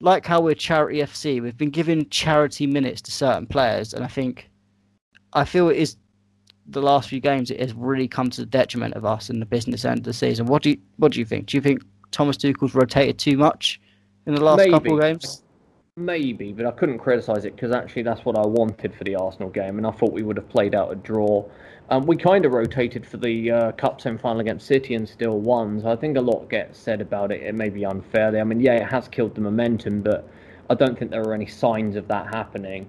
like 0.00 0.26
how 0.26 0.40
we're 0.40 0.54
charity 0.54 0.98
FC, 1.00 1.42
we've 1.42 1.56
been 1.56 1.70
giving 1.70 2.08
charity 2.08 2.66
minutes 2.66 3.02
to 3.02 3.10
certain 3.10 3.46
players, 3.46 3.92
and 3.92 4.04
I 4.04 4.08
think 4.08 4.50
I 5.32 5.44
feel 5.44 5.68
it 5.68 5.76
is 5.76 5.96
the 6.66 6.82
last 6.82 7.08
few 7.08 7.20
games 7.20 7.50
it 7.50 7.60
has 7.60 7.74
really 7.74 8.08
come 8.08 8.30
to 8.30 8.40
the 8.40 8.46
detriment 8.46 8.94
of 8.94 9.04
us 9.04 9.28
in 9.28 9.40
the 9.40 9.46
business 9.46 9.84
end 9.84 9.98
of 9.98 10.04
the 10.04 10.12
season. 10.12 10.46
What 10.46 10.62
do 10.62 10.70
you 10.70 10.78
what 10.96 11.12
do 11.12 11.18
you 11.18 11.24
think? 11.24 11.46
Do 11.46 11.56
you 11.56 11.60
think 11.60 11.82
Thomas 12.10 12.36
Tuchel's 12.36 12.74
rotated 12.74 13.18
too 13.18 13.36
much 13.36 13.80
in 14.26 14.34
the 14.34 14.42
last 14.42 14.58
Maybe. 14.58 14.70
couple 14.70 14.94
of 14.94 15.00
games? 15.00 15.42
Maybe, 15.96 16.52
but 16.52 16.66
I 16.66 16.70
couldn't 16.70 16.98
criticise 16.98 17.44
it 17.44 17.56
because 17.56 17.72
actually 17.72 18.02
that's 18.02 18.24
what 18.24 18.38
I 18.38 18.46
wanted 18.46 18.94
for 18.94 19.04
the 19.04 19.16
Arsenal 19.16 19.50
game, 19.50 19.76
and 19.76 19.86
I 19.86 19.90
thought 19.90 20.12
we 20.12 20.22
would 20.22 20.36
have 20.36 20.48
played 20.48 20.74
out 20.74 20.92
a 20.92 20.94
draw. 20.94 21.44
Um, 21.90 22.06
we 22.06 22.16
kind 22.16 22.44
of 22.44 22.52
rotated 22.52 23.04
for 23.04 23.16
the 23.16 23.50
uh, 23.50 23.72
Cup 23.72 24.00
semi-final 24.00 24.40
against 24.40 24.66
City 24.66 24.94
and 24.94 25.08
still 25.08 25.40
won. 25.40 25.80
So 25.80 25.90
I 25.90 25.96
think 25.96 26.16
a 26.16 26.20
lot 26.20 26.48
gets 26.48 26.78
said 26.78 27.00
about 27.00 27.32
it. 27.32 27.42
It 27.42 27.54
may 27.54 27.68
be 27.68 27.82
unfairly. 27.82 28.38
I 28.40 28.44
mean, 28.44 28.60
yeah, 28.60 28.74
it 28.74 28.88
has 28.88 29.08
killed 29.08 29.34
the 29.34 29.40
momentum, 29.40 30.00
but 30.00 30.28
I 30.70 30.74
don't 30.74 30.96
think 30.96 31.10
there 31.10 31.22
are 31.22 31.34
any 31.34 31.46
signs 31.46 31.96
of 31.96 32.06
that 32.06 32.32
happening. 32.32 32.88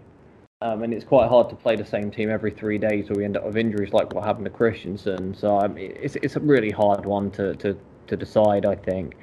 Um, 0.61 0.83
and 0.83 0.93
it's 0.93 1.03
quite 1.03 1.27
hard 1.27 1.49
to 1.49 1.55
play 1.55 1.75
the 1.75 1.85
same 1.85 2.11
team 2.11 2.29
every 2.29 2.51
three 2.51 2.77
days, 2.77 3.09
or 3.09 3.15
we 3.15 3.25
end 3.25 3.35
up 3.35 3.43
with 3.43 3.57
injuries 3.57 3.91
like 3.91 4.13
what 4.13 4.23
happened 4.23 4.45
to 4.45 4.51
Christensen. 4.51 5.33
So 5.33 5.57
um, 5.59 5.75
it's 5.77 6.15
it's 6.17 6.35
a 6.35 6.39
really 6.39 6.69
hard 6.69 7.03
one 7.03 7.31
to 7.31 7.55
to, 7.55 7.75
to 8.11 8.17
decide. 8.17 8.65
I 8.65 8.75
think. 8.75 9.15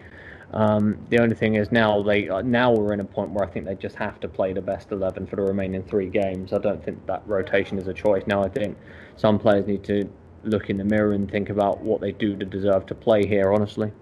Um, 0.53 0.99
the 1.11 1.18
only 1.18 1.34
thing 1.34 1.57
is 1.57 1.70
now 1.70 2.03
they 2.03 2.28
uh, 2.28 2.41
now 2.41 2.72
we're 2.72 2.95
in 2.95 3.01
a 3.01 3.05
point 3.05 3.30
where 3.30 3.47
I 3.47 3.51
think 3.51 3.66
they 3.66 3.74
just 3.74 3.97
have 3.97 4.18
to 4.20 4.28
play 4.28 4.53
the 4.55 4.62
best 4.62 4.91
eleven 4.91 5.26
for 5.26 5.36
the 5.36 5.43
remaining 5.43 5.82
three 5.82 6.09
games. 6.09 6.53
I 6.53 6.59
don't 6.59 6.82
think 6.82 7.07
that 7.07 7.22
rotation 7.26 7.78
is 7.78 7.86
a 7.86 7.95
choice 7.95 8.26
now. 8.26 8.43
I 8.43 8.49
think 8.49 8.76
some 9.16 9.39
players 9.39 9.66
need 9.66 9.84
to 9.84 10.11
look 10.45 10.70
in 10.70 10.78
the 10.78 10.84
mirror 10.84 11.12
and 11.12 11.30
think 11.30 11.51
about 11.51 11.80
what 11.80 12.01
they 12.01 12.12
do 12.12 12.34
to 12.36 12.47
deserve 12.47 12.86
to 12.86 12.95
play 12.95 13.26
here. 13.26 13.53
Honestly. 13.53 13.93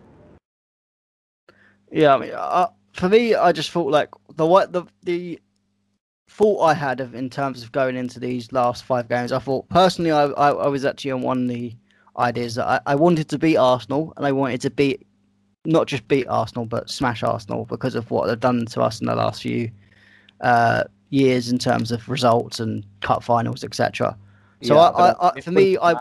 Yeah, 1.91 2.15
I 2.15 2.19
mean, 2.19 2.33
uh, 2.35 2.69
for 2.93 3.09
me, 3.09 3.35
I 3.35 3.51
just 3.53 3.71
thought 3.71 3.91
like 3.91 4.11
the 4.37 4.47
what 4.47 4.73
the 4.73 4.85
the 5.03 5.41
thought 6.29 6.63
I 6.63 6.75
had 6.75 7.01
of 7.01 7.15
in 7.15 7.29
terms 7.29 7.63
of 7.65 7.73
going 7.73 7.97
into 7.97 8.21
these 8.21 8.53
last 8.53 8.85
five 8.85 9.09
games. 9.09 9.33
I 9.33 9.41
thought 9.41 9.69
personally, 9.69 10.13
I 10.13 10.27
I, 10.27 10.51
I 10.51 10.69
was 10.69 10.85
actually 10.85 11.11
on 11.11 11.23
one 11.23 11.49
the 11.49 11.75
ideas 12.19 12.55
that 12.57 12.67
I, 12.67 12.81
I 12.87 12.95
wanted 12.95 13.29
to 13.29 13.39
beat 13.39 13.57
Arsenal 13.57 14.13
and 14.17 14.27
I 14.27 14.33
wanted 14.33 14.61
to 14.63 14.71
beat 14.71 15.07
not 15.65 15.87
just 15.87 16.07
beat 16.09 16.27
Arsenal, 16.29 16.65
but 16.65 16.89
smash 16.89 17.23
Arsenal 17.23 17.65
because 17.65 17.95
of 17.95 18.11
what 18.11 18.27
they've 18.27 18.39
done 18.39 18.67
to 18.67 18.83
us 18.83 19.01
in 19.01 19.07
the 19.07 19.17
last 19.17 19.43
few 19.43 19.71
uh, 20.41 20.85
years 21.11 21.51
in 21.51 21.59
terms 21.59 21.91
of 21.91 22.09
results 22.09 22.61
and 22.61 22.85
cup 23.01 23.23
finals, 23.23 23.65
etc. 23.65 24.17
So 24.63 24.75
yeah, 24.75 24.81
I, 24.81 25.11
I, 25.11 25.33
I 25.37 25.41
for 25.41 25.51
me, 25.51 25.77
I 25.79 25.97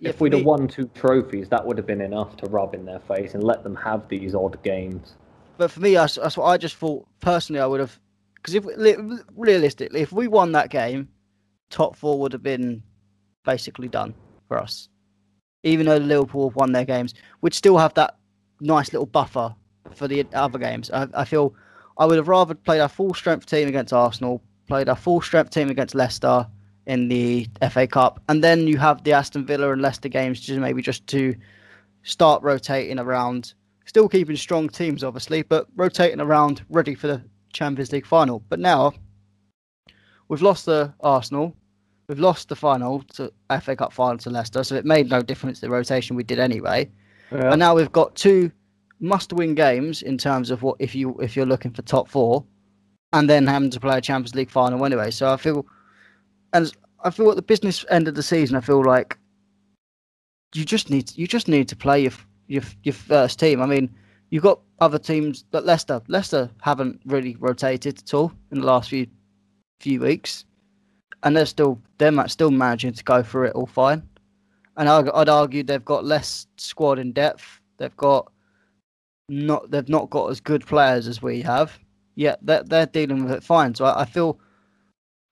if 0.00 0.20
we'd 0.20 0.32
me, 0.32 0.38
have 0.38 0.46
won 0.46 0.68
two 0.68 0.90
trophies, 0.94 1.48
that 1.50 1.64
would 1.64 1.78
have 1.78 1.86
been 1.86 2.00
enough 2.00 2.36
to 2.38 2.46
rub 2.46 2.74
in 2.74 2.84
their 2.84 3.00
face 3.00 3.34
and 3.34 3.44
let 3.44 3.62
them 3.62 3.76
have 3.76 4.08
these 4.08 4.34
odd 4.34 4.60
games. 4.62 5.14
But 5.56 5.70
for 5.70 5.80
me, 5.80 5.94
that's, 5.94 6.16
that's 6.16 6.36
what 6.36 6.46
I 6.46 6.56
just 6.56 6.76
thought. 6.76 7.06
Personally, 7.20 7.60
I 7.60 7.66
would 7.66 7.80
have 7.80 7.98
because 8.34 8.54
if 8.54 8.66
realistically, 9.36 10.00
if 10.00 10.12
we 10.12 10.28
won 10.28 10.52
that 10.52 10.70
game, 10.70 11.08
top 11.70 11.96
four 11.96 12.18
would 12.20 12.32
have 12.32 12.42
been 12.42 12.82
basically 13.44 13.88
done 13.88 14.14
for 14.48 14.58
us. 14.58 14.88
Even 15.64 15.86
though 15.86 15.96
Liverpool 15.96 16.48
have 16.48 16.56
won 16.56 16.72
their 16.72 16.84
games, 16.84 17.14
we'd 17.40 17.54
still 17.54 17.78
have 17.78 17.94
that 17.94 18.16
nice 18.60 18.92
little 18.92 19.06
buffer 19.06 19.54
for 19.94 20.06
the 20.06 20.26
other 20.32 20.58
games. 20.58 20.90
I, 20.90 21.08
I 21.14 21.24
feel 21.24 21.54
I 21.98 22.06
would 22.06 22.16
have 22.16 22.28
rather 22.28 22.54
played 22.54 22.80
our 22.80 22.88
full 22.88 23.14
strength 23.14 23.46
team 23.46 23.68
against 23.68 23.92
Arsenal, 23.92 24.42
played 24.66 24.88
our 24.88 24.96
full 24.96 25.20
strength 25.20 25.50
team 25.50 25.70
against 25.70 25.94
Leicester 25.94 26.46
in 26.86 27.08
the 27.08 27.48
FA 27.70 27.86
Cup, 27.86 28.20
and 28.28 28.44
then 28.44 28.66
you 28.66 28.76
have 28.78 29.02
the 29.04 29.12
Aston 29.12 29.46
Villa 29.46 29.72
and 29.72 29.80
Leicester 29.80 30.08
games, 30.08 30.40
just 30.40 30.60
maybe 30.60 30.82
just 30.82 31.06
to 31.08 31.34
start 32.02 32.42
rotating 32.42 32.98
around, 32.98 33.54
still 33.86 34.08
keeping 34.08 34.36
strong 34.36 34.68
teams 34.68 35.02
obviously, 35.02 35.42
but 35.42 35.66
rotating 35.76 36.20
around 36.20 36.62
ready 36.68 36.94
for 36.94 37.06
the 37.06 37.22
Champions 37.52 37.92
League 37.92 38.06
final. 38.06 38.40
But 38.48 38.60
now 38.60 38.92
we've 40.28 40.42
lost 40.42 40.66
the 40.66 40.92
Arsenal, 41.00 41.56
we've 42.08 42.18
lost 42.18 42.48
the 42.48 42.56
final 42.56 43.02
to 43.14 43.32
FA 43.60 43.76
Cup 43.76 43.92
final 43.92 44.18
to 44.18 44.30
Leicester, 44.30 44.64
so 44.64 44.74
it 44.74 44.84
made 44.84 45.10
no 45.10 45.22
difference 45.22 45.60
the 45.60 45.70
rotation 45.70 46.16
we 46.16 46.22
did 46.22 46.38
anyway. 46.38 46.88
Yeah. 47.32 47.50
And 47.50 47.58
now 47.58 47.74
we've 47.74 47.92
got 47.92 48.14
two 48.14 48.50
must-win 49.00 49.54
games 49.54 50.02
in 50.02 50.16
terms 50.18 50.50
of 50.50 50.62
what 50.62 50.76
if 50.78 50.94
you 50.94 51.16
if 51.20 51.36
you're 51.36 51.46
looking 51.46 51.72
for 51.72 51.82
top 51.82 52.08
four, 52.08 52.44
and 53.12 53.28
then 53.28 53.46
having 53.46 53.70
to 53.70 53.80
play 53.80 53.98
a 53.98 54.00
Champions 54.00 54.34
League 54.34 54.50
final 54.50 54.84
anyway. 54.84 55.10
So 55.10 55.32
I 55.32 55.36
feel, 55.36 55.66
and 56.52 56.72
I 57.02 57.10
feel 57.10 57.30
at 57.30 57.36
the 57.36 57.42
business 57.42 57.84
end 57.90 58.08
of 58.08 58.14
the 58.14 58.22
season, 58.22 58.56
I 58.56 58.60
feel 58.60 58.84
like 58.84 59.18
you 60.54 60.64
just 60.64 60.90
need 60.90 61.16
you 61.16 61.26
just 61.26 61.48
need 61.48 61.68
to 61.68 61.76
play 61.76 62.00
your 62.02 62.12
your 62.46 62.62
your 62.82 62.94
first 62.94 63.38
team. 63.38 63.60
I 63.60 63.66
mean, 63.66 63.94
you've 64.30 64.42
got 64.42 64.60
other 64.80 64.98
teams 64.98 65.44
that 65.50 65.64
Leicester 65.64 66.02
Leicester 66.08 66.50
haven't 66.60 67.00
really 67.06 67.36
rotated 67.36 67.98
at 67.98 68.14
all 68.14 68.32
in 68.50 68.60
the 68.60 68.66
last 68.66 68.90
few 68.90 69.06
few 69.80 70.00
weeks, 70.00 70.44
and 71.24 71.36
they're 71.36 71.46
still 71.46 71.80
they're 71.98 72.28
still 72.28 72.50
managing 72.50 72.92
to 72.92 73.04
go 73.04 73.22
through 73.22 73.46
it 73.46 73.54
all 73.54 73.66
fine 73.66 74.02
and 74.76 74.88
I'd 74.88 75.28
argue 75.28 75.62
they've 75.62 75.84
got 75.84 76.04
less 76.04 76.46
squad 76.56 76.98
in 76.98 77.12
depth. 77.12 77.60
They've 77.78 77.96
got 77.96 78.30
not 79.28 79.70
they've 79.70 79.88
not 79.88 80.10
got 80.10 80.30
as 80.30 80.40
good 80.40 80.66
players 80.66 81.06
as 81.06 81.22
we 81.22 81.42
have. 81.42 81.78
Yet 82.16 82.38
they're, 82.42 82.62
they're 82.62 82.86
dealing 82.86 83.24
with 83.24 83.32
it 83.32 83.42
fine. 83.42 83.74
So 83.74 83.84
I, 83.84 84.02
I 84.02 84.04
feel, 84.04 84.38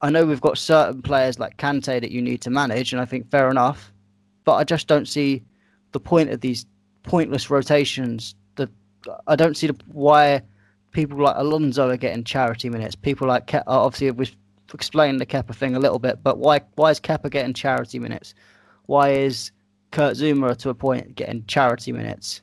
I 0.00 0.10
know 0.10 0.24
we've 0.24 0.40
got 0.40 0.58
certain 0.58 1.02
players 1.02 1.38
like 1.38 1.56
Kante 1.56 2.00
that 2.00 2.10
you 2.10 2.20
need 2.20 2.40
to 2.42 2.50
manage, 2.50 2.92
and 2.92 3.00
I 3.00 3.04
think 3.04 3.30
fair 3.30 3.50
enough, 3.50 3.92
but 4.44 4.54
I 4.54 4.64
just 4.64 4.88
don't 4.88 5.06
see 5.06 5.42
the 5.92 6.00
point 6.00 6.30
of 6.30 6.40
these 6.40 6.66
pointless 7.04 7.50
rotations. 7.50 8.34
The 8.56 8.68
I 9.26 9.36
don't 9.36 9.56
see 9.56 9.68
the, 9.68 9.76
why 9.86 10.42
people 10.92 11.22
like 11.22 11.36
Alonso 11.36 11.88
are 11.88 11.96
getting 11.96 12.24
charity 12.24 12.68
minutes. 12.68 12.94
People 12.94 13.28
like 13.28 13.46
Ke- 13.46 13.64
obviously 13.66 14.10
we've 14.10 14.36
explained 14.72 15.20
the 15.20 15.26
Kepa 15.26 15.54
thing 15.54 15.74
a 15.74 15.80
little 15.80 15.98
bit, 15.98 16.22
but 16.22 16.38
why 16.38 16.60
why 16.76 16.90
is 16.90 17.00
Kepa 17.00 17.30
getting 17.30 17.54
charity 17.54 17.98
minutes? 17.98 18.34
Why 18.86 19.10
is 19.10 19.52
Kurt 19.90 20.16
Zouma 20.16 20.56
to 20.56 20.70
a 20.70 20.74
point 20.74 21.14
getting 21.14 21.44
charity 21.46 21.92
minutes? 21.92 22.42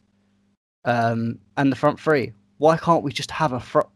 Um, 0.86 1.40
and 1.58 1.72
the 1.72 1.76
front 1.76 2.00
three. 2.00 2.34
Why 2.58 2.78
can't 2.78 3.04
we 3.04 3.12
just 3.12 3.32
have 3.32 3.54
a 3.54 3.60
front? 3.60 3.88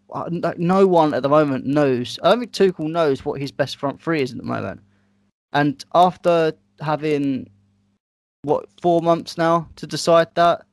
No 0.58 0.88
one 0.88 1.14
at 1.14 1.22
the 1.24 1.30
moment 1.30 1.66
knows. 1.66 2.20
I 2.24 2.30
don't 2.30 2.40
think 2.40 2.52
Tuchel 2.52 2.90
knows 2.90 3.26
what 3.26 3.42
his 3.42 3.52
best 3.52 3.78
front 3.78 4.02
three 4.02 4.22
is 4.22 4.32
at 4.32 4.38
the 4.38 4.44
moment. 4.44 4.82
And 5.52 5.84
after 5.94 6.54
having 6.80 7.50
what 8.44 8.66
four 8.82 9.02
months 9.02 9.38
now 9.38 9.68
to 9.78 9.88
decide 9.88 10.34
that, 10.36 10.66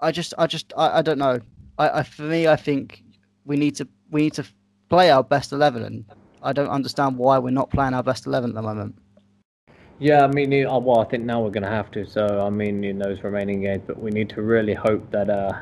I 0.00 0.12
just, 0.12 0.34
I 0.38 0.46
just, 0.46 0.72
I, 0.76 0.98
I 0.98 1.02
don't 1.02 1.18
know. 1.18 1.40
I, 1.78 2.00
I, 2.00 2.02
for 2.02 2.22
me, 2.22 2.46
I 2.46 2.56
think 2.56 3.02
we 3.44 3.56
need 3.56 3.76
to, 3.76 3.88
we 4.10 4.22
need 4.22 4.34
to 4.34 4.44
play 4.88 5.10
our 5.10 5.24
best 5.24 5.52
eleven, 5.52 5.82
and 5.82 6.04
I 6.42 6.52
don't 6.52 6.68
understand 6.68 7.16
why 7.16 7.38
we're 7.38 7.50
not 7.50 7.70
playing 7.70 7.94
our 7.94 8.02
best 8.02 8.26
eleven 8.26 8.50
at 8.50 8.54
the 8.54 8.62
moment. 8.62 8.98
Yeah, 10.00 10.24
I 10.24 10.28
mean, 10.28 10.52
uh, 10.64 10.78
well, 10.78 11.00
I 11.00 11.04
think 11.04 11.24
now 11.24 11.42
we're 11.42 11.50
going 11.50 11.64
to 11.64 11.68
have 11.68 11.90
to. 11.90 12.06
So, 12.06 12.44
I 12.46 12.50
mean, 12.50 12.84
in 12.84 12.98
those 12.98 13.24
remaining 13.24 13.62
games, 13.62 13.82
but 13.84 14.00
we 14.00 14.10
need 14.10 14.28
to 14.30 14.42
really 14.42 14.74
hope 14.74 15.10
that 15.10 15.28
uh, 15.28 15.52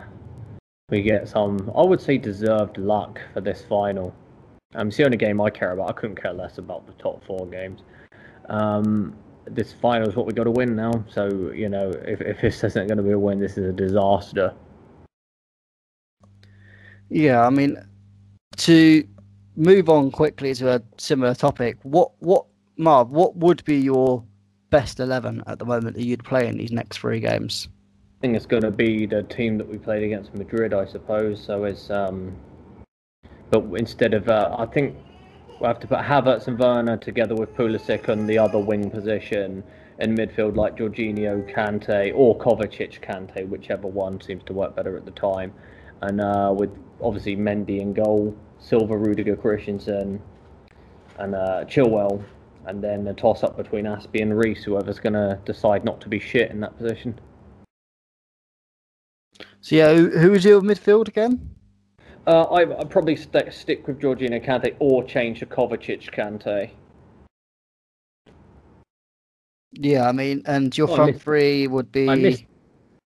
we 0.91 1.01
get 1.01 1.27
some, 1.27 1.73
I 1.75 1.83
would 1.83 2.03
say, 2.03 2.19
deserved 2.19 2.77
luck 2.77 3.19
for 3.33 3.41
this 3.41 3.63
final. 3.67 4.15
Um, 4.75 4.89
it's 4.89 4.99
the 4.99 5.05
only 5.05 5.17
game 5.17 5.41
I 5.41 5.49
care 5.49 5.73
about. 5.73 5.89
I 5.89 5.93
couldn't 5.93 6.21
care 6.21 6.35
less 6.35 6.59
about 6.59 6.87
the 6.87 6.93
top 7.03 7.25
four 7.25 7.47
games. 7.47 7.81
Um, 8.51 9.17
this 9.47 9.73
final 9.73 10.07
is 10.07 10.17
what 10.17 10.27
we 10.27 10.35
got 10.35 10.45
to 10.45 10.51
win 10.51 10.77
now. 10.77 10.93
So, 11.09 11.51
you 11.55 11.71
know, 11.71 11.89
if, 12.05 12.21
if 12.21 12.43
this 12.43 12.63
isn't 12.63 12.89
going 12.89 12.99
to 12.99 13.03
be 13.03 13.13
a 13.13 13.19
win, 13.19 13.41
this 13.41 13.57
is 13.57 13.71
a 13.71 13.73
disaster. 13.73 14.53
Yeah, 17.09 17.47
I 17.47 17.51
mean, 17.51 17.79
to 18.59 19.09
move 19.57 19.89
on 19.89 20.11
quickly 20.11 20.55
to 20.55 20.77
a 20.77 20.83
similar 20.99 21.35
topic, 21.35 21.79
what 21.83 22.13
what 22.21 22.45
Marv, 22.77 23.11
what 23.11 23.37
would 23.37 23.65
be 23.65 23.77
your 23.77 24.23
best 24.71 25.01
eleven 25.01 25.43
at 25.47 25.59
the 25.59 25.65
moment 25.65 25.97
that 25.97 26.05
you'd 26.05 26.25
play 26.25 26.47
in 26.47 26.59
these 26.59 26.73
next 26.73 26.99
three 26.99 27.21
games? 27.21 27.69
I 28.19 28.21
think 28.21 28.37
it's 28.37 28.47
going 28.47 28.63
to 28.63 28.71
be 28.71 29.07
the 29.07 29.23
team 29.25 29.59
that 29.59 29.69
we 29.69 29.79
played 29.79 30.03
against 30.03 30.35
Madrid, 30.35 30.73
I 30.73 30.87
suppose. 30.87 31.43
So 31.43 31.65
it's 31.65 31.91
um, 31.91 32.37
but 33.51 33.65
instead 33.77 34.15
of 34.15 34.29
uh, 34.29 34.55
I 34.59 34.67
think 34.67 34.97
we'll 35.61 35.69
have 35.69 35.81
to 35.81 35.87
put 35.87 35.99
Havertz 35.99 36.49
and 36.49 36.59
Werner 36.59 36.97
together 36.97 37.35
with 37.35 37.55
Pulisic 37.55 38.09
on 38.09 38.27
the 38.27 38.39
other 38.39 38.59
wing 38.59 38.91
position 38.91 39.63
in 39.99 40.15
midfield, 40.15 40.57
like 40.57 40.77
Jorginho, 40.77 41.51
Kante, 41.55 42.13
or 42.15 42.37
Kovacic, 42.39 43.01
Kante, 43.01 43.49
whichever 43.49 43.87
one 43.87 44.21
seems 44.21 44.45
to 44.45 44.53
work 44.53 44.77
better 44.77 44.97
at 44.97 45.07
the 45.07 45.11
time, 45.13 45.55
and 46.03 46.21
uh, 46.21 46.53
with 46.55 46.71
obviously 47.01 47.37
Mendy 47.37 47.81
in 47.81 47.95
goal, 47.95 48.37
Silva, 48.59 48.97
Rudiger, 48.97 49.37
Christensen, 49.37 50.21
and 51.19 51.35
uh, 51.35 51.65
Chilwell, 51.67 52.23
and 52.67 52.83
then 52.83 53.07
a 53.07 53.15
toss 53.15 53.43
up 53.43 53.57
between 53.57 53.85
Azpi 53.85 54.23
and 54.23 54.37
Reece, 54.37 54.65
whoever's 54.65 54.99
going 54.99 55.13
to 55.13 55.39
decide 55.45 55.85
not 55.85 56.01
to 56.03 56.09
be 56.09 56.19
shit 56.19 56.51
in 56.51 56.61
that 56.61 56.77
position. 56.77 57.19
So 59.61 59.77
yeah, 59.77 59.95
who, 59.95 60.11
who 60.11 60.33
is 60.35 60.45
your 60.45 60.61
midfield 60.61 61.09
again? 61.09 61.51
Uh, 62.27 62.43
I, 62.45 62.81
I'd 62.81 62.91
probably 62.91 63.15
st- 63.17 63.53
stick 63.53 63.87
with 63.87 64.01
Jorginho 64.01 64.45
Kante 64.45 64.75
or 64.81 65.05
change 65.05 65.39
to 65.41 65.47
Kovacic 65.47 66.11
Kante. 66.13 66.71
Yeah, 69.73 70.09
I 70.09 70.13
mean, 70.13 70.43
and 70.47 70.77
your 70.77 70.91
Oh, 70.91 70.95
front 70.97 71.13
missed- 71.13 71.25
three 71.25 71.67
would 71.67 71.93
be. 71.93 72.09
I 72.09 72.15
missed. 72.17 72.45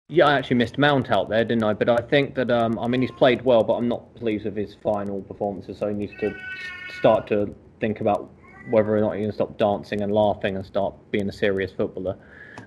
Yeah, 0.09 0.27
I 0.27 0.35
actually 0.35 0.57
missed 0.57 0.79
Mount 0.79 1.11
out 1.11 1.29
there, 1.29 1.45
didn't 1.45 1.65
I? 1.65 1.73
But 1.73 1.89
I 1.89 1.97
think 1.97 2.37
that 2.37 2.49
um, 2.51 2.79
I 2.79 2.87
mean 2.87 3.01
he's 3.01 3.11
played 3.11 3.43
well, 3.43 3.65
but 3.65 3.75
I'm 3.75 3.89
not 3.89 4.15
pleased 4.15 4.45
with 4.45 4.57
his 4.57 4.77
final 4.83 5.21
performances. 5.23 5.79
So 5.79 5.89
he 5.89 5.95
needs 5.95 6.13
to 6.21 6.33
start 6.97 7.27
to 7.29 7.53
think 7.81 8.01
about 8.01 8.31
whether 8.71 8.97
or 8.97 9.01
not 9.01 9.15
going 9.15 9.27
to 9.27 9.33
stop 9.33 9.59
dancing 9.59 10.03
and 10.03 10.13
laughing 10.13 10.57
and 10.57 10.65
start 10.65 10.95
being 11.11 11.29
a 11.29 11.33
serious 11.33 11.73
footballer. 11.73 12.17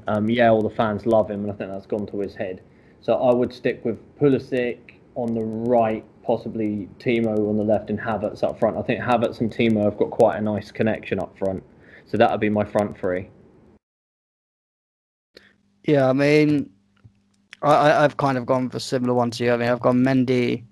Um, 0.08 0.30
yeah, 0.30 0.50
all 0.50 0.62
the 0.62 0.70
fans 0.70 1.06
love 1.06 1.32
him, 1.32 1.44
and 1.44 1.52
I 1.52 1.56
think 1.56 1.70
that's 1.72 1.86
gone 1.86 2.08
to 2.08 2.20
his 2.20 2.36
head. 2.36 2.62
So 3.02 3.14
I 3.14 3.34
would 3.34 3.54
stick 3.54 3.86
with 3.86 3.98
Pulisic 4.20 4.96
on 5.16 5.34
the 5.34 5.42
right, 5.42 6.04
possibly 6.24 6.90
Timo 7.00 7.50
on 7.50 7.56
the 7.56 7.64
left, 7.64 7.90
and 7.90 7.98
Havertz 8.00 8.44
up 8.44 8.60
front. 8.60 8.76
I 8.76 8.82
think 8.82 9.02
Havertz 9.02 9.40
and 9.40 9.50
Timo 9.50 9.86
have 9.86 9.98
got 9.98 10.10
quite 10.10 10.38
a 10.38 10.42
nice 10.42 10.72
connection 10.72 11.20
up 11.20 11.38
front. 11.38 11.64
So 12.06 12.18
that 12.18 12.32
would 12.32 12.42
be 12.42 12.50
my 12.50 12.66
front 12.66 12.98
three. 12.98 13.30
Yeah, 15.86 16.10
I 16.10 16.14
mean, 16.14 16.70
I, 17.62 18.04
I've 18.04 18.18
kind 18.18 18.38
of 18.38 18.46
gone 18.46 18.70
for 18.70 18.80
similar 18.80 19.14
ones 19.14 19.38
to 19.38 19.46
you. 19.46 19.52
I 19.52 19.58
mean, 19.58 19.70
I've 19.70 19.82
gone 19.82 20.04
Mendy, 20.04 20.64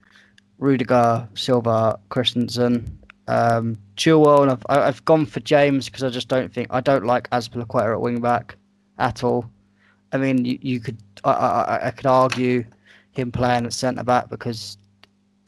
Rudiger, 0.59 1.27
Silva, 1.35 1.99
Christensen, 2.09 2.97
um, 3.27 3.77
Chilwell, 3.95 4.43
and 4.43 4.51
I've 4.51 4.63
I've 4.69 5.05
gone 5.05 5.25
for 5.25 5.39
James 5.41 5.85
because 5.85 6.03
I 6.03 6.09
just 6.09 6.27
don't 6.27 6.53
think 6.53 6.67
I 6.71 6.81
don't 6.81 7.05
like 7.05 7.29
Azpilicueta 7.31 7.93
at 7.93 8.01
wing 8.01 8.21
back 8.21 8.55
at 8.97 9.23
all. 9.23 9.49
I 10.11 10.17
mean, 10.17 10.45
you, 10.45 10.57
you 10.61 10.79
could 10.79 10.97
I, 11.23 11.31
I 11.31 11.87
I 11.87 11.91
could 11.91 12.05
argue 12.05 12.65
him 13.11 13.31
playing 13.31 13.65
at 13.65 13.73
centre 13.73 14.03
back 14.03 14.29
because 14.29 14.77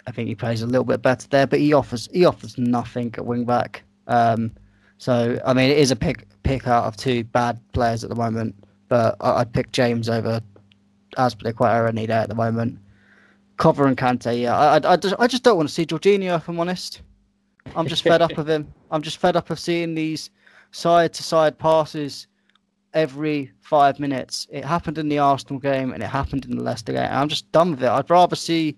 I 0.07 0.11
think 0.11 0.27
he 0.27 0.35
plays 0.35 0.61
a 0.61 0.67
little 0.67 0.83
bit 0.83 1.01
better 1.01 1.27
there, 1.29 1.47
but 1.47 1.59
he 1.59 1.73
offers 1.73 2.09
he 2.11 2.25
offers 2.25 2.57
nothing 2.57 3.13
at 3.17 3.25
wing 3.25 3.45
back. 3.45 3.83
Um, 4.07 4.51
so 4.97 5.39
I 5.45 5.53
mean, 5.53 5.69
it 5.69 5.77
is 5.77 5.91
a 5.91 5.95
pick 5.95 6.27
pick 6.43 6.67
out 6.67 6.85
of 6.85 6.97
two 6.97 7.23
bad 7.23 7.59
players 7.73 8.03
at 8.03 8.09
the 8.09 8.15
moment, 8.15 8.55
but 8.89 9.15
I, 9.21 9.41
I'd 9.41 9.53
pick 9.53 9.71
James 9.71 10.09
over 10.09 10.41
Azpilicueta 11.17 11.87
any 11.87 12.07
day 12.07 12.13
at 12.13 12.29
the 12.29 12.35
moment. 12.35 12.79
Cover 13.57 13.87
and 13.87 13.97
Kante, 13.97 14.41
yeah, 14.41 14.57
I, 14.57 14.77
I, 14.77 14.93
I 14.93 14.95
just 14.95 15.15
I 15.19 15.27
just 15.27 15.43
don't 15.43 15.57
want 15.57 15.67
to 15.67 15.75
see 15.75 15.85
Jorginho 15.85 16.37
if 16.37 16.47
I'm 16.47 16.59
honest. 16.59 17.01
I'm 17.75 17.87
just 17.87 18.03
fed 18.03 18.21
up 18.21 18.37
of 18.37 18.47
him. 18.47 18.73
I'm 18.91 19.01
just 19.01 19.17
fed 19.17 19.35
up 19.35 19.49
of 19.49 19.59
seeing 19.59 19.95
these 19.95 20.29
side 20.71 21.13
to 21.13 21.23
side 21.23 21.57
passes 21.57 22.27
every 22.93 23.51
five 23.61 23.99
minutes. 23.99 24.47
It 24.49 24.65
happened 24.65 24.97
in 24.97 25.09
the 25.09 25.19
Arsenal 25.19 25.59
game 25.59 25.91
and 25.91 26.01
it 26.01 26.07
happened 26.07 26.45
in 26.45 26.57
the 26.57 26.63
Leicester 26.63 26.93
game. 26.93 27.09
I'm 27.11 27.29
just 27.29 27.51
done 27.51 27.71
with 27.71 27.83
it. 27.83 27.89
I'd 27.89 28.09
rather 28.09 28.35
see 28.35 28.77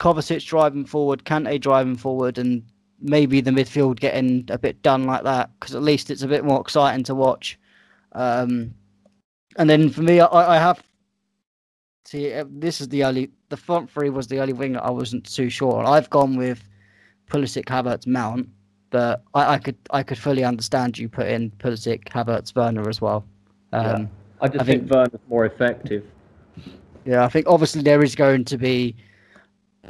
Kovacic 0.00 0.44
driving 0.46 0.84
forward, 0.84 1.24
Kante 1.24 1.60
driving 1.60 1.96
forward, 1.96 2.38
and 2.38 2.62
maybe 3.00 3.40
the 3.40 3.50
midfield 3.50 4.00
getting 4.00 4.46
a 4.50 4.58
bit 4.58 4.82
done 4.82 5.04
like 5.04 5.24
that 5.24 5.50
because 5.58 5.74
at 5.74 5.82
least 5.82 6.10
it's 6.10 6.22
a 6.22 6.28
bit 6.28 6.44
more 6.44 6.60
exciting 6.60 7.04
to 7.04 7.14
watch. 7.14 7.58
Um, 8.12 8.74
and 9.56 9.68
then 9.68 9.90
for 9.90 10.02
me, 10.02 10.20
I, 10.20 10.56
I 10.56 10.58
have 10.58 10.82
see 12.04 12.32
uh, 12.32 12.44
this 12.48 12.80
is 12.80 12.88
the 12.88 13.04
only 13.04 13.30
the 13.48 13.56
front 13.56 13.90
three 13.90 14.10
was 14.10 14.26
the 14.26 14.40
only 14.40 14.52
wing 14.52 14.72
that 14.72 14.84
I 14.84 14.90
wasn't 14.90 15.24
too 15.24 15.48
sure. 15.48 15.78
on. 15.78 15.86
I've 15.86 16.10
gone 16.10 16.36
with 16.36 16.62
Pulisic, 17.28 17.64
Havertz, 17.66 18.06
Mount, 18.06 18.48
but 18.90 19.22
I, 19.34 19.54
I 19.54 19.58
could 19.58 19.76
I 19.90 20.02
could 20.02 20.18
fully 20.18 20.44
understand 20.44 20.98
you 20.98 21.08
put 21.08 21.26
in 21.26 21.50
Pulisic, 21.52 22.04
Havertz, 22.04 22.54
Werner 22.54 22.88
as 22.88 23.00
well. 23.00 23.24
Um, 23.72 24.10
I 24.40 24.48
just 24.48 24.60
I 24.60 24.64
think, 24.64 24.82
think- 24.82 24.92
Werner's 24.92 25.20
more 25.28 25.46
effective. 25.46 26.04
Yeah, 27.04 27.24
I 27.24 27.28
think 27.28 27.46
obviously 27.48 27.82
there 27.82 28.02
is 28.02 28.14
going 28.14 28.44
to 28.44 28.56
be 28.56 28.94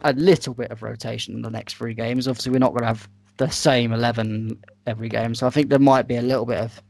a 0.05 0.13
little 0.15 0.55
bit 0.55 0.71
of 0.71 0.83
rotation 0.83 1.35
in 1.35 1.43
the 1.43 1.51
next 1.51 1.75
three 1.75 1.93
games. 1.93 2.27
Obviously, 2.27 2.53
we're 2.53 2.59
not 2.59 2.71
going 2.71 2.83
to 2.83 2.87
have 2.87 3.09
the 3.37 3.51
same 3.51 3.93
11 3.93 4.59
every 4.87 5.09
game. 5.09 5.35
So 5.35 5.47
I 5.47 5.51
think 5.51 5.69
there 5.69 5.79
might 5.79 6.09
be 6.09 6.17
a 6.17 6.23
little 6.23 6.47
bit 6.47 6.59
of 6.59 6.83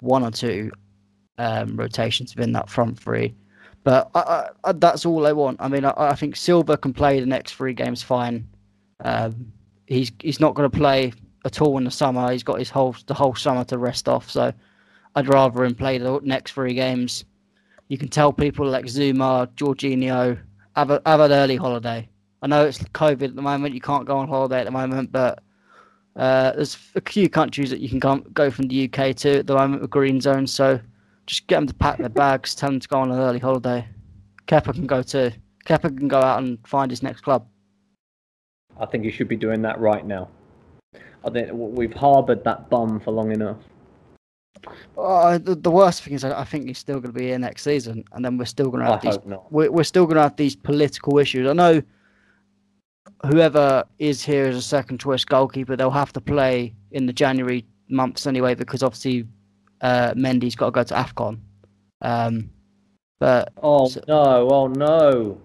one 0.00 0.24
or 0.24 0.30
two 0.30 0.70
um, 1.38 1.76
rotations 1.76 2.34
within 2.34 2.52
that 2.52 2.70
front 2.70 2.98
three. 2.98 3.34
But 3.86 4.10
I, 4.16 4.48
I, 4.64 4.72
that's 4.72 5.06
all 5.06 5.28
I 5.28 5.32
want. 5.32 5.58
I 5.60 5.68
mean, 5.68 5.84
I, 5.84 5.92
I 5.96 6.16
think 6.16 6.34
Silva 6.34 6.76
can 6.76 6.92
play 6.92 7.20
the 7.20 7.26
next 7.26 7.54
three 7.54 7.72
games 7.72 8.02
fine. 8.02 8.48
Um, 9.04 9.52
he's 9.86 10.10
he's 10.18 10.40
not 10.40 10.56
going 10.56 10.68
to 10.68 10.76
play 10.76 11.12
at 11.44 11.60
all 11.62 11.78
in 11.78 11.84
the 11.84 11.90
summer. 11.92 12.32
He's 12.32 12.42
got 12.42 12.58
his 12.58 12.68
whole 12.68 12.96
the 13.06 13.14
whole 13.14 13.36
summer 13.36 13.62
to 13.66 13.78
rest 13.78 14.08
off. 14.08 14.28
So 14.28 14.52
I'd 15.14 15.28
rather 15.28 15.64
him 15.64 15.76
play 15.76 15.98
the 15.98 16.18
next 16.24 16.50
three 16.50 16.74
games. 16.74 17.24
You 17.86 17.96
can 17.96 18.08
tell 18.08 18.32
people 18.32 18.68
like 18.68 18.86
Zouma, 18.86 19.46
Jorginho, 19.54 20.36
have, 20.74 20.90
a, 20.90 21.00
have 21.06 21.20
an 21.20 21.30
early 21.30 21.54
holiday. 21.54 22.08
I 22.42 22.48
know 22.48 22.66
it's 22.66 22.78
COVID 22.78 23.22
at 23.22 23.36
the 23.36 23.42
moment. 23.42 23.72
You 23.72 23.80
can't 23.80 24.04
go 24.04 24.18
on 24.18 24.26
holiday 24.26 24.58
at 24.58 24.64
the 24.64 24.72
moment, 24.72 25.12
but 25.12 25.44
uh, 26.16 26.50
there's 26.56 26.76
a 26.96 27.00
few 27.02 27.28
countries 27.28 27.70
that 27.70 27.78
you 27.78 27.88
can 27.88 28.00
go 28.32 28.50
from 28.50 28.66
the 28.66 28.86
UK 28.86 29.14
to 29.18 29.38
at 29.38 29.46
the 29.46 29.54
moment 29.54 29.82
with 29.82 29.90
green 29.90 30.20
zones. 30.20 30.52
So 30.52 30.80
just 31.26 31.46
get 31.46 31.56
them 31.56 31.66
to 31.66 31.74
pack 31.74 31.98
their 31.98 32.08
bags, 32.08 32.54
tell 32.54 32.70
them 32.70 32.80
to 32.80 32.88
go 32.88 32.98
on 32.98 33.10
an 33.10 33.18
early 33.18 33.38
holiday. 33.38 33.86
Kepa 34.46 34.74
can 34.74 34.86
go 34.86 35.02
too. 35.02 35.32
Kepa 35.66 35.96
can 35.96 36.08
go 36.08 36.20
out 36.20 36.42
and 36.42 36.58
find 36.66 36.90
his 36.90 37.02
next 37.02 37.22
club. 37.22 37.46
I 38.78 38.86
think 38.86 39.04
he 39.04 39.10
should 39.10 39.28
be 39.28 39.36
doing 39.36 39.62
that 39.62 39.80
right 39.80 40.06
now. 40.06 40.28
I 41.24 41.30
think 41.30 41.50
we've 41.52 41.92
harboured 41.92 42.44
that 42.44 42.70
bum 42.70 43.00
for 43.00 43.10
long 43.10 43.32
enough. 43.32 43.56
Uh, 44.96 45.38
the, 45.38 45.54
the 45.54 45.70
worst 45.70 46.02
thing 46.02 46.14
is, 46.14 46.24
I, 46.24 46.40
I 46.40 46.44
think 46.44 46.66
he's 46.66 46.78
still 46.78 47.00
going 47.00 47.12
to 47.12 47.18
be 47.18 47.26
here 47.26 47.38
next 47.38 47.62
season, 47.62 48.04
and 48.12 48.24
then 48.24 48.38
we're 48.38 48.44
still 48.44 48.70
going 48.70 48.84
to 48.84 48.90
I 48.90 48.92
have 48.92 49.02
these. 49.02 49.18
We're, 49.50 49.70
we're 49.70 49.84
still 49.84 50.04
going 50.06 50.16
to 50.16 50.22
have 50.22 50.36
these 50.36 50.54
political 50.54 51.18
issues. 51.18 51.48
I 51.48 51.52
know 51.52 51.82
whoever 53.26 53.84
is 53.98 54.24
here 54.24 54.46
as 54.46 54.56
a 54.56 54.62
second 54.62 55.00
choice 55.00 55.24
goalkeeper, 55.24 55.76
they'll 55.76 55.90
have 55.90 56.12
to 56.12 56.20
play 56.20 56.74
in 56.92 57.06
the 57.06 57.12
January 57.12 57.64
months 57.88 58.26
anyway, 58.26 58.54
because 58.54 58.82
obviously 58.82 59.26
uh, 59.80 60.12
Mendy's 60.14 60.56
got 60.56 60.66
to 60.66 60.70
go 60.72 60.82
to 60.84 60.94
Afcon. 60.94 61.38
Um, 62.02 62.50
but 63.18 63.52
Oh 63.62 63.88
So- 63.88 64.02
no! 64.08 64.48
Oh 64.50 64.66
no! 64.68 65.40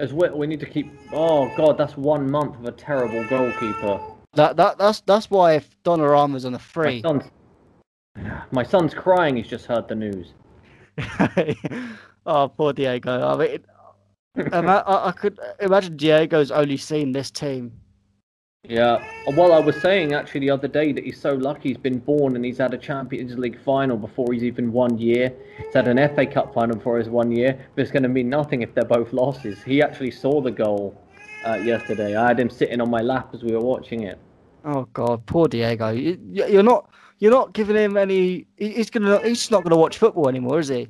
As 0.00 0.12
we, 0.12 0.28
we 0.30 0.46
need 0.46 0.60
to 0.60 0.66
keep. 0.66 0.90
Oh 1.12 1.50
god, 1.56 1.78
that's 1.78 1.96
one 1.96 2.30
month 2.30 2.56
of 2.56 2.64
a 2.66 2.72
terrible 2.72 3.24
goalkeeper. 3.24 4.00
that 4.34 4.56
that 4.56 4.76
that's 4.78 5.00
that's 5.02 5.30
why 5.30 5.54
if 5.54 5.70
Donnarumma's 5.84 6.44
on 6.44 6.54
a 6.54 6.58
My 6.58 6.62
free, 6.62 7.00
son's, 7.02 7.24
my 8.50 8.62
son's 8.64 8.92
crying. 8.92 9.36
He's 9.36 9.46
just 9.48 9.66
heard 9.66 9.88
the 9.88 9.94
news. 9.94 10.34
oh 12.26 12.48
poor 12.48 12.72
Diego. 12.72 13.26
I 13.26 13.36
mean, 13.36 13.58
I, 14.52 15.08
I 15.08 15.12
could 15.12 15.38
imagine 15.60 15.96
Diego's 15.96 16.50
only 16.50 16.76
seen 16.76 17.12
this 17.12 17.30
team. 17.30 17.72
Yeah. 18.66 19.04
Well, 19.36 19.52
I 19.52 19.58
was 19.58 19.76
saying 19.82 20.14
actually 20.14 20.40
the 20.40 20.50
other 20.50 20.68
day 20.68 20.92
that 20.92 21.04
he's 21.04 21.20
so 21.20 21.34
lucky 21.34 21.68
he's 21.68 21.76
been 21.76 21.98
born 21.98 22.34
and 22.34 22.44
he's 22.44 22.58
had 22.58 22.72
a 22.72 22.78
Champions 22.78 23.36
League 23.36 23.60
final 23.60 23.96
before 23.98 24.32
he's 24.32 24.42
even 24.42 24.72
one 24.72 24.96
year. 24.96 25.32
He's 25.58 25.74
had 25.74 25.86
an 25.86 25.98
FA 26.14 26.24
Cup 26.24 26.54
final 26.54 26.76
before 26.76 26.96
his 26.98 27.08
one 27.10 27.30
year, 27.30 27.58
but 27.74 27.82
it's 27.82 27.90
going 27.90 28.04
to 28.04 28.08
mean 28.08 28.30
nothing 28.30 28.62
if 28.62 28.74
they're 28.74 28.84
both 28.84 29.12
losses. 29.12 29.62
He 29.62 29.82
actually 29.82 30.10
saw 30.12 30.40
the 30.40 30.50
goal 30.50 30.98
uh, 31.46 31.54
yesterday. 31.56 32.16
I 32.16 32.28
had 32.28 32.40
him 32.40 32.48
sitting 32.48 32.80
on 32.80 32.88
my 32.90 33.02
lap 33.02 33.30
as 33.34 33.42
we 33.42 33.52
were 33.52 33.60
watching 33.60 34.04
it. 34.04 34.18
Oh 34.64 34.88
God, 34.94 35.26
poor 35.26 35.46
Diego. 35.46 35.90
You, 35.90 36.18
you- 36.32 36.46
you're 36.46 36.62
not 36.62 36.88
you're 37.18 37.30
not 37.32 37.52
giving 37.52 37.76
him 37.76 37.98
any. 37.98 38.46
He's 38.56 38.88
gonna 38.88 39.20
he's 39.22 39.50
not 39.50 39.62
gonna 39.62 39.76
watch 39.76 39.98
football 39.98 40.26
anymore, 40.26 40.58
is 40.58 40.68
he? 40.68 40.88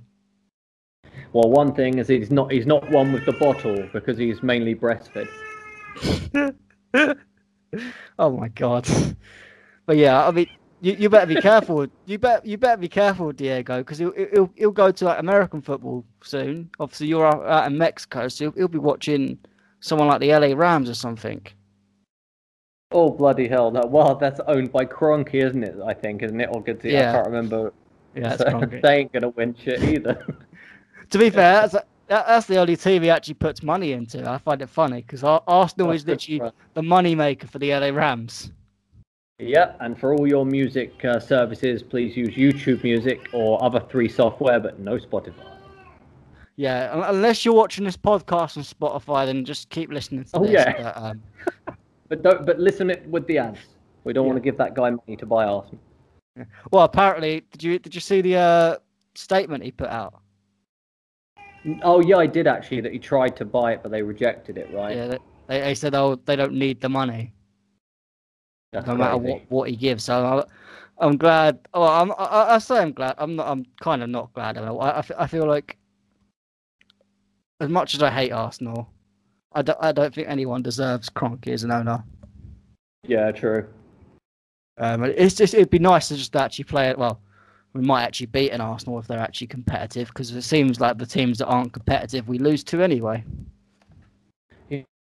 Well, 1.33 1.51
one 1.51 1.75
thing 1.75 1.99
is 1.99 2.07
he's 2.07 2.31
not 2.31 2.53
he's 2.53 2.67
not 2.67 2.89
one 2.93 3.13
with 3.13 3.27
the 3.27 3.33
bottle 3.33 3.89
because 3.93 4.17
he's 4.17 4.45
mainly 4.45 4.77
breastfed. 4.77 5.29
oh 8.19 8.37
my 8.37 8.49
god. 8.49 8.87
But 9.87 9.97
yeah, 9.97 10.27
I 10.27 10.31
mean, 10.31 10.49
you, 10.81 10.95
you 10.95 11.09
better 11.09 11.27
be 11.27 11.41
careful. 11.41 11.87
You 12.07 12.19
bet 12.19 12.45
you 12.45 12.59
better 12.59 12.77
be 12.77 12.89
careful, 12.89 13.33
Diego, 13.33 13.79
because 13.79 13.99
he'll, 13.99 14.13
he'll 14.13 14.51
he'll 14.55 14.71
go 14.71 14.91
to 14.91 15.05
like 15.05 15.19
American 15.19 15.63
football 15.63 16.05
soon. 16.23 16.71
Obviously, 16.79 17.07
you're 17.07 17.27
out, 17.27 17.45
out 17.47 17.67
in 17.71 17.79
Mexico, 17.79 18.29
so 18.29 18.45
he'll, 18.45 18.53
he'll 18.53 18.69
be 18.69 18.79
watching 18.79 19.39
someone 19.81 20.09
like 20.09 20.21
the 20.21 20.33
LA 20.33 20.55
Rams 20.55 20.91
or 20.91 20.95
something. 20.95 21.47
Oh 22.93 23.11
bloody 23.11 23.49
hell! 23.49 23.71
No, 23.71 23.87
well, 23.87 24.15
that's 24.15 24.41
owned 24.47 24.73
by 24.73 24.85
Kroenke, 24.85 25.35
isn't 25.35 25.65
it? 25.65 25.77
I 25.85 25.95
think, 25.95 26.23
isn't 26.23 26.41
it? 26.41 26.49
Or 26.53 26.63
good 26.63 26.81
to 26.83 26.91
Yeah. 26.91 27.11
I 27.11 27.15
can't 27.15 27.27
remember. 27.27 27.73
Yeah, 28.15 28.37
So 28.37 28.69
they 28.83 28.99
ain't 28.99 29.13
gonna 29.13 29.31
win 29.31 29.55
shit 29.63 29.83
either. 29.83 30.25
To 31.11 31.19
be 31.19 31.31
fair, 31.31 31.69
that's, 31.69 31.77
that, 32.09 32.27
that's 32.27 32.47
the 32.47 32.57
only 32.59 32.77
team 32.77 33.03
he 33.03 33.11
actually 33.11 33.35
puts 33.35 33.63
money 33.63 33.93
into. 33.93 34.29
I 34.29 34.39
find 34.39 34.61
it 34.63 34.69
funny 34.69 35.03
because 35.03 35.23
Arsenal 35.25 35.91
is 35.93 36.07
literally 36.07 36.51
the 36.75 36.83
money 36.83 37.15
maker 37.15 37.47
for 37.47 37.59
the 37.59 37.71
LA 37.75 37.89
Rams. 37.89 38.53
Yeah, 39.39 39.73
and 39.81 39.99
for 39.99 40.15
all 40.15 40.29
your 40.29 40.47
music 40.47 41.05
uh, 41.05 41.19
services, 41.19 41.83
please 41.83 42.17
use 42.17 42.31
YouTube 42.37 42.85
Music 42.85 43.29
or 43.33 43.63
other 43.65 43.81
three 43.81 44.09
software, 44.09 44.61
but 44.61 44.79
no 44.79 44.97
Spotify. 44.97 45.51
Yeah, 46.57 47.09
unless 47.11 47.45
you're 47.45 47.55
watching 47.55 47.85
this 47.85 47.97
podcast 47.97 48.57
on 48.57 48.63
Spotify, 48.63 49.27
then 49.27 49.45
just 49.45 49.71
keep 49.71 49.91
listening 49.91 50.23
to 50.25 50.31
Oh, 50.35 50.43
this. 50.45 50.53
yeah. 50.53 50.83
But, 50.83 50.97
um, 50.97 51.23
But 52.09 52.23
don't. 52.23 52.47
But 52.47 52.61
listen 52.61 52.91
it 52.91 53.05
with 53.09 53.27
the 53.27 53.39
ads. 53.39 53.59
We 54.05 54.13
don't 54.13 54.25
Yeah. 54.27 54.33
want 54.33 54.37
to 54.37 54.45
give 54.45 54.57
that 54.59 54.75
guy 54.75 54.91
money 54.91 55.17
to 55.17 55.27
buy 55.27 55.47
Arsenal. 55.47 55.81
well, 56.71 56.85
apparently, 56.85 57.43
did 57.51 57.63
you 57.63 57.79
did 57.81 57.95
you 57.95 58.01
see 58.01 58.21
the 58.21 58.37
uh, 58.37 58.77
statement 59.17 59.65
he 59.65 59.73
put 59.73 59.89
out? 59.89 60.21
Oh 61.83 62.01
yeah, 62.01 62.17
I 62.17 62.27
did 62.27 62.47
actually. 62.47 62.81
That 62.81 62.93
he 62.93 62.99
tried 62.99 63.37
to 63.37 63.45
buy 63.45 63.73
it, 63.73 63.81
but 63.83 63.91
they 63.91 64.03
rejected 64.03 64.59
it. 64.59 64.73
Right. 64.73 64.97
Yeah, 64.97 65.17
they, 65.49 65.61
they 65.61 65.75
said, 65.75 65.95
oh, 65.95 66.17
they 66.25 66.37
don't 66.37 66.55
need 66.55 66.81
the 66.81 66.89
money, 66.89 67.33
That's 68.73 68.87
no 68.87 68.97
matter 68.97 69.17
what, 69.17 69.43
what 69.51 69.71
he 69.71 69.77
gives. 69.77 70.05
So 70.05 70.25
I, 70.25 71.05
I'm 71.05 71.17
glad. 71.17 71.61
Oh, 71.73 71.85
I'm, 71.85 72.13
I, 72.13 72.55
I 72.55 72.59
say 72.59 72.79
I'm 72.79 72.93
glad. 72.93 73.15
I'm 73.19 73.37
not. 73.37 73.49
I'm 73.49 73.65
kind 73.81 74.03
of 74.03 74.11
not 74.11 74.33
glad. 74.35 74.59
I, 74.59 74.69
I, 74.71 75.05
I 75.19 75.27
feel 75.27 75.47
like, 75.47 75.77
as 77.61 77.69
much 77.69 77.95
as 77.95 78.03
I 78.03 78.11
hate 78.11 78.33
Arsenal, 78.33 78.89
I 79.53 79.63
don't, 79.63 79.79
I 79.81 79.93
don't 79.93 80.15
think 80.15 80.29
anyone 80.29 80.63
deserves 80.63 81.09
Kroenke 81.09 81.49
as 81.49 81.65
an 81.65 81.71
owner. 81.71 82.05
Yeah, 83.07 83.31
true. 83.33 83.69
Um, 84.79 85.05
it's 85.05 85.37
just 85.37 85.55
it'd 85.55 85.71
be 85.71 85.79
nice 85.79 86.09
to 86.09 86.17
just 86.17 86.35
actually 86.35 86.65
play 86.65 86.89
it. 86.89 86.99
Well, 86.99 87.21
we 87.75 87.83
might 87.83 88.05
actually 88.05 88.27
beat 88.27 88.51
an 88.51 88.61
Arsenal 88.61 88.99
if 88.99 89.07
they're 89.07 89.19
actually 89.19 89.49
competitive, 89.49 90.09
because 90.09 90.31
it 90.31 90.43
seems 90.43 90.81
like 90.81 90.97
the 90.97 91.07
teams 91.07 91.39
that 91.39 91.47
aren't 91.47 91.73
competitive 91.73 92.29
we 92.29 92.39
lose 92.39 92.65
to 92.65 92.81
anyway. 92.81 93.23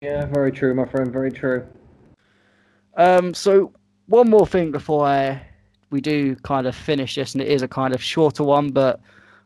Yeah, 0.01 0.25
very 0.25 0.51
true, 0.51 0.73
my 0.73 0.85
friend. 0.85 1.11
Very 1.11 1.31
true. 1.31 1.65
Um, 2.97 3.33
so 3.33 3.71
one 4.07 4.29
more 4.29 4.45
thing 4.45 4.71
before 4.71 5.05
I 5.05 5.41
we 5.91 6.01
do 6.01 6.35
kind 6.37 6.65
of 6.65 6.75
finish 6.75 7.15
this, 7.15 7.33
and 7.33 7.41
it 7.41 7.47
is 7.47 7.61
a 7.61 7.67
kind 7.67 7.93
of 7.93 8.01
shorter 8.03 8.43
one, 8.43 8.69
but 8.69 8.99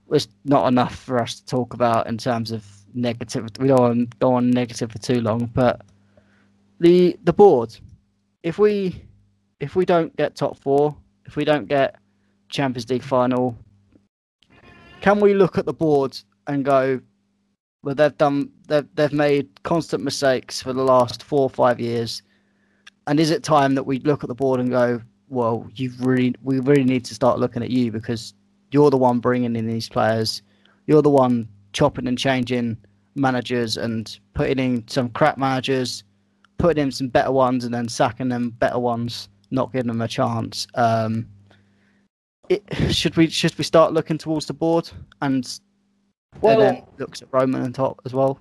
it's 0.09 0.29
not 0.45 0.67
enough 0.67 0.95
for 0.95 1.21
us 1.21 1.35
to 1.35 1.45
talk 1.45 1.73
about 1.73 2.07
in 2.07 2.17
terms 2.17 2.51
of 2.51 2.65
negative. 2.93 3.49
We 3.59 3.67
don't 3.67 3.79
want 3.81 4.11
to 4.11 4.17
go 4.17 4.33
on 4.33 4.49
negative 4.49 4.91
for 4.91 4.99
too 4.99 5.19
long, 5.21 5.51
but 5.53 5.81
the 6.79 7.17
the 7.25 7.33
board. 7.33 7.77
If 8.43 8.57
we 8.57 9.03
if 9.59 9.75
we 9.75 9.85
don't 9.85 10.15
get 10.15 10.35
top 10.35 10.57
four, 10.57 10.95
if 11.25 11.35
we 11.35 11.43
don't 11.43 11.67
get 11.67 11.97
Champions 12.49 12.89
League 12.89 13.03
final, 13.03 13.57
can 15.01 15.19
we 15.19 15.33
look 15.33 15.57
at 15.57 15.65
the 15.65 15.73
board 15.73 16.17
and 16.47 16.63
go, 16.65 16.99
well, 17.83 17.95
they've 17.95 18.17
done 18.17 18.51
they've 18.67 18.87
they've 18.95 19.13
made 19.13 19.63
constant 19.63 20.03
mistakes 20.03 20.61
for 20.61 20.73
the 20.73 20.83
last 20.83 21.23
four 21.23 21.41
or 21.41 21.49
five 21.49 21.79
years. 21.79 22.21
And 23.05 23.19
is 23.19 23.31
it 23.31 23.43
time 23.43 23.75
that 23.75 23.83
we 23.83 23.99
look 23.99 24.23
at 24.23 24.27
the 24.27 24.35
board 24.35 24.59
and 24.59 24.69
go, 24.69 25.01
well, 25.29 25.69
you've 25.75 26.05
really, 26.05 26.35
we 26.43 26.59
really 26.59 26.83
need 26.83 27.05
to 27.05 27.15
start 27.15 27.39
looking 27.39 27.63
at 27.63 27.69
you 27.69 27.91
because 27.91 28.33
you're 28.71 28.89
the 28.89 28.97
one 28.97 29.19
bringing 29.19 29.55
in 29.55 29.65
these 29.65 29.87
players. 29.87 30.41
You're 30.87 31.01
the 31.01 31.09
one 31.09 31.47
chopping 31.71 32.07
and 32.07 32.17
changing 32.17 32.77
managers 33.15 33.77
and 33.77 34.19
putting 34.33 34.59
in 34.59 34.87
some 34.87 35.09
crap 35.09 35.37
managers, 35.37 36.03
putting 36.57 36.83
in 36.83 36.91
some 36.91 37.07
better 37.07 37.31
ones, 37.31 37.63
and 37.63 37.73
then 37.73 37.87
sacking 37.87 38.29
them 38.29 38.49
better 38.51 38.79
ones, 38.79 39.29
not 39.51 39.71
giving 39.71 39.87
them 39.87 40.01
a 40.01 40.07
chance. 40.07 40.67
Um, 40.75 41.27
it, 42.49 42.63
should 42.93 43.15
we 43.17 43.29
should 43.29 43.57
we 43.57 43.63
start 43.63 43.93
looking 43.93 44.17
towards 44.17 44.45
the 44.45 44.53
board 44.53 44.89
and, 45.21 45.59
Well, 46.41 46.59
then 46.59 46.83
looks 46.97 47.21
at 47.21 47.27
Roman 47.31 47.63
and 47.63 47.75
top 47.75 48.01
as 48.05 48.13
well? 48.13 48.39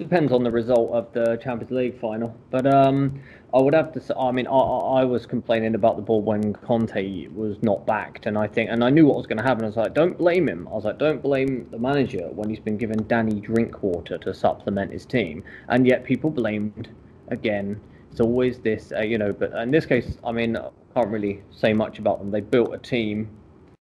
Depends 0.00 0.32
on 0.32 0.42
the 0.42 0.50
result 0.50 0.90
of 0.90 1.12
the 1.12 1.36
Champions 1.36 1.70
League 1.70 2.00
final, 2.00 2.36
but 2.50 2.66
um, 2.66 3.20
I 3.54 3.62
would 3.62 3.74
have 3.74 3.92
to. 3.92 4.00
Say, 4.00 4.12
I 4.18 4.32
mean, 4.32 4.48
I, 4.48 4.50
I 4.50 5.02
I 5.02 5.04
was 5.04 5.24
complaining 5.24 5.76
about 5.76 5.94
the 5.94 6.02
board 6.02 6.24
when 6.24 6.52
Conte 6.52 7.28
was 7.28 7.62
not 7.62 7.86
backed, 7.86 8.26
and 8.26 8.36
I 8.36 8.48
think, 8.48 8.70
and 8.70 8.82
I 8.82 8.90
knew 8.90 9.06
what 9.06 9.16
was 9.16 9.28
going 9.28 9.38
to 9.38 9.44
happen. 9.44 9.62
I 9.62 9.68
was 9.68 9.76
like, 9.76 9.94
don't 9.94 10.18
blame 10.18 10.48
him. 10.48 10.66
I 10.66 10.72
was 10.72 10.84
like, 10.84 10.98
don't 10.98 11.22
blame 11.22 11.68
the 11.70 11.78
manager 11.78 12.26
when 12.32 12.50
he's 12.50 12.58
been 12.58 12.76
given 12.76 13.06
Danny 13.06 13.40
Drinkwater 13.40 14.18
to 14.18 14.34
supplement 14.34 14.90
his 14.90 15.06
team, 15.06 15.44
and 15.68 15.86
yet 15.86 16.02
people 16.02 16.30
blamed 16.30 16.88
again. 17.28 17.80
It's 18.14 18.20
always 18.20 18.60
this, 18.60 18.92
uh, 18.96 19.00
you 19.00 19.18
know. 19.18 19.32
But 19.32 19.50
in 19.54 19.72
this 19.72 19.86
case, 19.86 20.18
I 20.22 20.30
mean, 20.30 20.56
I 20.56 20.68
can't 20.94 21.08
really 21.08 21.42
say 21.50 21.72
much 21.72 21.98
about 21.98 22.20
them. 22.20 22.30
They 22.30 22.42
built 22.42 22.72
a 22.72 22.78
team 22.78 23.28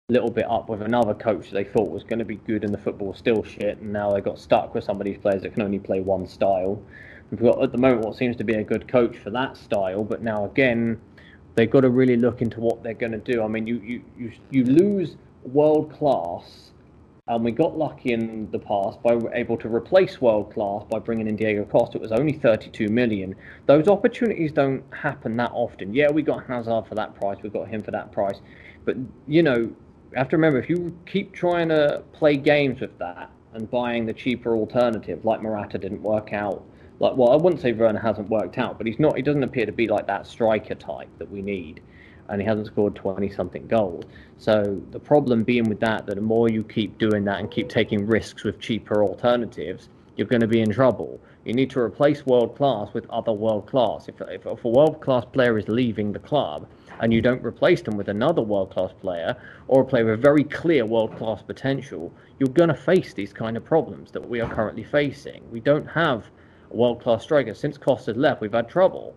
a 0.09 0.13
little 0.13 0.31
bit 0.31 0.49
up 0.49 0.69
with 0.69 0.83
another 0.83 1.15
coach 1.15 1.51
they 1.51 1.65
thought 1.65 1.91
was 1.91 2.05
going 2.05 2.21
to 2.21 2.25
be 2.25 2.37
good 2.37 2.63
and 2.63 2.73
the 2.73 2.79
football 2.79 3.09
was 3.09 3.19
still 3.19 3.43
shit 3.43 3.79
and 3.79 3.93
now 3.93 4.13
they 4.13 4.21
got 4.21 4.39
stuck 4.39 4.73
with 4.73 4.85
some 4.85 5.01
of 5.01 5.05
these 5.05 5.19
players 5.19 5.43
that 5.43 5.53
can 5.53 5.63
only 5.63 5.81
play 5.81 6.01
one 6.01 6.29
style 6.29 6.81
we've 7.31 7.41
got 7.41 7.61
at 7.61 7.73
the 7.73 7.79
moment 7.79 8.05
what 8.05 8.17
seems 8.17 8.37
to 8.37 8.43
be 8.43 8.55
a 8.55 8.63
good 8.65 8.89
coach 8.89 9.17
for 9.19 9.31
that 9.31 9.57
style 9.57 10.03
but 10.03 10.21
now 10.21 10.45
again 10.45 11.01
they've 11.55 11.71
got 11.71 11.81
to 11.81 11.91
really 11.91 12.17
look 12.17 12.43
into 12.43 12.59
what 12.61 12.83
they're 12.83 12.95
going 12.95 13.13
to 13.13 13.19
do 13.19 13.43
i 13.43 13.47
mean 13.47 13.69
you 13.69 13.77
you 13.85 14.03
you, 14.19 14.33
you 14.51 14.65
lose 14.65 15.17
world 15.45 15.93
class 15.93 16.73
and 17.31 17.45
we 17.45 17.53
got 17.53 17.79
lucky 17.79 18.13
in 18.13 18.51
the 18.51 18.59
past 18.59 19.01
by 19.05 19.17
able 19.35 19.57
to 19.57 19.73
replace 19.73 20.21
world 20.21 20.53
class 20.53 20.83
by 20.91 20.99
bringing 20.99 21.29
in 21.29 21.37
Diego 21.37 21.65
Costa. 21.65 21.97
It 21.97 22.01
was 22.01 22.11
only 22.11 22.33
32 22.33 22.89
million. 22.89 23.37
Those 23.67 23.87
opportunities 23.87 24.51
don't 24.51 24.83
happen 24.93 25.37
that 25.37 25.53
often. 25.55 25.95
Yeah, 25.95 26.11
we 26.11 26.23
got 26.23 26.45
Hazard 26.45 26.89
for 26.89 26.97
that 26.97 27.15
price. 27.15 27.39
We 27.41 27.49
got 27.49 27.69
him 27.69 27.85
for 27.85 27.93
that 27.93 28.11
price. 28.11 28.41
But 28.85 28.97
you 29.29 29.45
know, 29.45 29.57
you 29.57 29.77
have 30.17 30.29
to 30.31 30.37
remember 30.37 30.59
if 30.59 30.69
you 30.69 30.99
keep 31.07 31.33
trying 31.33 31.69
to 31.69 32.03
play 32.13 32.37
games 32.37 32.81
with 32.81 32.99
that 32.99 33.31
and 33.55 33.71
buying 33.71 34.07
the 34.07 34.13
cheaper 34.13 34.57
alternative, 34.57 35.25
like 35.25 35.41
Morata 35.41 35.79
didn't 35.79 36.03
work 36.03 36.33
out. 36.33 36.65
Like, 36.99 37.17
well, 37.17 37.31
I 37.31 37.37
wouldn't 37.37 37.63
say 37.63 37.73
Werner 37.73 38.01
hasn't 38.01 38.29
worked 38.29 38.59
out, 38.59 38.77
but 38.77 38.89
he's 38.89 38.99
not. 38.99 39.15
He 39.15 39.23
doesn't 39.23 39.45
appear 39.45 39.67
to 39.67 39.73
be 39.73 39.87
like 39.87 40.09
that 40.09 40.27
striker 40.27 40.75
type 40.75 41.09
that 41.19 41.31
we 41.31 41.43
need, 41.43 41.81
and 42.31 42.41
he 42.41 42.47
hasn't 42.47 42.69
scored 42.69 42.95
20 42.95 43.29
something 43.31 43.67
goals. 43.67 44.05
So 44.39 44.81
the 44.93 45.01
problem 45.01 45.43
being 45.43 45.69
with 45.69 45.81
that, 45.81 46.07
that 46.07 46.15
the 46.15 46.23
more 46.23 46.49
you 46.49 46.63
keep 46.63 46.97
doing 46.97 47.25
that 47.25 47.41
and 47.41 47.51
keep 47.51 47.69
taking 47.69 48.07
risks 48.07 48.45
with 48.45 48.61
cheaper 48.61 49.03
alternatives, 49.03 49.89
you're 50.17 50.29
going 50.29 50.41
to 50.41 50.47
be 50.47 50.61
in 50.61 50.71
trouble. 50.71 51.21
You 51.45 51.55
need 51.55 51.71
to 51.71 51.81
replace 51.81 52.25
world 52.27 52.57
class 52.57 52.93
with 52.95 53.09
other 53.11 53.33
world 53.33 53.67
class. 53.67 54.09
If, 54.09 54.21
if, 54.21 54.47
if 54.47 54.65
a 54.65 54.69
world 54.69 55.01
class 55.01 55.25
player 55.25 55.59
is 55.59 55.69
leaving 55.69 56.13
the 56.13 56.19
club 56.19 56.69
and 57.01 57.13
you 57.13 57.21
don't 57.21 57.43
replace 57.43 57.83
them 57.83 57.97
with 57.97 58.09
another 58.09 58.43
world 58.43 58.71
class 58.71 58.93
player 59.01 59.37
or 59.67 59.83
a 59.83 59.85
player 59.85 60.05
with 60.05 60.23
very 60.23 60.45
clear 60.45 60.85
world 60.85 61.17
class 61.17 61.43
potential, 61.43 62.13
you're 62.39 62.51
going 62.51 62.69
to 62.69 62.75
face 62.75 63.15
these 63.15 63.33
kind 63.33 63.57
of 63.57 63.65
problems 63.65 64.13
that 64.13 64.29
we 64.29 64.41
are 64.41 64.55
currently 64.55 64.85
facing. 64.85 65.43
We 65.51 65.61
don't 65.61 65.87
have 65.87 66.27
world 66.71 67.03
class 67.03 67.23
striker. 67.23 67.55
Since 67.55 67.79
Costa's 67.79 68.17
left, 68.17 68.41
we've 68.41 68.53
had 68.53 68.69
trouble. 68.69 69.15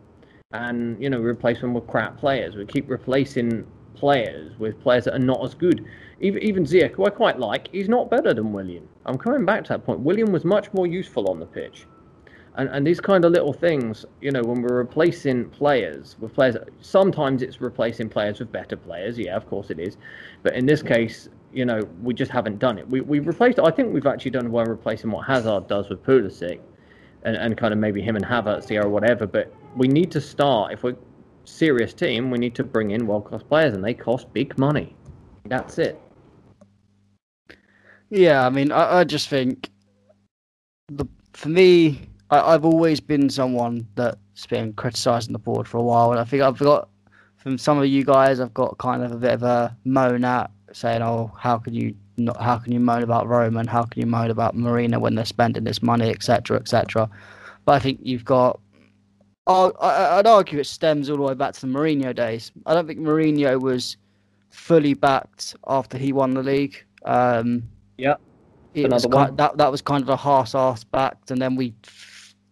And, 0.53 1.01
you 1.01 1.09
know, 1.09 1.19
we 1.19 1.25
replace 1.25 1.61
them 1.61 1.73
with 1.73 1.87
crap 1.87 2.17
players. 2.17 2.55
We 2.55 2.65
keep 2.65 2.89
replacing 2.89 3.65
players 3.95 4.57
with 4.59 4.79
players 4.81 5.05
that 5.05 5.15
are 5.15 5.19
not 5.19 5.43
as 5.43 5.53
good. 5.53 5.85
Even, 6.21 6.43
even 6.43 6.63
Ziyech, 6.63 6.91
who 6.91 7.05
I 7.05 7.09
quite 7.09 7.39
like, 7.39 7.69
he's 7.71 7.89
not 7.89 8.09
better 8.09 8.33
than 8.33 8.53
Willian. 8.53 8.87
I'm 9.05 9.17
coming 9.17 9.45
back 9.45 9.63
to 9.65 9.69
that 9.69 9.85
point. 9.85 9.99
Willian 10.01 10.31
was 10.31 10.45
much 10.45 10.71
more 10.73 10.85
useful 10.87 11.29
on 11.29 11.39
the 11.39 11.45
pitch. 11.45 11.85
And, 12.55 12.69
and 12.69 12.85
these 12.85 12.99
kind 12.99 13.25
of 13.25 13.31
little 13.31 13.53
things, 13.53 14.05
you 14.21 14.29
know, 14.29 14.43
when 14.43 14.61
we're 14.61 14.77
replacing 14.77 15.49
players 15.49 16.15
with 16.19 16.33
players, 16.33 16.55
sometimes 16.81 17.41
it's 17.41 17.59
replacing 17.59 18.09
players 18.09 18.39
with 18.39 18.51
better 18.51 18.77
players. 18.77 19.17
Yeah, 19.17 19.35
of 19.35 19.47
course 19.47 19.71
it 19.71 19.79
is. 19.79 19.97
But 20.43 20.53
in 20.53 20.67
this 20.67 20.83
case, 20.83 21.29
you 21.51 21.65
know, 21.65 21.81
we 22.01 22.13
just 22.13 22.31
haven't 22.31 22.59
done 22.59 22.77
it. 22.77 22.87
We 22.87 23.01
we 23.01 23.19
replaced. 23.19 23.59
I 23.59 23.71
think 23.71 23.93
we've 23.93 24.05
actually 24.05 24.31
done 24.31 24.51
well 24.51 24.65
replacing 24.65 25.11
what 25.11 25.25
Hazard 25.25 25.67
does 25.67 25.89
with 25.89 26.03
Pulisic, 26.03 26.59
and, 27.23 27.35
and 27.35 27.57
kind 27.57 27.73
of 27.73 27.79
maybe 27.79 28.01
him 28.01 28.15
and 28.15 28.25
Havertz 28.25 28.69
here 28.69 28.83
or 28.83 28.89
whatever. 28.89 29.25
But 29.25 29.53
we 29.75 29.87
need 29.87 30.11
to 30.11 30.21
start 30.21 30.73
if 30.73 30.83
we're 30.83 30.95
serious 31.45 31.93
team. 31.93 32.31
We 32.31 32.37
need 32.37 32.55
to 32.55 32.63
bring 32.63 32.91
in 32.91 33.07
world 33.07 33.25
class 33.25 33.43
players, 33.43 33.73
and 33.73 33.83
they 33.83 33.93
cost 33.93 34.31
big 34.33 34.57
money. 34.57 34.95
That's 35.45 35.77
it. 35.77 35.99
Yeah, 38.09 38.45
I 38.45 38.49
mean, 38.49 38.71
I, 38.71 38.99
I 38.99 39.03
just 39.03 39.29
think 39.29 39.69
the 40.87 41.05
for 41.33 41.49
me, 41.49 42.09
I, 42.29 42.51
have 42.51 42.65
always 42.65 42.99
been 42.99 43.29
someone 43.29 43.87
that's 43.95 44.45
been 44.47 44.73
criticising 44.73 45.33
the 45.33 45.39
board 45.39 45.67
for 45.67 45.77
a 45.77 45.81
while, 45.81 46.11
and 46.11 46.19
I 46.19 46.23
think 46.23 46.43
I've 46.43 46.59
got 46.59 46.89
from 47.37 47.57
some 47.57 47.77
of 47.77 47.87
you 47.87 48.05
guys, 48.05 48.39
I've 48.39 48.53
got 48.53 48.77
kind 48.77 49.03
of 49.03 49.11
a 49.11 49.17
bit 49.17 49.31
of 49.31 49.43
a 49.43 49.75
moan 49.83 50.23
at 50.23 50.49
saying, 50.71 51.01
"Oh, 51.01 51.31
how 51.37 51.57
can 51.57 51.73
you 51.73 51.95
not? 52.17 52.41
How 52.41 52.57
can 52.57 52.71
you 52.71 52.79
moan 52.79 53.03
about 53.03 53.27
Roman? 53.27 53.67
How 53.67 53.83
can 53.83 54.01
you 54.01 54.07
moan 54.07 54.31
about 54.31 54.55
Marina 54.55 54.99
when 54.99 55.15
they're 55.15 55.25
spending 55.25 55.63
this 55.63 55.81
money, 55.81 56.09
etc., 56.09 56.57
etc." 56.57 57.09
But 57.65 57.73
I 57.73 57.79
think 57.79 57.99
you've 58.03 58.25
got. 58.25 58.59
I, 59.47 60.19
I'd 60.19 60.27
argue 60.27 60.59
it 60.59 60.65
stems 60.65 61.09
all 61.09 61.17
the 61.17 61.23
way 61.23 61.33
back 61.33 61.53
to 61.53 61.61
the 61.61 61.67
Mourinho 61.67 62.15
days. 62.15 62.51
I 62.65 62.73
don't 62.73 62.87
think 62.87 62.99
Mourinho 62.99 63.59
was 63.59 63.97
fully 64.49 64.93
backed 64.93 65.55
after 65.67 65.97
he 65.97 66.13
won 66.13 66.33
the 66.33 66.43
league. 66.43 66.83
Um, 67.03 67.63
yeah, 67.97 68.15
it 68.73 68.89
was 68.89 69.05
kind, 69.05 69.37
that 69.37 69.57
that 69.57 69.71
was 69.71 69.81
kind 69.81 70.01
of 70.01 70.09
a 70.09 70.15
half-ass 70.15 70.83
backed, 70.85 71.31
and 71.31 71.41
then 71.41 71.55
we 71.55 71.73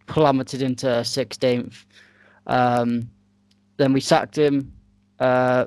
plummeted 0.08 0.62
into 0.62 0.88
16th. 0.88 1.86
Um, 2.48 3.10
then 3.78 3.94
we 3.94 4.02
sacked 4.02 4.38
him. 4.38 4.74
Uh, 5.20 5.66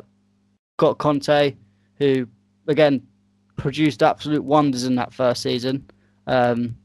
got 0.76 0.98
Conte, 0.98 1.54
who 1.98 2.28
again 2.68 3.00
produced 3.56 4.02
absolute 4.02 4.44
wonders 4.44 4.84
in 4.84 4.96
that 4.96 5.14
first 5.14 5.42
season, 5.42 5.88
um, 6.26 6.76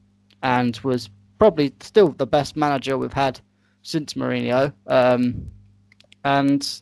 and 0.42 0.78
was 0.78 1.10
probably 1.38 1.74
still 1.80 2.08
the 2.12 2.26
best 2.26 2.56
manager 2.56 2.96
we've 2.96 3.12
had 3.12 3.40
since 3.82 4.14
Mourinho. 4.14 4.72
Um, 4.86 5.50
and 6.24 6.80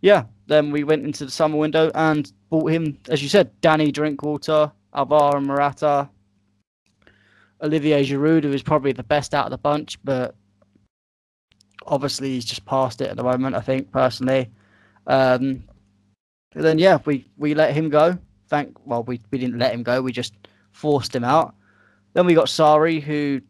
yeah, 0.00 0.24
then 0.46 0.70
we 0.70 0.84
went 0.84 1.04
into 1.04 1.24
the 1.24 1.30
summer 1.30 1.56
window 1.56 1.90
and 1.94 2.30
bought 2.50 2.70
him, 2.70 2.98
as 3.08 3.22
you 3.22 3.28
said, 3.28 3.50
Danny 3.60 3.90
Drinkwater, 3.92 4.72
Alvaro 4.94 5.40
Morata, 5.40 6.08
Olivier 7.62 8.04
Giroud, 8.04 8.44
who 8.44 8.52
is 8.52 8.62
probably 8.62 8.92
the 8.92 9.02
best 9.02 9.34
out 9.34 9.46
of 9.46 9.50
the 9.50 9.58
bunch, 9.58 9.98
but 10.04 10.34
obviously 11.86 12.30
he's 12.30 12.44
just 12.44 12.64
past 12.64 13.00
it 13.00 13.10
at 13.10 13.16
the 13.16 13.22
moment. 13.22 13.56
I 13.56 13.60
think 13.60 13.90
personally. 13.90 14.50
Um, 15.06 15.64
then 16.54 16.78
yeah, 16.78 16.98
we 17.04 17.28
we 17.36 17.54
let 17.54 17.74
him 17.74 17.88
go. 17.88 18.16
Thank 18.48 18.76
well, 18.86 19.02
we 19.02 19.20
we 19.30 19.38
didn't 19.38 19.58
let 19.58 19.74
him 19.74 19.82
go. 19.82 20.00
We 20.00 20.12
just 20.12 20.34
forced 20.72 21.14
him 21.14 21.24
out. 21.24 21.54
Then 22.14 22.26
we 22.26 22.34
got 22.34 22.46
Sarri, 22.46 23.02
who 23.02 23.40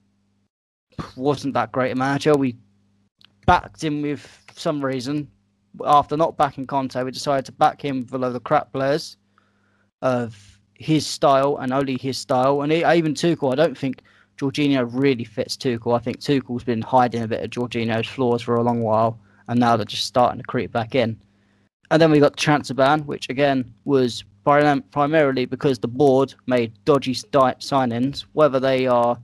wasn't 1.16 1.55
that 1.55 1.72
great 1.72 1.93
a 1.93 1.95
manager. 1.95 2.34
We 2.34 2.57
backed 3.49 3.82
him 3.82 4.03
with 4.03 4.44
some 4.55 4.84
reason. 4.84 5.26
After 5.86 6.18
not 6.18 6.36
backing 6.36 6.66
Conte, 6.66 7.03
we 7.03 7.11
decided 7.11 7.46
to 7.46 7.53
back 7.53 7.82
him 7.82 8.05
below 8.05 8.30
the 8.30 8.40
crap 8.40 8.72
players 8.74 9.16
of 10.03 10.61
his 10.74 11.07
style 11.07 11.57
and 11.57 11.72
only 11.72 11.96
his 11.96 12.18
style. 12.18 12.61
And 12.61 12.70
even 12.70 13.14
Tuchel, 13.14 13.51
I 13.51 13.55
don't 13.55 13.76
think 13.76 14.03
Jorginho 14.36 14.86
really 14.92 15.24
fits 15.24 15.57
Tuchel. 15.57 15.96
I 15.96 15.99
think 15.99 16.20
Tuchel's 16.20 16.62
been 16.62 16.82
hiding 16.82 17.22
a 17.22 17.26
bit 17.26 17.42
of 17.42 17.49
Jorginho's 17.49 18.07
flaws 18.07 18.42
for 18.42 18.57
a 18.57 18.62
long 18.62 18.82
while, 18.82 19.18
and 19.49 19.59
now 19.59 19.76
they're 19.76 19.86
just 19.86 20.05
starting 20.05 20.40
to 20.40 20.46
creep 20.46 20.70
back 20.70 20.94
in. 20.94 21.18
And 21.90 22.03
then 22.03 22.11
we 22.11 22.20
got 22.20 22.36
the 22.36 22.42
which 23.07 23.30
again 23.30 23.72
was 23.86 24.24
primarily 24.44 25.46
because 25.46 25.78
the 25.78 25.88
board 25.88 26.34
made 26.46 26.72
dodgy 26.84 27.14
signings, 27.14 28.26
whether 28.34 28.61
they 28.61 28.86
are 28.86 29.18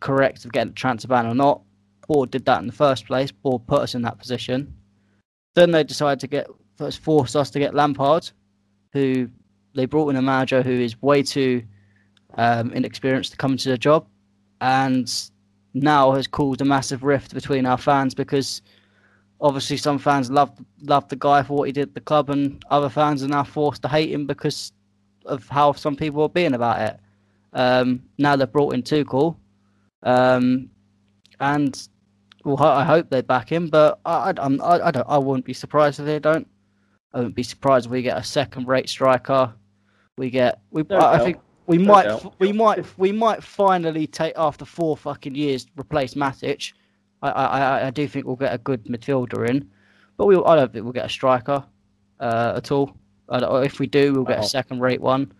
correct 0.00 0.44
of 0.44 0.52
getting 0.52 0.74
ban 1.08 1.26
or 1.26 1.34
not. 1.34 1.60
Board 2.06 2.30
did 2.30 2.44
that 2.46 2.60
in 2.60 2.66
the 2.66 2.72
first 2.72 3.06
place. 3.06 3.30
Board 3.30 3.66
put 3.66 3.82
us 3.82 3.94
in 3.94 4.02
that 4.02 4.18
position. 4.18 4.74
Then 5.54 5.70
they 5.70 5.84
decided 5.84 6.20
to 6.20 6.26
get 6.26 6.46
first 6.76 7.00
forced 7.00 7.36
us 7.36 7.50
to 7.50 7.58
get 7.58 7.74
Lampard, 7.74 8.30
who 8.92 9.28
they 9.74 9.86
brought 9.86 10.08
in 10.08 10.16
a 10.16 10.22
manager 10.22 10.62
who 10.62 10.72
is 10.72 11.00
way 11.02 11.22
too 11.22 11.62
um, 12.36 12.72
inexperienced 12.72 13.32
to 13.32 13.36
come 13.36 13.52
into 13.52 13.68
the 13.68 13.78
job, 13.78 14.06
and 14.60 15.30
now 15.74 16.12
has 16.12 16.26
caused 16.26 16.60
a 16.60 16.64
massive 16.64 17.02
rift 17.02 17.34
between 17.34 17.66
our 17.66 17.78
fans 17.78 18.14
because 18.14 18.62
obviously 19.40 19.76
some 19.76 19.98
fans 19.98 20.30
love 20.30 20.52
love 20.82 21.08
the 21.08 21.16
guy 21.16 21.42
for 21.42 21.58
what 21.58 21.64
he 21.64 21.72
did 21.72 21.88
at 21.88 21.94
the 21.94 22.00
club, 22.00 22.30
and 22.30 22.64
other 22.70 22.88
fans 22.88 23.22
are 23.22 23.28
now 23.28 23.44
forced 23.44 23.82
to 23.82 23.88
hate 23.88 24.10
him 24.10 24.26
because 24.26 24.72
of 25.26 25.48
how 25.48 25.72
some 25.72 25.96
people 25.96 26.22
are 26.22 26.28
being 26.28 26.54
about 26.54 26.80
it. 26.80 27.00
Um, 27.52 28.02
now 28.18 28.36
they've 28.36 28.50
brought 28.50 28.74
in 28.74 28.82
Tuchel, 28.82 29.36
um, 30.02 30.70
and 31.40 31.88
well, 32.44 32.62
I 32.62 32.84
hope 32.84 33.10
they 33.10 33.22
back 33.22 33.50
him, 33.50 33.68
but 33.68 33.98
I, 34.04 34.30
I, 34.30 34.32
I, 34.32 34.88
I 34.88 34.90
don't. 34.90 35.06
I 35.08 35.18
wouldn't 35.18 35.44
be 35.44 35.54
surprised 35.54 35.98
if 36.00 36.06
they 36.06 36.18
don't. 36.18 36.46
I 37.12 37.18
wouldn't 37.18 37.34
be 37.34 37.42
surprised 37.42 37.86
if 37.86 37.92
we 37.92 38.02
get 38.02 38.18
a 38.18 38.24
second-rate 38.24 38.88
striker. 38.88 39.52
We 40.16 40.30
get 40.30 40.60
we. 40.70 40.84
I, 40.90 41.14
I 41.14 41.18
think 41.18 41.38
we 41.66 41.78
might 41.78 42.04
doubt. 42.04 42.34
we 42.38 42.52
might 42.52 42.84
we 42.98 43.12
might 43.12 43.42
finally 43.42 44.06
take 44.06 44.34
after 44.36 44.64
four 44.64 44.96
fucking 44.96 45.34
years 45.34 45.66
replace 45.76 46.14
Matic 46.14 46.72
I, 47.24 47.30
I, 47.30 47.86
I 47.86 47.90
do 47.90 48.06
think 48.06 48.26
we'll 48.26 48.36
get 48.36 48.52
a 48.52 48.58
good 48.58 48.84
midfielder 48.84 49.48
in, 49.48 49.70
but 50.16 50.26
we 50.26 50.36
I 50.36 50.56
don't 50.56 50.72
think 50.72 50.84
we'll 50.84 50.92
get 50.92 51.06
a 51.06 51.10
striker 51.10 51.64
uh, 52.20 52.54
at 52.56 52.70
all. 52.70 52.94
if 53.30 53.78
we 53.78 53.86
do, 53.86 54.12
we'll 54.12 54.24
get 54.24 54.40
a 54.40 54.42
second-rate 54.42 55.00
one. 55.00 55.32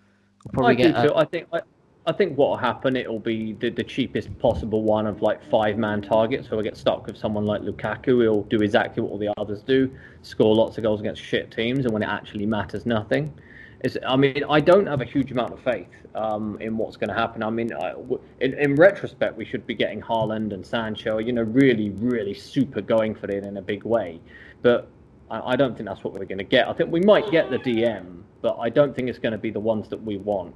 We'll 0.45 0.53
probably 0.53 0.85
I 0.85 0.93
get. 0.93 1.07
A... 1.07 1.15
I 1.15 1.25
think. 1.25 1.49
I, 1.53 1.61
I 2.07 2.13
think 2.13 2.37
what 2.37 2.51
will 2.51 2.57
happen, 2.59 2.97
it'll 2.97 3.19
be 3.19 3.55
the, 3.55 3.71
the 3.71 3.83
cheapest 3.83 4.37
possible 4.39 4.83
one 4.83 5.07
of 5.07 5.23
like 5.23 5.43
five 5.51 5.79
man 5.79 6.03
targets. 6.03 6.49
So 6.49 6.57
we 6.59 6.63
get 6.63 6.77
stuck 6.77 7.07
with 7.07 7.17
someone 7.17 7.47
like 7.47 7.63
Lukaku. 7.63 8.21
He'll 8.23 8.43
do 8.43 8.61
exactly 8.61 9.03
what 9.03 9.13
all 9.13 9.19
the 9.19 9.33
others 9.39 9.63
do, 9.63 9.91
score 10.21 10.55
lots 10.55 10.77
of 10.77 10.85
goals 10.85 11.01
against 11.01 11.23
shit 11.23 11.51
teams, 11.51 11.87
and 11.87 11.95
when 11.95 12.03
it 12.03 12.09
actually 12.09 12.45
matters, 12.45 12.85
nothing. 12.85 13.33
It's, 13.81 13.97
I 14.07 14.17
mean, 14.17 14.45
I 14.51 14.61
don't 14.61 14.87
have 14.87 15.01
a 15.01 15.05
huge 15.05 15.33
amount 15.33 15.55
of 15.55 15.61
faith 15.61 15.89
um, 16.15 16.59
in 16.61 16.77
what's 16.77 16.97
going 16.97 17.09
to 17.09 17.15
happen. 17.15 17.43
I 17.43 17.49
mean, 17.49 17.73
I, 17.73 17.95
in, 18.41 18.53
in 18.55 18.75
retrospect, 18.77 19.37
we 19.37 19.47
should 19.47 19.67
be 19.67 19.75
getting 19.75 20.03
Haaland 20.03 20.53
and 20.53 20.65
Sancho, 20.65 21.19
you 21.19 21.33
know, 21.33 21.43
really, 21.43 21.91
really 21.91 22.35
super 22.35 22.83
going 22.83 23.15
for 23.15 23.31
it 23.31 23.45
in 23.45 23.57
a 23.57 23.63
big 23.63 23.85
way. 23.85 24.21
But 24.61 24.89
I, 25.31 25.53
I 25.53 25.57
don't 25.57 25.75
think 25.75 25.89
that's 25.89 26.05
what 26.05 26.13
we're 26.13 26.25
going 26.27 26.39
to 26.39 26.45
get. 26.45 26.69
I 26.69 26.75
think 26.75 26.93
we 26.93 27.01
might 27.01 27.31
get 27.31 27.51
the 27.51 27.59
DM, 27.59 28.23
but 28.43 28.59
I 28.59 28.69
don't 28.69 28.95
think 28.95 29.09
it's 29.09 29.19
going 29.19 29.33
to 29.33 29.39
be 29.39 29.51
the 29.51 29.61
ones 29.61 29.89
that 29.89 30.03
we 30.03 30.19
want. 30.19 30.55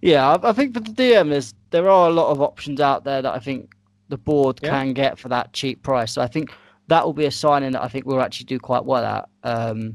Yeah, 0.00 0.28
I, 0.28 0.50
I 0.50 0.52
think 0.52 0.74
for 0.74 0.80
the 0.80 0.90
DM, 0.90 1.30
there's 1.30 1.54
there 1.70 1.88
are 1.88 2.08
a 2.08 2.12
lot 2.12 2.30
of 2.30 2.40
options 2.40 2.80
out 2.80 3.04
there 3.04 3.22
that 3.22 3.34
I 3.34 3.38
think 3.38 3.72
the 4.08 4.18
board 4.18 4.60
yeah. 4.62 4.70
can 4.70 4.92
get 4.92 5.18
for 5.18 5.28
that 5.28 5.52
cheap 5.52 5.82
price. 5.82 6.12
So 6.12 6.22
I 6.22 6.26
think 6.26 6.52
that 6.88 7.04
will 7.04 7.12
be 7.12 7.26
a 7.26 7.30
signing 7.30 7.72
that 7.72 7.82
I 7.82 7.88
think 7.88 8.06
we'll 8.06 8.22
actually 8.22 8.46
do 8.46 8.58
quite 8.58 8.84
well 8.84 9.04
at. 9.04 9.28
Um, 9.42 9.94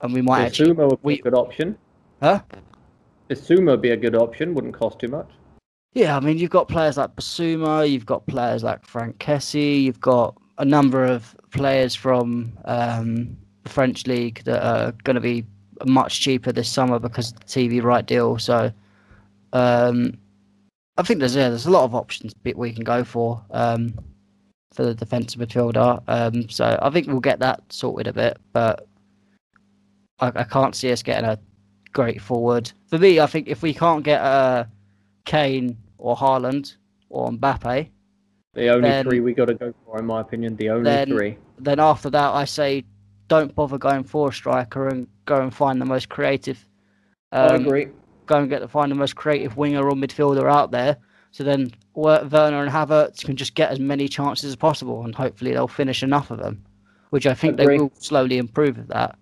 and 0.00 0.12
we 0.12 0.22
might 0.22 0.44
actually. 0.44 0.72
Sumo 0.72 0.90
would 0.90 1.02
be 1.02 1.14
a 1.14 1.22
good 1.22 1.34
option. 1.34 1.78
Huh? 2.20 2.40
Bissouma 3.28 3.72
would 3.72 3.82
be 3.82 3.90
a 3.90 3.96
good 3.96 4.14
option. 4.14 4.54
Wouldn't 4.54 4.74
cost 4.74 4.98
too 4.98 5.08
much. 5.08 5.30
Yeah, 5.94 6.16
I 6.16 6.20
mean, 6.20 6.38
you've 6.38 6.50
got 6.50 6.68
players 6.68 6.96
like 6.96 7.14
Bissouma, 7.14 7.88
you've 7.88 8.06
got 8.06 8.26
players 8.26 8.64
like 8.64 8.84
Franck 8.84 9.18
Kessie, 9.18 9.82
you've 9.82 10.00
got 10.00 10.36
a 10.58 10.64
number 10.64 11.04
of 11.04 11.36
players 11.52 11.94
from 11.94 12.52
um, 12.64 13.36
the 13.62 13.70
French 13.70 14.06
league 14.06 14.42
that 14.44 14.62
are 14.62 14.92
going 15.04 15.14
to 15.14 15.20
be 15.20 15.44
much 15.86 16.20
cheaper 16.20 16.50
this 16.50 16.68
summer 16.68 16.98
because 16.98 17.32
of 17.32 17.40
the 17.40 17.46
TV 17.46 17.82
right 17.82 18.04
deal. 18.04 18.38
So, 18.38 18.72
um, 19.54 20.18
I 20.98 21.02
think 21.02 21.20
there's 21.20 21.34
yeah, 21.34 21.48
there's 21.48 21.66
a 21.66 21.70
lot 21.70 21.84
of 21.84 21.94
options 21.94 22.34
we 22.44 22.72
can 22.72 22.84
go 22.84 23.04
for 23.04 23.42
um, 23.50 23.94
for 24.72 24.84
the 24.84 24.94
defensive 24.94 25.40
midfielder. 25.40 26.02
Um, 26.06 26.48
so 26.48 26.78
I 26.82 26.90
think 26.90 27.06
we'll 27.06 27.20
get 27.20 27.38
that 27.38 27.62
sorted 27.70 28.06
a 28.06 28.12
bit, 28.12 28.36
but 28.52 28.86
I, 30.20 30.32
I 30.34 30.44
can't 30.44 30.74
see 30.74 30.92
us 30.92 31.02
getting 31.02 31.24
a 31.24 31.38
great 31.92 32.20
forward. 32.20 32.70
For 32.88 32.98
me, 32.98 33.20
I 33.20 33.26
think 33.26 33.48
if 33.48 33.62
we 33.62 33.72
can't 33.72 34.04
get 34.04 34.20
uh, 34.20 34.64
Kane 35.24 35.78
or 35.98 36.16
Haaland 36.16 36.76
or 37.08 37.30
Mbappe, 37.30 37.88
the 38.54 38.68
only 38.68 38.88
then, 38.88 39.04
three 39.04 39.20
we 39.20 39.34
got 39.34 39.46
to 39.46 39.54
go 39.54 39.74
for, 39.84 39.98
in 39.98 40.06
my 40.06 40.20
opinion, 40.20 40.56
the 40.56 40.70
only 40.70 40.84
then, 40.84 41.08
three. 41.08 41.38
Then 41.58 41.80
after 41.80 42.10
that, 42.10 42.34
I 42.34 42.44
say 42.44 42.84
don't 43.28 43.54
bother 43.54 43.78
going 43.78 44.04
for 44.04 44.28
a 44.28 44.32
striker 44.32 44.88
and 44.88 45.08
go 45.24 45.40
and 45.40 45.52
find 45.52 45.80
the 45.80 45.86
most 45.86 46.08
creative. 46.08 46.68
Um, 47.32 47.50
I 47.50 47.54
agree. 47.56 47.88
Go 48.26 48.36
and 48.36 48.48
get 48.48 48.60
to 48.60 48.68
find 48.68 48.90
the 48.90 48.96
most 48.96 49.16
creative 49.16 49.56
winger 49.56 49.86
or 49.88 49.92
midfielder 49.92 50.50
out 50.50 50.70
there. 50.70 50.96
So 51.32 51.42
then 51.42 51.72
Werner 51.94 52.62
and 52.62 52.70
Havertz 52.70 53.24
can 53.24 53.36
just 53.36 53.54
get 53.54 53.70
as 53.70 53.80
many 53.80 54.06
chances 54.06 54.44
as 54.50 54.56
possible, 54.56 55.04
and 55.04 55.14
hopefully 55.14 55.52
they'll 55.52 55.66
finish 55.66 56.02
enough 56.02 56.30
of 56.30 56.38
them, 56.38 56.64
which 57.10 57.26
I 57.26 57.34
think 57.34 57.58
Agreed. 57.58 57.78
they 57.78 57.82
will 57.82 57.92
slowly 57.98 58.38
improve 58.38 58.76
with 58.76 58.88
that. 58.88 59.18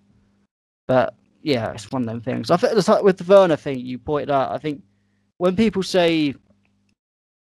But 0.87 1.15
yeah, 1.43 1.73
it's 1.73 1.91
one 1.91 2.03
of 2.03 2.09
them 2.09 2.21
things. 2.21 2.51
I 2.51 2.57
think 2.57 2.77
it's 2.77 2.89
like 2.89 3.03
with 3.03 3.19
the 3.19 3.25
Werner 3.25 3.57
thing 3.57 3.81
you 3.81 3.99
pointed 3.99 4.31
out. 4.31 4.53
I 4.53 4.59
think 4.59 4.83
when 5.39 5.57
people 5.57 5.83
say 5.83 6.35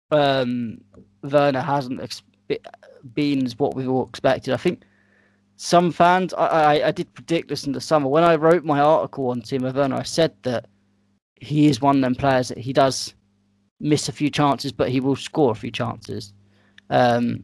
um, 0.10 0.80
Werner 1.22 1.62
hasn't 1.62 2.00
exp- 2.00 2.24
been 3.14 3.50
what 3.58 3.76
we've 3.76 3.90
all 3.90 4.08
expected, 4.08 4.54
I 4.54 4.58
think 4.58 4.84
some 5.58 5.92
fans. 5.92 6.34
I, 6.34 6.48
I, 6.48 6.88
I 6.88 6.92
did 6.92 7.14
predict 7.14 7.50
this 7.50 7.66
in 7.66 7.74
the 7.74 7.82
summer 7.82 8.08
when 8.08 8.24
I 8.24 8.36
wrote 8.36 8.64
my 8.64 8.80
article 8.80 9.30
on 9.30 9.42
Timo 9.42 9.74
Werner. 9.74 9.98
I 9.98 10.04
said 10.04 10.34
that 10.44 10.68
he 11.42 11.68
is 11.68 11.82
one 11.82 11.98
of 11.98 12.02
them 12.02 12.16
players 12.16 12.48
that 12.50 12.60
he 12.60 12.72
does 12.72 13.14
miss 13.80 14.08
a 14.08 14.12
few 14.12 14.30
chances, 14.30 14.72
but 14.72 14.90
he 14.90 15.00
will 15.00 15.16
score 15.16 15.52
a 15.52 15.56
few 15.56 15.72
chances. 15.72 16.32
Um, 16.90 17.44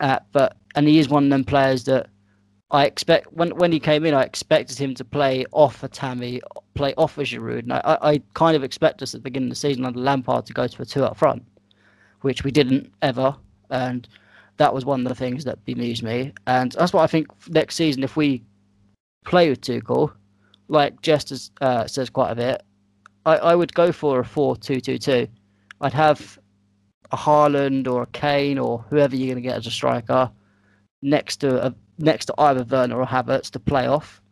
uh, 0.00 0.18
but 0.32 0.56
and 0.74 0.88
he 0.88 0.98
is 0.98 1.08
one 1.08 1.24
of 1.24 1.30
them 1.30 1.44
players 1.44 1.84
that 1.84 2.08
I 2.70 2.86
expect 2.86 3.32
when 3.34 3.50
when 3.56 3.72
he 3.72 3.78
came 3.78 4.04
in, 4.06 4.14
I 4.14 4.22
expected 4.22 4.78
him 4.78 4.94
to 4.94 5.04
play 5.04 5.44
off 5.52 5.82
a 5.82 5.88
Tammy, 5.88 6.40
play 6.74 6.94
off 6.96 7.18
a 7.18 7.22
Giroud, 7.22 7.60
and 7.60 7.74
I, 7.74 7.98
I 8.00 8.22
kind 8.34 8.56
of 8.56 8.64
expect 8.64 9.02
us 9.02 9.14
at 9.14 9.20
the 9.20 9.24
beginning 9.24 9.48
of 9.48 9.50
the 9.50 9.60
season 9.60 9.84
under 9.84 10.00
Lampard 10.00 10.46
to 10.46 10.52
go 10.54 10.66
to 10.66 10.82
a 10.82 10.86
two 10.86 11.04
up 11.04 11.16
front, 11.16 11.44
which 12.22 12.42
we 12.42 12.50
didn't 12.50 12.92
ever, 13.02 13.36
and 13.70 14.08
that 14.56 14.72
was 14.72 14.86
one 14.86 15.02
of 15.02 15.08
the 15.08 15.14
things 15.14 15.44
that 15.44 15.62
bemused 15.66 16.02
me, 16.02 16.32
and 16.46 16.72
that's 16.72 16.92
what 16.94 17.02
I 17.02 17.06
think 17.06 17.28
next 17.48 17.76
season 17.76 18.02
if 18.02 18.16
we 18.16 18.42
play 19.26 19.50
with 19.50 19.60
Tuchel, 19.60 20.12
like 20.68 21.02
Jester 21.02 21.36
uh, 21.60 21.86
says 21.86 22.08
quite 22.08 22.30
a 22.30 22.36
bit, 22.36 22.62
I, 23.26 23.36
I 23.36 23.54
would 23.54 23.74
go 23.74 23.92
for 23.92 24.20
a 24.20 24.24
four 24.24 24.56
two 24.56 24.80
two 24.80 24.96
two 24.96 25.28
I'd 25.80 25.92
have 25.92 26.38
a 27.12 27.16
Haaland 27.16 27.86
or 27.86 28.02
a 28.02 28.06
Kane 28.06 28.58
or 28.58 28.84
whoever 28.88 29.14
you're 29.14 29.26
going 29.26 29.42
to 29.42 29.48
get 29.48 29.56
as 29.56 29.66
a 29.66 29.70
striker 29.70 30.30
next 31.02 31.36
to 31.38 31.66
a, 31.66 31.74
next 31.98 32.26
to 32.26 32.34
either 32.38 32.64
Werner 32.64 32.98
or 32.98 33.06
Havertz 33.06 33.50
to 33.50 33.60
play 33.60 33.86
off. 33.86 34.22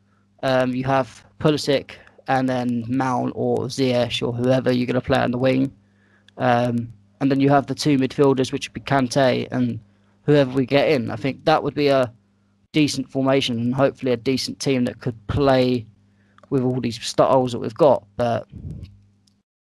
Um, 0.42 0.74
you 0.74 0.84
have 0.84 1.24
Pulisic 1.38 1.92
and 2.26 2.48
then 2.48 2.84
Mount 2.88 3.32
or 3.34 3.66
Ziyech 3.66 4.26
or 4.26 4.32
whoever 4.32 4.72
you're 4.72 4.86
going 4.86 4.94
to 4.94 5.00
play 5.00 5.18
on 5.18 5.30
the 5.30 5.38
wing. 5.38 5.72
Um, 6.38 6.92
and 7.20 7.30
then 7.30 7.40
you 7.40 7.48
have 7.50 7.66
the 7.66 7.74
two 7.74 7.98
midfielders, 7.98 8.52
which 8.52 8.68
would 8.68 8.74
be 8.74 8.80
Kante 8.80 9.48
and 9.50 9.78
whoever 10.24 10.50
we 10.52 10.66
get 10.66 10.88
in. 10.88 11.10
I 11.10 11.16
think 11.16 11.44
that 11.44 11.62
would 11.62 11.74
be 11.74 11.88
a 11.88 12.12
decent 12.72 13.08
formation 13.10 13.58
and 13.58 13.74
hopefully 13.74 14.12
a 14.12 14.16
decent 14.16 14.58
team 14.58 14.84
that 14.86 15.00
could 15.00 15.26
play 15.26 15.86
with 16.54 16.62
all 16.62 16.80
these 16.80 17.04
styles 17.04 17.50
that 17.50 17.58
we've 17.58 17.74
got. 17.74 18.06
But 18.16 18.46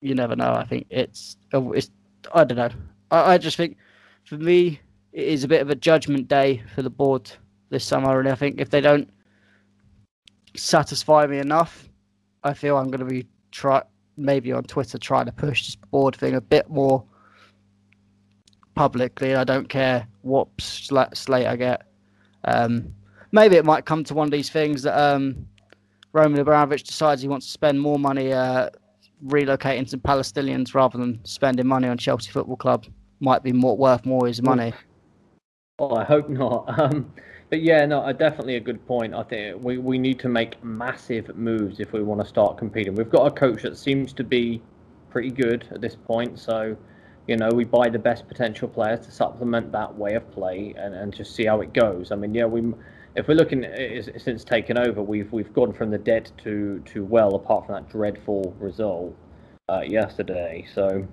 you 0.02 0.14
never 0.14 0.36
know. 0.36 0.52
I 0.52 0.66
think 0.66 0.86
it's 0.90 1.38
it's 1.52 1.90
I 2.34 2.44
don't 2.44 2.58
know. 2.58 2.68
I, 3.10 3.32
I 3.32 3.38
just 3.38 3.56
think 3.56 3.78
for 4.24 4.36
me 4.36 4.78
it 5.14 5.24
is 5.24 5.42
a 5.42 5.48
bit 5.48 5.62
of 5.62 5.70
a 5.70 5.74
judgment 5.74 6.28
day 6.28 6.62
for 6.74 6.82
the 6.82 6.90
board 6.90 7.32
this 7.70 7.82
summer, 7.82 8.20
and 8.20 8.28
I 8.28 8.34
think 8.34 8.60
if 8.60 8.68
they 8.68 8.82
don't 8.82 9.08
satisfy 10.54 11.26
me 11.26 11.38
enough, 11.38 11.88
I 12.44 12.52
feel 12.52 12.76
I'm 12.76 12.88
going 12.88 13.00
to 13.00 13.06
be 13.06 13.26
try 13.50 13.82
maybe 14.18 14.52
on 14.52 14.64
Twitter 14.64 14.98
trying 14.98 15.24
to 15.24 15.32
push 15.32 15.64
this 15.64 15.76
board 15.76 16.14
thing 16.14 16.34
a 16.34 16.42
bit 16.42 16.68
more 16.68 17.02
publicly. 18.74 19.34
I 19.34 19.44
don't 19.44 19.70
care 19.70 20.06
what 20.20 20.48
slate 20.60 21.46
I 21.46 21.56
get. 21.56 21.86
Um, 22.44 22.92
maybe 23.30 23.56
it 23.56 23.64
might 23.64 23.86
come 23.86 24.04
to 24.04 24.14
one 24.14 24.26
of 24.26 24.30
these 24.32 24.50
things 24.50 24.82
that 24.82 24.98
um, 24.98 25.46
Roman 26.12 26.40
Abramovich 26.40 26.84
decides 26.84 27.22
he 27.22 27.28
wants 27.28 27.46
to 27.46 27.52
spend 27.52 27.80
more 27.80 27.98
money 27.98 28.32
uh, 28.32 28.68
relocating 29.26 29.88
some 29.88 30.00
Palestinians 30.00 30.74
rather 30.74 30.98
than 30.98 31.24
spending 31.24 31.66
money 31.66 31.88
on 31.88 31.96
Chelsea 31.96 32.30
Football 32.30 32.56
Club 32.56 32.86
might 33.20 33.42
be 33.42 33.52
more 33.52 33.76
worth 33.76 34.04
more 34.04 34.26
his 34.26 34.42
money. 34.42 34.72
Oh, 35.78 35.96
I 35.96 36.04
hope 36.04 36.28
not. 36.28 36.68
Um, 36.78 37.12
but 37.50 37.60
yeah, 37.60 37.84
no, 37.84 38.10
definitely 38.14 38.56
a 38.56 38.60
good 38.60 38.86
point. 38.86 39.12
I 39.14 39.22
think 39.24 39.62
we, 39.62 39.76
we 39.76 39.98
need 39.98 40.18
to 40.20 40.28
make 40.30 40.64
massive 40.64 41.36
moves 41.36 41.80
if 41.80 41.92
we 41.92 42.02
want 42.02 42.22
to 42.22 42.26
start 42.26 42.56
competing. 42.56 42.94
We've 42.94 43.10
got 43.10 43.26
a 43.26 43.30
coach 43.30 43.60
that 43.64 43.76
seems 43.76 44.14
to 44.14 44.24
be 44.24 44.62
pretty 45.10 45.30
good 45.30 45.66
at 45.70 45.82
this 45.82 45.94
point, 45.94 46.38
so 46.38 46.74
you 47.26 47.36
know 47.36 47.50
we 47.50 47.64
buy 47.64 47.90
the 47.90 47.98
best 47.98 48.26
potential 48.26 48.68
players 48.68 49.00
to 49.00 49.12
supplement 49.12 49.70
that 49.72 49.94
way 49.94 50.14
of 50.14 50.30
play 50.32 50.72
and, 50.78 50.94
and 50.94 51.14
just 51.14 51.34
see 51.34 51.44
how 51.44 51.60
it 51.60 51.74
goes. 51.74 52.10
I 52.10 52.16
mean, 52.16 52.32
yeah, 52.34 52.46
we 52.46 52.72
if 53.14 53.28
we're 53.28 53.34
looking 53.34 53.66
since 54.18 54.44
taking 54.44 54.78
over, 54.78 55.02
we've 55.02 55.30
we've 55.32 55.52
gone 55.52 55.72
from 55.72 55.90
the 55.90 55.98
dead 55.98 56.30
to 56.44 56.82
to 56.86 57.04
well, 57.04 57.34
apart 57.34 57.66
from 57.66 57.74
that 57.74 57.88
dreadful 57.90 58.54
result 58.58 59.14
uh, 59.68 59.80
yesterday. 59.80 60.66
So 60.74 61.06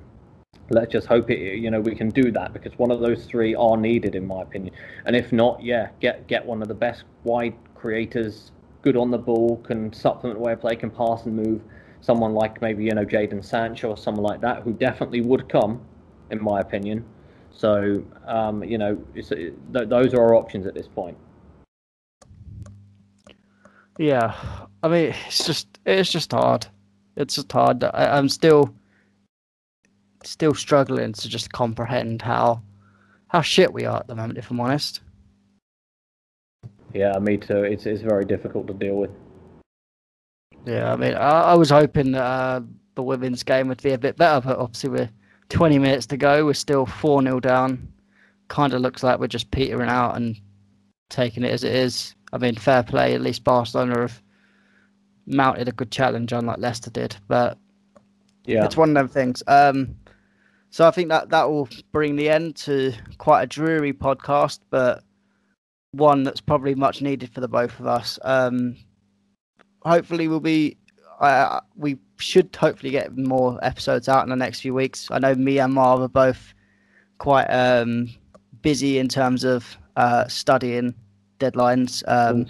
let's 0.71 0.91
just 0.91 1.07
hope 1.07 1.29
it 1.29 1.57
you 1.57 1.71
know 1.71 1.81
we 1.81 1.95
can 1.95 2.09
do 2.09 2.31
that 2.31 2.53
because 2.53 2.77
one 2.77 2.91
of 2.91 2.99
those 2.99 3.25
three 3.25 3.55
are 3.55 3.75
needed 3.75 4.15
in 4.15 4.25
my 4.25 4.41
opinion. 4.41 4.73
And 5.05 5.15
if 5.15 5.31
not, 5.33 5.61
yeah, 5.61 5.89
get 5.99 6.27
get 6.27 6.45
one 6.45 6.61
of 6.61 6.67
the 6.67 6.73
best 6.73 7.03
wide 7.23 7.55
creators, 7.75 8.51
good 8.81 8.95
on 8.95 9.11
the 9.11 9.17
ball, 9.17 9.57
can 9.57 9.91
supplement 9.91 10.39
where 10.39 10.55
play, 10.55 10.75
can 10.75 10.89
pass 10.89 11.25
and 11.25 11.35
move. 11.35 11.61
Someone 12.01 12.33
like 12.33 12.61
maybe 12.61 12.85
you 12.85 12.93
know 12.93 13.05
Jadon 13.05 13.43
Sancho 13.43 13.89
or 13.89 13.97
someone 13.97 14.23
like 14.23 14.39
that 14.41 14.63
who 14.63 14.71
definitely 14.71 15.19
would 15.19 15.49
come, 15.49 15.81
in 16.31 16.41
my 16.41 16.61
opinion. 16.61 17.03
So 17.51 18.05
um, 18.25 18.63
you 18.63 18.77
know, 18.77 18.95
th- 19.15 19.53
those 19.73 20.13
are 20.13 20.21
our 20.21 20.35
options 20.35 20.65
at 20.65 20.73
this 20.73 20.87
point. 20.87 21.17
Yeah, 23.99 24.33
I 24.81 24.87
mean, 24.87 25.13
it's 25.27 25.45
just 25.45 25.67
it's 25.85 26.09
just 26.09 26.31
hard. 26.31 26.65
It's 27.17 27.35
just 27.35 27.51
hard. 27.51 27.83
I, 27.83 28.17
I'm 28.17 28.29
still 28.29 28.73
still 30.23 30.53
struggling 30.53 31.11
to 31.11 31.27
just 31.27 31.51
comprehend 31.51 32.21
how 32.21 32.61
how 33.27 33.41
shit 33.41 33.73
we 33.73 33.83
are 33.83 33.97
at 33.97 34.07
the 34.07 34.15
moment. 34.15 34.39
If 34.39 34.51
I'm 34.51 34.59
honest. 34.61 35.01
Yeah, 36.93 37.19
me 37.19 37.35
too. 37.35 37.63
It's 37.63 37.85
it's 37.85 38.01
very 38.01 38.23
difficult 38.23 38.67
to 38.67 38.73
deal 38.73 38.95
with. 38.95 39.11
Yeah, 40.65 40.93
I 40.93 40.95
mean, 40.95 41.15
I, 41.15 41.41
I 41.41 41.53
was 41.55 41.69
hoping 41.69 42.13
that 42.13 42.23
uh, 42.23 42.61
the 42.95 43.03
women's 43.03 43.43
game 43.43 43.67
would 43.67 43.83
be 43.83 43.91
a 43.91 43.97
bit 43.97 44.15
better, 44.15 44.47
but 44.47 44.59
obviously 44.59 44.91
we're 44.91 45.09
20 45.49 45.77
minutes 45.77 46.05
to 46.05 46.15
go. 46.17 46.45
We're 46.45 46.53
still 46.53 46.85
4 46.85 47.21
0 47.21 47.41
down. 47.41 47.91
Kind 48.47 48.73
of 48.73 48.79
looks 48.79 49.03
like 49.03 49.19
we're 49.19 49.27
just 49.27 49.51
petering 49.51 49.89
out 49.89 50.15
and 50.15 50.39
taking 51.09 51.43
it 51.43 51.51
as 51.51 51.63
it 51.63 51.75
is. 51.75 52.15
I 52.31 52.37
mean, 52.37 52.55
fair 52.55 52.83
play. 52.83 53.13
At 53.15 53.21
least 53.21 53.43
Barcelona 53.43 54.01
have 54.01 54.21
mounted 55.25 55.67
a 55.67 55.71
good 55.73 55.91
challenge, 55.91 56.31
unlike 56.31 56.59
Leicester 56.59 56.89
did. 56.89 57.15
But 57.27 57.57
yeah, 58.45 58.65
it's 58.65 58.77
one 58.77 58.89
of 58.89 58.95
them 58.95 59.07
things. 59.07 59.43
Um, 59.47 59.95
so 60.69 60.87
I 60.87 60.91
think 60.91 61.09
that 61.09 61.29
that 61.29 61.49
will 61.49 61.67
bring 61.91 62.15
the 62.15 62.29
end 62.29 62.55
to 62.57 62.93
quite 63.17 63.43
a 63.43 63.47
dreary 63.47 63.93
podcast, 63.93 64.59
but 64.69 65.03
one 65.91 66.23
that's 66.23 66.41
probably 66.41 66.75
much 66.75 67.01
needed 67.01 67.33
for 67.33 67.41
the 67.41 67.47
both 67.47 67.79
of 67.79 67.87
us. 67.87 68.19
Um, 68.23 68.75
hopefully, 69.81 70.27
we'll 70.27 70.39
be. 70.39 70.77
Uh, 71.19 71.59
we 71.75 71.97
should 72.17 72.55
hopefully 72.55 72.91
get 72.91 73.17
more 73.17 73.59
episodes 73.61 74.07
out 74.07 74.23
in 74.23 74.29
the 74.29 74.35
next 74.35 74.61
few 74.61 74.73
weeks. 74.73 75.09
I 75.11 75.19
know 75.19 75.35
me 75.35 75.59
and 75.59 75.73
Marv 75.73 75.99
are 75.99 76.07
both 76.07 76.53
quite 77.17 77.47
um, 77.47 78.09
busy 78.61 78.99
in 78.99 79.09
terms 79.09 79.43
of 79.43 79.77
uh, 79.95 80.27
studying 80.27 80.93
deadlines. 81.39 82.03
Um, 82.07 82.45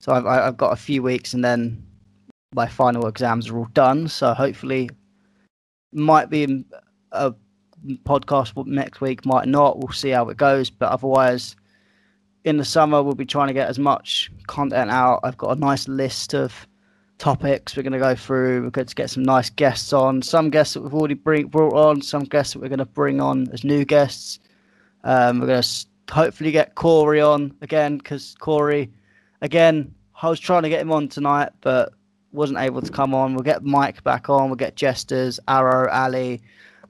so 0.00 0.12
I've, 0.12 0.26
I've 0.26 0.56
got 0.56 0.72
a 0.72 0.76
few 0.76 1.02
weeks, 1.02 1.34
and 1.34 1.44
then 1.44 1.84
my 2.54 2.66
final 2.66 3.06
exams 3.06 3.48
are 3.48 3.58
all 3.58 3.68
done. 3.72 4.08
So 4.08 4.34
hopefully, 4.34 4.90
might 5.92 6.30
be 6.30 6.64
a 7.12 7.34
podcast 8.04 8.66
next 8.66 9.00
week, 9.00 9.24
might 9.26 9.48
not. 9.48 9.78
We'll 9.78 9.92
see 9.92 10.10
how 10.10 10.28
it 10.28 10.36
goes. 10.36 10.70
But 10.70 10.90
otherwise, 10.90 11.56
in 12.44 12.56
the 12.56 12.64
summer, 12.64 13.02
we'll 13.02 13.14
be 13.14 13.26
trying 13.26 13.48
to 13.48 13.54
get 13.54 13.68
as 13.68 13.78
much 13.78 14.30
content 14.46 14.90
out. 14.90 15.20
I've 15.22 15.36
got 15.36 15.56
a 15.56 15.60
nice 15.60 15.88
list 15.88 16.34
of 16.34 16.66
topics 17.18 17.76
we're 17.76 17.82
going 17.82 17.92
to 17.92 17.98
go 17.98 18.14
through. 18.14 18.62
We're 18.62 18.70
going 18.70 18.86
to 18.86 18.94
get 18.94 19.10
some 19.10 19.22
nice 19.22 19.50
guests 19.50 19.92
on. 19.92 20.22
Some 20.22 20.50
guests 20.50 20.74
that 20.74 20.82
we've 20.82 20.94
already 20.94 21.14
bring, 21.14 21.46
brought 21.46 21.74
on, 21.74 22.02
some 22.02 22.24
guests 22.24 22.52
that 22.52 22.60
we're 22.60 22.68
going 22.68 22.78
to 22.78 22.84
bring 22.84 23.20
on 23.20 23.48
as 23.52 23.64
new 23.64 23.84
guests. 23.84 24.38
Um, 25.04 25.40
we're 25.40 25.46
going 25.46 25.62
to 25.62 25.86
hopefully 26.10 26.50
get 26.50 26.74
Corey 26.74 27.20
on 27.20 27.54
again 27.60 27.98
because 27.98 28.34
Corey, 28.38 28.90
again, 29.40 29.94
I 30.20 30.28
was 30.28 30.40
trying 30.40 30.62
to 30.62 30.68
get 30.68 30.80
him 30.80 30.92
on 30.92 31.08
tonight, 31.08 31.50
but 31.60 31.92
wasn't 32.32 32.58
able 32.58 32.82
to 32.82 32.90
come 32.90 33.14
on. 33.14 33.34
We'll 33.34 33.44
get 33.44 33.64
Mike 33.64 34.02
back 34.02 34.28
on. 34.28 34.46
We'll 34.46 34.56
get 34.56 34.76
Jesters, 34.76 35.38
Arrow, 35.48 35.88
Ali. 35.90 36.42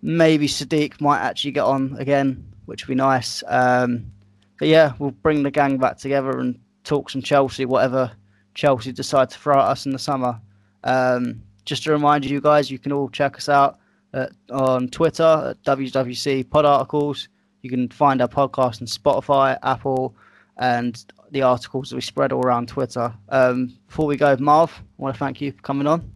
Maybe 0.03 0.47
Sadiq 0.47 1.01
might 1.01 1.21
actually 1.21 1.53
get 1.53 1.65
on 1.65 1.97
again, 1.99 2.45
which 2.67 2.87
would 2.87 2.93
be 2.93 2.97
nice. 2.97 3.43
Um, 3.47 4.11
but 4.59 4.69
yeah, 4.69 4.93
we'll 4.99 5.11
bring 5.11 5.43
the 5.43 5.51
gang 5.51 5.79
back 5.79 5.99
together 5.99 6.39
and 6.39 6.59
talk 6.85 7.11
some 7.11 7.23
Chelsea, 7.23 7.65
whatever 7.65 8.11
Chelsea 8.55 8.93
decide 8.93 9.31
to 9.31 9.39
throw 9.39 9.59
at 9.59 9.67
us 9.67 9.87
in 9.87 9.93
the 9.93 9.99
summer. 9.99 10.41
Um, 10.85 11.43
just 11.65 11.85
to 11.85 11.93
remind 11.93 12.25
you 12.25 12.41
guys, 12.41 12.71
you 12.71 12.79
can 12.79 12.93
all 12.93 13.09
check 13.09 13.37
us 13.37 13.49
out 13.49 13.79
at, 14.13 14.33
on 14.51 14.89
Twitter 14.89 15.51
at 15.51 15.63
WWC 15.65 16.49
Pod 16.51 16.65
Articles. 16.65 17.29
You 17.65 17.71
can 17.71 17.89
find 17.89 18.21
our 18.21 18.29
podcast 18.29 18.83
on 18.83 18.87
Spotify, 18.87 19.59
Apple, 19.63 20.15
and 20.59 21.03
the 21.31 21.41
articles 21.41 21.89
that 21.89 21.97
we 21.97 22.03
spread 22.03 22.31
all 22.31 22.43
around 22.43 22.69
Twitter. 22.69 23.11
Um, 23.31 23.73
before 23.87 24.05
we 24.05 24.19
go, 24.19 24.37
Marv, 24.39 24.71
I 24.71 25.03
want 25.03 25.15
to 25.15 25.19
thank 25.19 25.41
you 25.41 25.51
for 25.53 25.63
coming 25.63 25.87
on. 25.87 26.13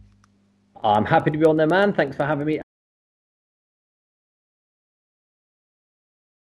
I'm 0.83 1.05
happy 1.05 1.31
to 1.31 1.37
be 1.39 1.45
on 1.45 1.57
there, 1.57 1.65
man. 1.65 1.91
Thanks 1.91 2.15
for 2.15 2.23
having 2.23 2.45
me. 2.45 2.61